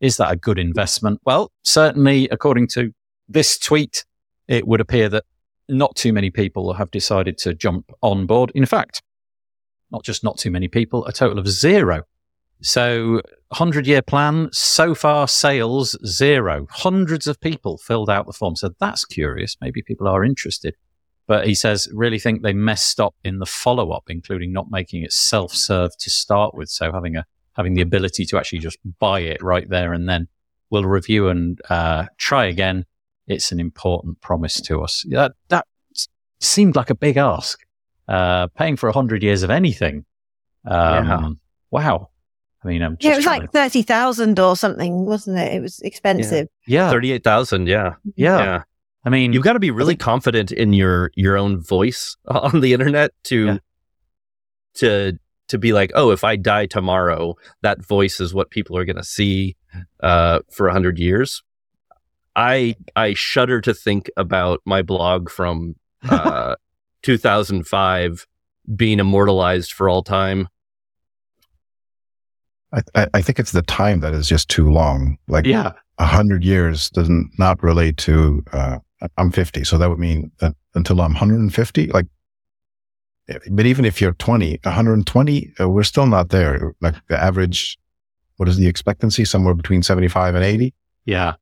[0.00, 1.20] is that a good investment?
[1.24, 2.92] Well, certainly according to
[3.28, 4.04] this tweet,
[4.46, 5.24] it would appear that
[5.68, 8.52] not too many people have decided to jump on board.
[8.54, 9.02] In fact,
[9.90, 12.04] not just not too many people, a total of zero.
[12.62, 16.66] So 100 year plan, so far sales zero.
[16.70, 18.54] Hundreds of people filled out the form.
[18.56, 19.56] So that's curious.
[19.60, 20.76] Maybe people are interested.
[21.26, 25.02] But he says, really think they messed up in the follow up, including not making
[25.02, 26.68] it self serve to start with.
[26.68, 27.24] So having a,
[27.54, 30.28] having the ability to actually just buy it right there and then
[30.70, 32.84] we'll review and uh, try again.
[33.26, 35.04] It's an important promise to us.
[35.08, 35.66] That, that
[36.40, 37.60] seemed like a big ask.
[38.08, 40.04] Uh, paying for 100 years of anything.
[40.66, 41.28] Um, yeah.
[41.70, 42.10] Wow.
[42.62, 43.48] I mean, I'm yeah, it was like to...
[43.48, 45.54] 30,000 or something, wasn't it?
[45.54, 46.48] It was expensive.
[46.66, 46.86] Yeah.
[46.86, 46.90] yeah.
[46.90, 47.66] 38,000.
[47.66, 47.94] Yeah.
[48.16, 48.38] yeah.
[48.38, 48.62] Yeah.
[49.04, 52.60] I mean, you've got to be really think, confident in your your own voice on
[52.60, 53.58] the internet to yeah.
[54.74, 55.18] to
[55.48, 58.96] to be like, oh, if I die tomorrow, that voice is what people are going
[58.96, 59.56] to see
[60.00, 61.42] uh, for a hundred years.
[62.36, 65.76] I I shudder to think about my blog from
[66.08, 66.56] uh,
[67.02, 68.26] 2005
[68.76, 70.48] being immortalized for all time.
[72.94, 75.18] I, I think it's the time that is just too long.
[75.28, 78.78] Like, yeah, a hundred years doesn't not relate to uh,
[79.16, 79.64] I'm 50.
[79.64, 82.06] So that would mean that until I'm 150, like,
[83.50, 86.74] but even if you're 20, 120, uh, we're still not there.
[86.80, 87.78] Like the average,
[88.36, 89.24] what is the expectancy?
[89.24, 90.74] Somewhere between 75 and 80.
[91.04, 91.34] Yeah.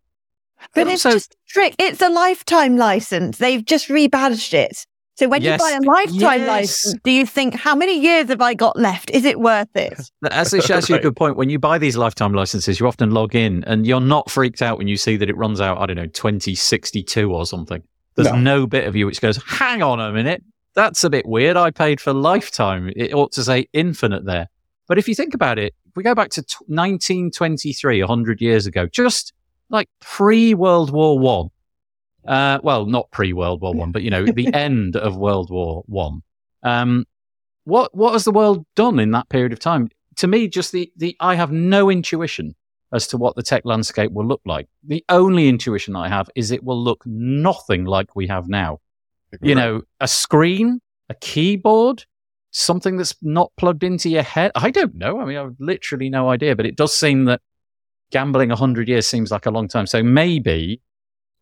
[0.74, 1.74] But it's just trick.
[1.78, 3.38] It's a lifetime license.
[3.38, 4.86] They've just rebadged it.
[5.18, 5.60] So when yes.
[5.60, 6.48] you buy a lifetime yes.
[6.48, 9.10] license, do you think how many years have I got left?
[9.10, 9.98] Is it worth it?
[10.22, 11.36] That's actually a good point.
[11.36, 14.78] When you buy these lifetime licenses, you often log in and you're not freaked out
[14.78, 17.82] when you see that it runs out, I don't know, 2062 or something.
[18.14, 20.40] There's no, no bit of you which goes, hang on a minute.
[20.74, 21.56] That's a bit weird.
[21.56, 22.92] I paid for lifetime.
[22.94, 24.46] It ought to say infinite there.
[24.86, 28.66] But if you think about it, if we go back to t- 1923, 100 years
[28.66, 29.32] ago, just
[29.68, 31.48] like pre World War One,
[32.28, 35.82] uh, well, not pre World War One, but you know, the end of World War
[35.86, 36.22] One.
[36.62, 37.06] Um,
[37.64, 39.88] what what has the world done in that period of time?
[40.16, 42.54] To me, just the the I have no intuition
[42.92, 44.68] as to what the tech landscape will look like.
[44.86, 48.80] The only intuition I have is it will look nothing like we have now.
[49.42, 50.80] You know, a screen,
[51.10, 52.04] a keyboard,
[52.50, 54.52] something that's not plugged into your head.
[54.54, 55.20] I don't know.
[55.20, 57.42] I mean, I have literally no idea, but it does seem that
[58.10, 59.86] gambling 100 years seems like a long time.
[59.86, 60.80] So maybe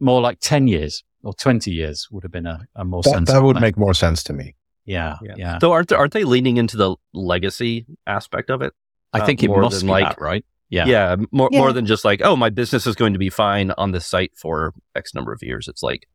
[0.01, 3.43] more like 10 years or 20 years would have been a, a more that, that
[3.43, 4.55] would make more sense to me.
[4.85, 5.35] Yeah, yeah.
[5.37, 5.59] yeah.
[5.59, 8.73] So aren't, aren't they leaning into the legacy aspect of it?
[9.13, 10.45] I think uh, it must be like, that, right?
[10.69, 10.87] Yeah.
[10.87, 11.17] Yeah.
[11.33, 11.59] More, yeah.
[11.59, 14.33] more than just like, oh, my business is going to be fine on this site
[14.37, 15.69] for X number of years.
[15.69, 16.09] It's like,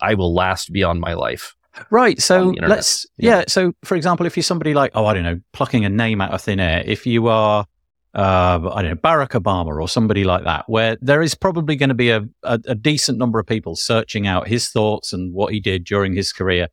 [0.00, 1.54] I will last beyond my life.
[1.90, 2.20] Right.
[2.20, 3.38] So let's, yeah.
[3.38, 3.44] yeah.
[3.48, 6.32] So for example, if you're somebody like, oh, I don't know, plucking a name out
[6.32, 7.66] of thin air, if you are
[8.14, 11.88] uh, I don't know, Barack Obama or somebody like that, where there is probably going
[11.88, 15.52] to be a, a, a, decent number of people searching out his thoughts and what
[15.52, 16.68] he did during his career,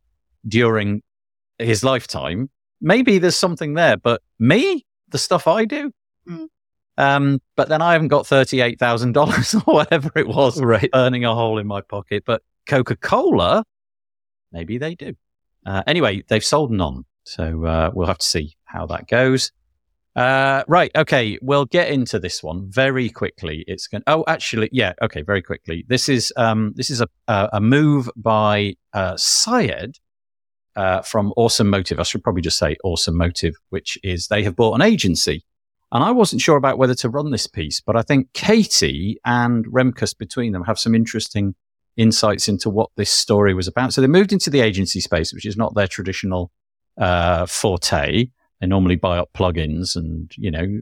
[0.48, 1.02] during
[1.58, 2.50] his lifetime.
[2.80, 5.92] Maybe there's something there, but me, the stuff I do,
[6.30, 6.46] mm.
[6.98, 10.92] um, but then I haven't got $38,000 or whatever it was, right.
[10.92, 12.24] burning a hole in my pocket.
[12.24, 13.64] But Coca Cola,
[14.52, 15.16] maybe they do.
[15.66, 17.06] Uh, anyway, they've sold none.
[17.24, 19.52] So uh, we'll have to see how that goes.
[20.16, 20.92] Uh, right.
[20.96, 21.38] Okay.
[21.42, 23.64] We'll get into this one very quickly.
[23.68, 24.04] It's going.
[24.08, 24.94] Oh, actually, yeah.
[25.02, 25.22] Okay.
[25.22, 25.86] Very quickly.
[25.88, 29.98] This is um, this is a a, move by uh, Syed
[30.76, 32.00] uh, from Awesome Motive.
[32.00, 35.46] I should probably just say Awesome Motive, which is they have bought an agency,
[35.92, 39.66] and I wasn't sure about whether to run this piece, but I think Katie and
[39.68, 41.56] Remkus between them have some interesting
[41.98, 43.94] insights into what this story was about.
[43.94, 46.52] So they moved into the agency space, which is not their traditional
[46.98, 48.28] uh, forte.
[48.62, 50.82] They normally buy up plugins and, you know,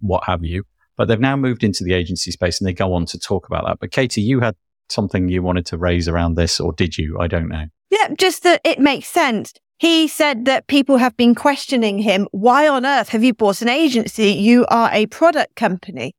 [0.00, 0.64] what have you.
[0.96, 3.64] But they've now moved into the agency space and they go on to talk about
[3.64, 3.78] that.
[3.80, 4.56] But Katie, you had
[4.90, 7.18] something you wanted to raise around this, or did you?
[7.18, 7.66] I don't know.
[7.90, 9.52] Yeah, just that it makes sense.
[9.78, 12.28] He said that people have been questioning him.
[12.30, 14.28] Why on earth have you bought an agency?
[14.32, 16.14] You are a product company.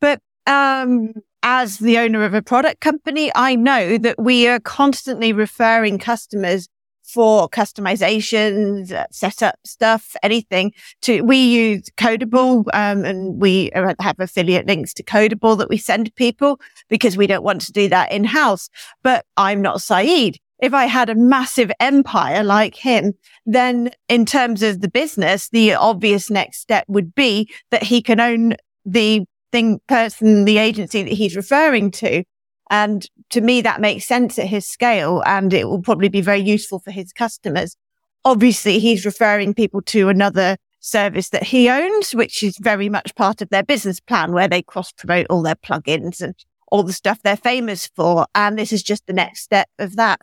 [0.00, 5.32] But um, as the owner of a product company, I know that we are constantly
[5.32, 6.68] referring customers
[7.08, 10.72] for customizations, uh, setup stuff, anything
[11.02, 16.14] to, we use Codeable, um, and we have affiliate links to Codeable that we send
[16.16, 18.68] people because we don't want to do that in house.
[19.02, 20.38] But I'm not Saeed.
[20.60, 23.14] If I had a massive empire like him,
[23.46, 28.20] then in terms of the business, the obvious next step would be that he can
[28.20, 28.54] own
[28.84, 32.24] the thing person, the agency that he's referring to.
[32.70, 36.40] And to me, that makes sense at his scale and it will probably be very
[36.40, 37.76] useful for his customers.
[38.24, 43.40] Obviously, he's referring people to another service that he owns, which is very much part
[43.40, 46.34] of their business plan where they cross promote all their plugins and
[46.70, 48.26] all the stuff they're famous for.
[48.34, 50.20] And this is just the next step of that.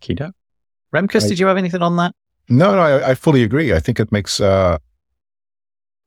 [0.00, 0.32] Kido.
[0.94, 2.14] Remkus, I, did you have anything on that?
[2.48, 3.72] No, no, I, I fully agree.
[3.72, 4.78] I think it makes uh,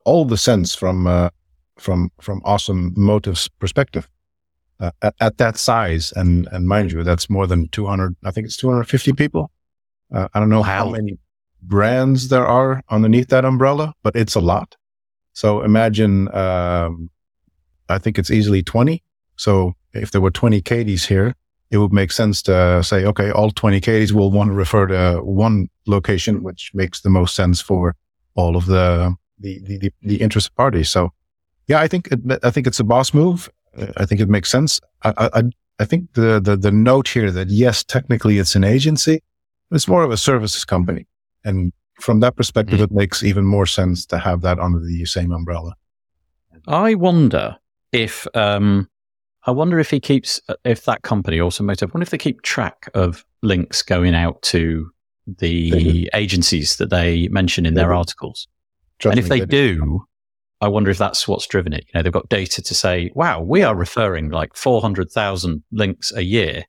[0.05, 1.29] all the sense from uh,
[1.77, 4.07] from from awesome motives perspective.
[4.79, 8.15] Uh, at, at, that size, and and mind you, that's more than 200.
[8.23, 9.51] I think it's 250 people.
[10.13, 10.65] Uh, I don't know wow.
[10.65, 11.17] how many
[11.61, 14.77] brands there are underneath that umbrella, but it's a lot.
[15.33, 17.09] So imagine, um,
[17.87, 19.03] I think it's easily 20.
[19.35, 21.35] So if there were 20 Katie's here,
[21.71, 25.21] it would make sense to say, okay, all 20 Katie's will want to refer to
[25.23, 27.95] one location, which makes the most sense for
[28.35, 30.89] all of the, the, the, the interested parties.
[30.89, 31.13] So
[31.67, 33.49] yeah, I think, it, I think it's a boss move.
[33.97, 34.79] I think it makes sense.
[35.03, 35.43] I, I,
[35.79, 39.21] I think the, the, the note here that yes, technically it's an agency,
[39.71, 41.07] it's more of a services company.
[41.43, 42.83] And from that perspective, mm.
[42.83, 45.73] it makes even more sense to have that under the same umbrella.
[46.67, 47.57] I wonder
[47.91, 48.89] if, um,
[49.45, 52.41] I wonder if he keeps, if that company, Awesome Motive, I wonder if they keep
[52.41, 54.91] track of links going out to
[55.37, 58.47] the agencies that they mention in their articles.
[58.97, 60.05] Trust and if they, they do,
[60.61, 61.85] I wonder if that's what's driven it.
[61.87, 66.21] You know, they've got data to say, wow, we are referring like 400,000 links a
[66.21, 66.65] year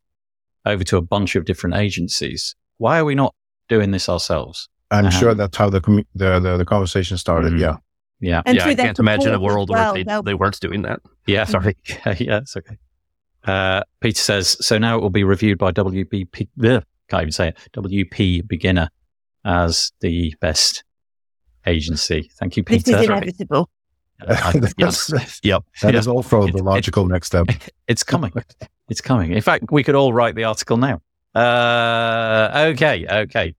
[0.65, 2.55] over to a bunch of different agencies.
[2.79, 3.35] Why are we not
[3.69, 4.69] doing this ourselves?
[4.91, 5.19] I'm uh-huh.
[5.19, 7.53] sure that's how the, com- the, the, the conversation started.
[7.53, 7.62] Mm-hmm.
[7.62, 7.77] Yeah.
[8.21, 8.43] Yeah.
[8.47, 8.67] And yeah.
[8.67, 11.01] I can't imagine a world well, where they, they weren't doing that.
[11.27, 11.45] Yeah.
[11.45, 11.77] Sorry.
[12.19, 12.39] yeah.
[12.39, 12.77] It's okay.
[13.45, 17.49] Uh, Peter says, so now it will be reviewed by WBP, bleh, can't even say
[17.49, 18.91] it, WP Beginner
[19.45, 20.85] as the best
[21.67, 22.31] agency.
[22.39, 22.93] Thank you, Peter.
[22.93, 23.71] This is inevitable.
[24.79, 25.41] yes.
[25.43, 25.65] Yep.
[25.83, 27.47] That is also the logical next step.
[27.89, 28.33] It's coming.
[28.89, 29.31] It's coming.
[29.31, 31.01] In fact, we could all write the article now.
[31.33, 33.07] Uh, okay.
[33.09, 33.55] Okay.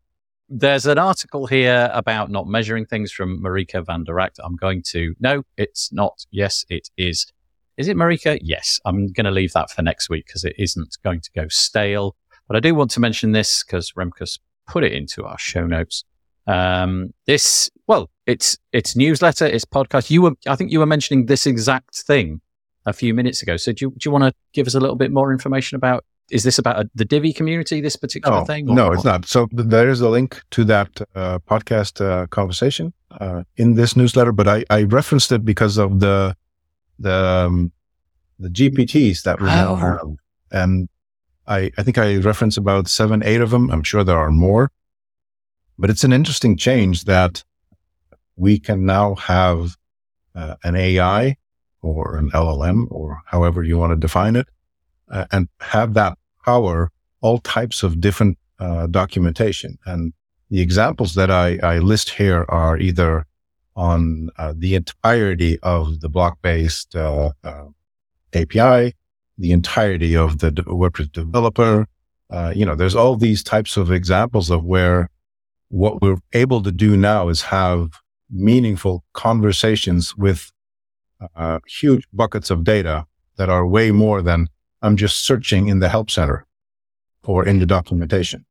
[0.49, 4.39] There's an article here about not measuring things from Marika van de Rakt.
[4.43, 6.25] I'm going to, no, it's not.
[6.31, 7.31] Yes, it is.
[7.77, 8.39] Is it Marika?
[8.41, 8.81] Yes.
[8.83, 12.17] I'm going to leave that for next week because it isn't going to go stale.
[12.49, 16.03] But I do want to mention this because Remkus put it into our show notes.
[16.47, 20.09] Um, this, well, it's, it's newsletter, it's podcast.
[20.09, 22.41] You were, I think you were mentioning this exact thing
[22.85, 23.57] a few minutes ago.
[23.57, 26.03] So do you, do you want to give us a little bit more information about,
[26.29, 28.65] is this about a, the Divi community, this particular oh, thing?
[28.65, 29.25] no, it's not.
[29.25, 34.31] So there is a link to that uh, podcast uh, conversation uh, in this newsletter,
[34.31, 36.35] but I, I referenced it because of the,
[36.99, 37.71] the, um,
[38.39, 39.51] the GPTs that we oh.
[39.51, 40.07] now have.
[40.51, 40.89] And
[41.47, 43.69] I, I think I referenced about seven, eight of them.
[43.69, 44.71] I'm sure there are more.
[45.77, 47.43] But it's an interesting change that
[48.35, 49.75] we can now have
[50.35, 51.35] uh, an AI
[51.81, 54.47] or an LLM or however you want to define it
[55.09, 56.91] uh, and have that power
[57.21, 59.77] all types of different uh, documentation.
[59.85, 60.13] And
[60.49, 63.25] the examples that I, I list here are either
[63.75, 67.65] on uh, the entirety of the block based uh, uh,
[68.33, 68.95] API,
[69.37, 71.87] the entirety of the WordPress developer.
[72.53, 75.09] you know, there's all these types of examples of where
[75.71, 77.89] what we're able to do now is have
[78.29, 80.51] meaningful conversations with
[81.35, 83.05] uh, huge buckets of data
[83.37, 84.47] that are way more than
[84.81, 86.45] I'm just searching in the help center
[87.23, 88.45] or in the documentation.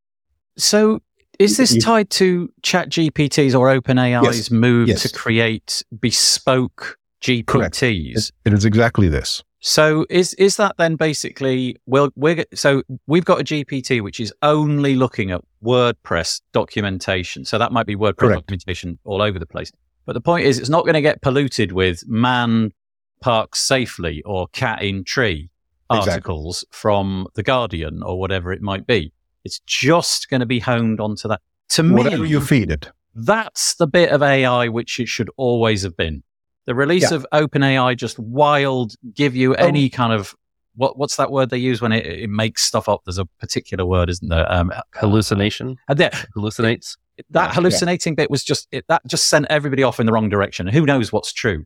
[0.56, 1.00] So
[1.38, 4.50] is this tied to chat GPTs or OpenAI's yes.
[4.50, 5.02] move yes.
[5.02, 8.16] to create bespoke GPTs?
[8.16, 9.42] It, it is exactly this.
[9.60, 14.32] So is is that then basically well we're so we've got a GPT which is
[14.40, 17.44] only looking at WordPress documentation.
[17.44, 18.40] So that might be WordPress Correct.
[18.42, 19.72] documentation all over the place.
[20.06, 22.72] But the point is it's not going to get polluted with man
[23.20, 25.50] parks safely or cat in tree
[25.88, 26.78] articles exactly.
[26.78, 29.12] from the Guardian or whatever it might be.
[29.44, 31.40] It's just going to be honed onto that.
[31.70, 32.90] To whatever me, you feed it.
[33.14, 36.22] That's the bit of AI which it should always have been.
[36.66, 37.16] The release yeah.
[37.16, 39.64] of OpenAI just wild, give you oh.
[39.64, 40.34] any kind of
[40.74, 43.02] what what's that word they use when it, it makes stuff up?
[43.04, 44.50] There's a particular word, isn't there?
[44.50, 45.76] Um, Hallucination.
[45.88, 46.96] Uh, there, hallucinates.
[47.30, 48.22] That hallucinating yeah.
[48.22, 50.66] bit was just it, that just sent everybody off in the wrong direction.
[50.66, 51.64] Who knows what's true?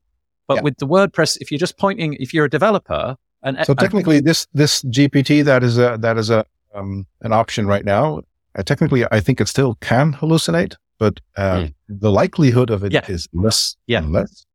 [0.48, 0.62] But yeah.
[0.62, 4.46] with the WordPress, if you're just pointing, if you're a developer, and so technically, this
[4.52, 6.44] this GPT that is a that is a
[6.74, 8.22] um, an option right now.
[8.56, 11.74] Uh, technically, I think it still can hallucinate, but uh, mm.
[11.88, 13.04] the likelihood of it yeah.
[13.08, 13.98] is less yeah.
[13.98, 14.46] and less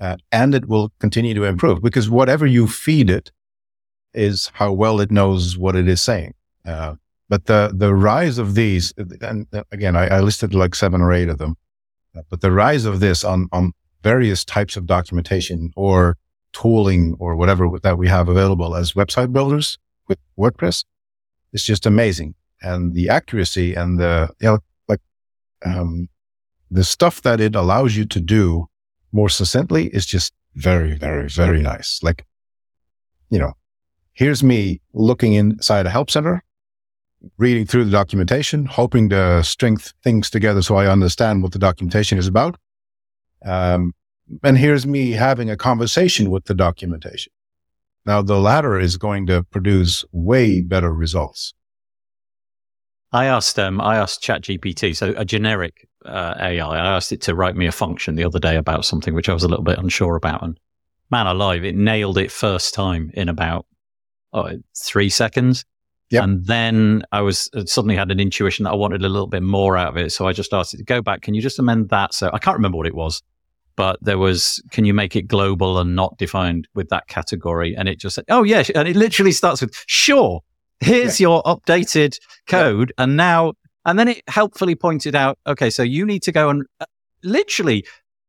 [0.00, 3.30] uh, and it will continue to improve because whatever you feed it
[4.18, 6.34] is how well it knows what it is saying.
[6.64, 6.96] Uh,
[7.28, 11.28] but the the rise of these, and again, I, I, listed like seven or eight
[11.28, 11.56] of them,
[12.16, 13.72] uh, but the rise of this on on
[14.02, 16.16] various types of documentation or
[16.52, 19.78] tooling or whatever that we have available as website builders
[20.08, 20.84] with WordPress
[21.52, 22.34] is just amazing.
[22.62, 24.58] And the accuracy and the, you know,
[24.88, 25.00] like,
[25.64, 26.08] um,
[26.70, 28.66] the stuff that it allows you to do
[29.12, 32.00] more succinctly is just very, very, very nice.
[32.02, 32.26] Like,
[33.30, 33.52] you know,
[34.18, 36.42] here's me looking inside a help center,
[37.36, 42.18] reading through the documentation, hoping to string things together so I understand what the documentation
[42.18, 42.56] is about.
[43.44, 43.94] Um,
[44.42, 47.32] and here's me having a conversation with the documentation.
[48.06, 51.54] Now, the latter is going to produce way better results.
[53.12, 56.76] I asked um, I asked ChatGPT, so a generic uh, AI.
[56.76, 59.32] I asked it to write me a function the other day about something which I
[59.32, 60.58] was a little bit unsure about, and
[61.08, 63.64] man alive, it nailed it first time in about
[64.32, 65.64] oh, three seconds.
[66.10, 66.24] Yep.
[66.24, 69.42] And then I was uh, suddenly had an intuition that I wanted a little bit
[69.42, 70.10] more out of it.
[70.10, 71.20] So I just asked it to go back.
[71.20, 72.14] Can you just amend that?
[72.14, 73.22] So I can't remember what it was,
[73.76, 77.76] but there was, can you make it global and not defined with that category?
[77.76, 78.64] And it just said, oh, yeah.
[78.74, 80.40] And it literally starts with, sure,
[80.80, 81.26] here's yeah.
[81.26, 82.92] your updated code.
[82.96, 83.04] Yeah.
[83.04, 83.52] And now,
[83.84, 86.86] and then it helpfully pointed out, okay, so you need to go and uh,
[87.22, 87.84] literally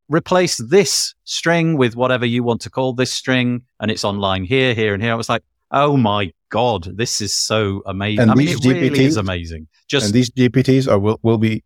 [0.10, 3.62] replace this string with whatever you want to call this string.
[3.80, 5.14] And it's online here, here, and here.
[5.14, 8.24] I was like, oh my God, this is so amazing.
[8.24, 9.68] And I mean, it GPTs, really is amazing.
[9.88, 11.64] Just and these GPTs are will, will be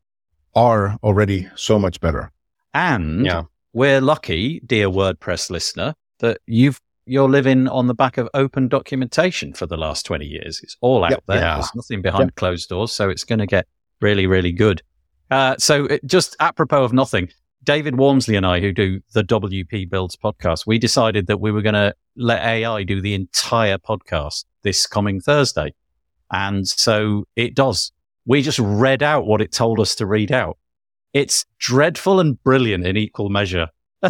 [0.56, 2.32] are already so much better.
[2.74, 3.44] And yeah.
[3.74, 9.54] we're lucky, dear WordPress listener, that you've you're living on the back of open documentation
[9.54, 10.62] for the last 20 years.
[10.64, 11.24] It's all out yep.
[11.28, 11.38] there.
[11.38, 11.56] Yeah.
[11.56, 12.36] There's nothing behind yep.
[12.36, 12.94] closed doors.
[12.94, 13.68] So it's going to get
[14.00, 14.82] really, really good.
[15.30, 17.28] Uh, so it, just apropos of nothing,
[17.64, 21.61] David Waumsley and I, who do the WP Builds podcast, we decided that we were
[21.61, 25.73] going to let AI do the entire podcast this coming Thursday.
[26.31, 27.91] And so it does.
[28.26, 30.57] We just read out what it told us to read out.
[31.14, 33.68] It's dreadful and brilliant in equal measure.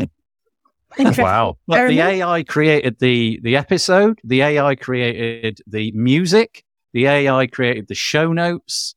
[1.00, 1.58] wow.
[1.68, 4.20] But the AI created the, the episode.
[4.24, 6.64] The AI created the music.
[6.94, 8.96] The AI created the show notes,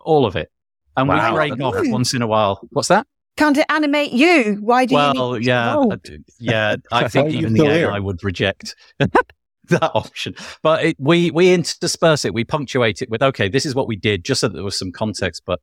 [0.00, 0.50] all of it.
[0.96, 1.30] And wow.
[1.30, 2.60] we break off once in a while.
[2.70, 3.06] What's that?
[3.36, 4.58] Can't it animate you?
[4.60, 5.20] Why do well, you?
[5.20, 5.96] Well, yeah, oh.
[6.38, 6.76] yeah.
[6.90, 10.34] I think even the AI would reject that option.
[10.62, 12.34] But it, we we intersperse it.
[12.34, 14.78] We punctuate it with okay, this is what we did, just so that there was
[14.78, 15.42] some context.
[15.46, 15.60] But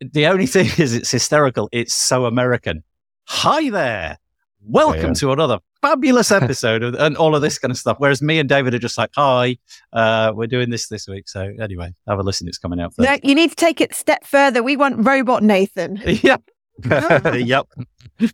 [0.00, 1.68] the only thing is, it's hysterical.
[1.72, 2.84] It's so American.
[3.26, 4.18] Hi there.
[4.60, 5.14] Welcome yeah.
[5.14, 7.96] to another fabulous episode of, and all of this kind of stuff.
[7.98, 9.56] Whereas me and David are just like, hi,
[9.92, 11.28] uh, we're doing this this week.
[11.28, 12.48] So anyway, have a listen.
[12.48, 12.94] It's coming out.
[12.94, 13.08] First.
[13.08, 14.62] No, you need to take it a step further.
[14.62, 16.02] We want robot Nathan.
[16.04, 16.36] yeah.
[17.34, 17.66] yep.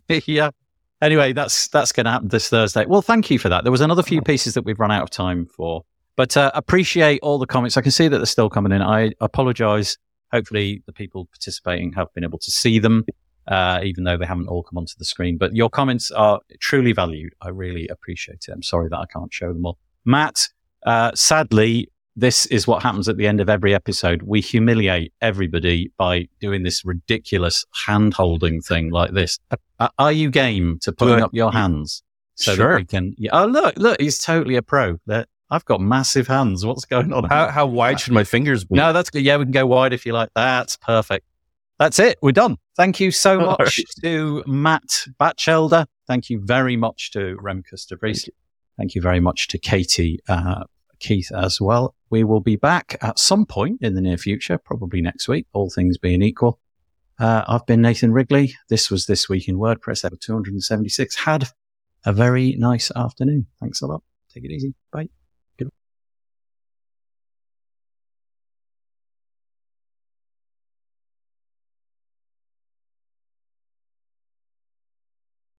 [0.25, 0.49] yeah.
[1.01, 2.85] Anyway, that's that's going to happen this Thursday.
[2.85, 3.63] Well, thank you for that.
[3.63, 5.83] There was another few pieces that we've run out of time for,
[6.15, 7.77] but uh, appreciate all the comments.
[7.77, 8.81] I can see that they're still coming in.
[8.81, 9.97] I apologise.
[10.31, 13.05] Hopefully, the people participating have been able to see them,
[13.47, 15.37] uh, even though they haven't all come onto the screen.
[15.37, 17.33] But your comments are truly valued.
[17.41, 18.51] I really appreciate it.
[18.51, 19.77] I'm sorry that I can't show them all.
[20.05, 20.47] Matt,
[20.85, 24.21] uh, sadly, this is what happens at the end of every episode.
[24.23, 29.37] We humiliate everybody by doing this ridiculous hand holding thing like this.
[29.99, 32.03] Are you game to putting up your hands
[32.35, 32.71] so sure.
[32.71, 33.15] that we can?
[33.17, 33.31] Yeah.
[33.33, 34.97] Oh, look, look, he's totally a pro.
[35.07, 36.65] That I've got massive hands.
[36.65, 37.25] What's going on?
[37.25, 38.75] How, how wide should my fingers be?
[38.75, 39.23] No, that's good.
[39.23, 40.29] Yeah, we can go wide if you like.
[40.35, 41.25] That's perfect.
[41.79, 42.17] That's it.
[42.21, 42.57] We're done.
[42.77, 43.85] Thank you so much right.
[44.01, 45.85] to Matt Batchelder.
[46.07, 48.29] Thank you very much to Remkus de Vries.
[48.77, 50.63] Thank you very much to Katie uh,
[50.99, 51.95] Keith as well.
[52.09, 55.69] We will be back at some point in the near future, probably next week, all
[55.69, 56.59] things being equal.
[57.17, 58.53] Uh, I've been Nathan Wrigley.
[58.69, 61.15] This was This Week in WordPress, episode 276.
[61.15, 61.49] Had
[62.05, 63.47] a very nice afternoon.
[63.59, 64.03] Thanks a lot.
[64.33, 64.73] Take it easy.
[64.91, 65.14] Bye.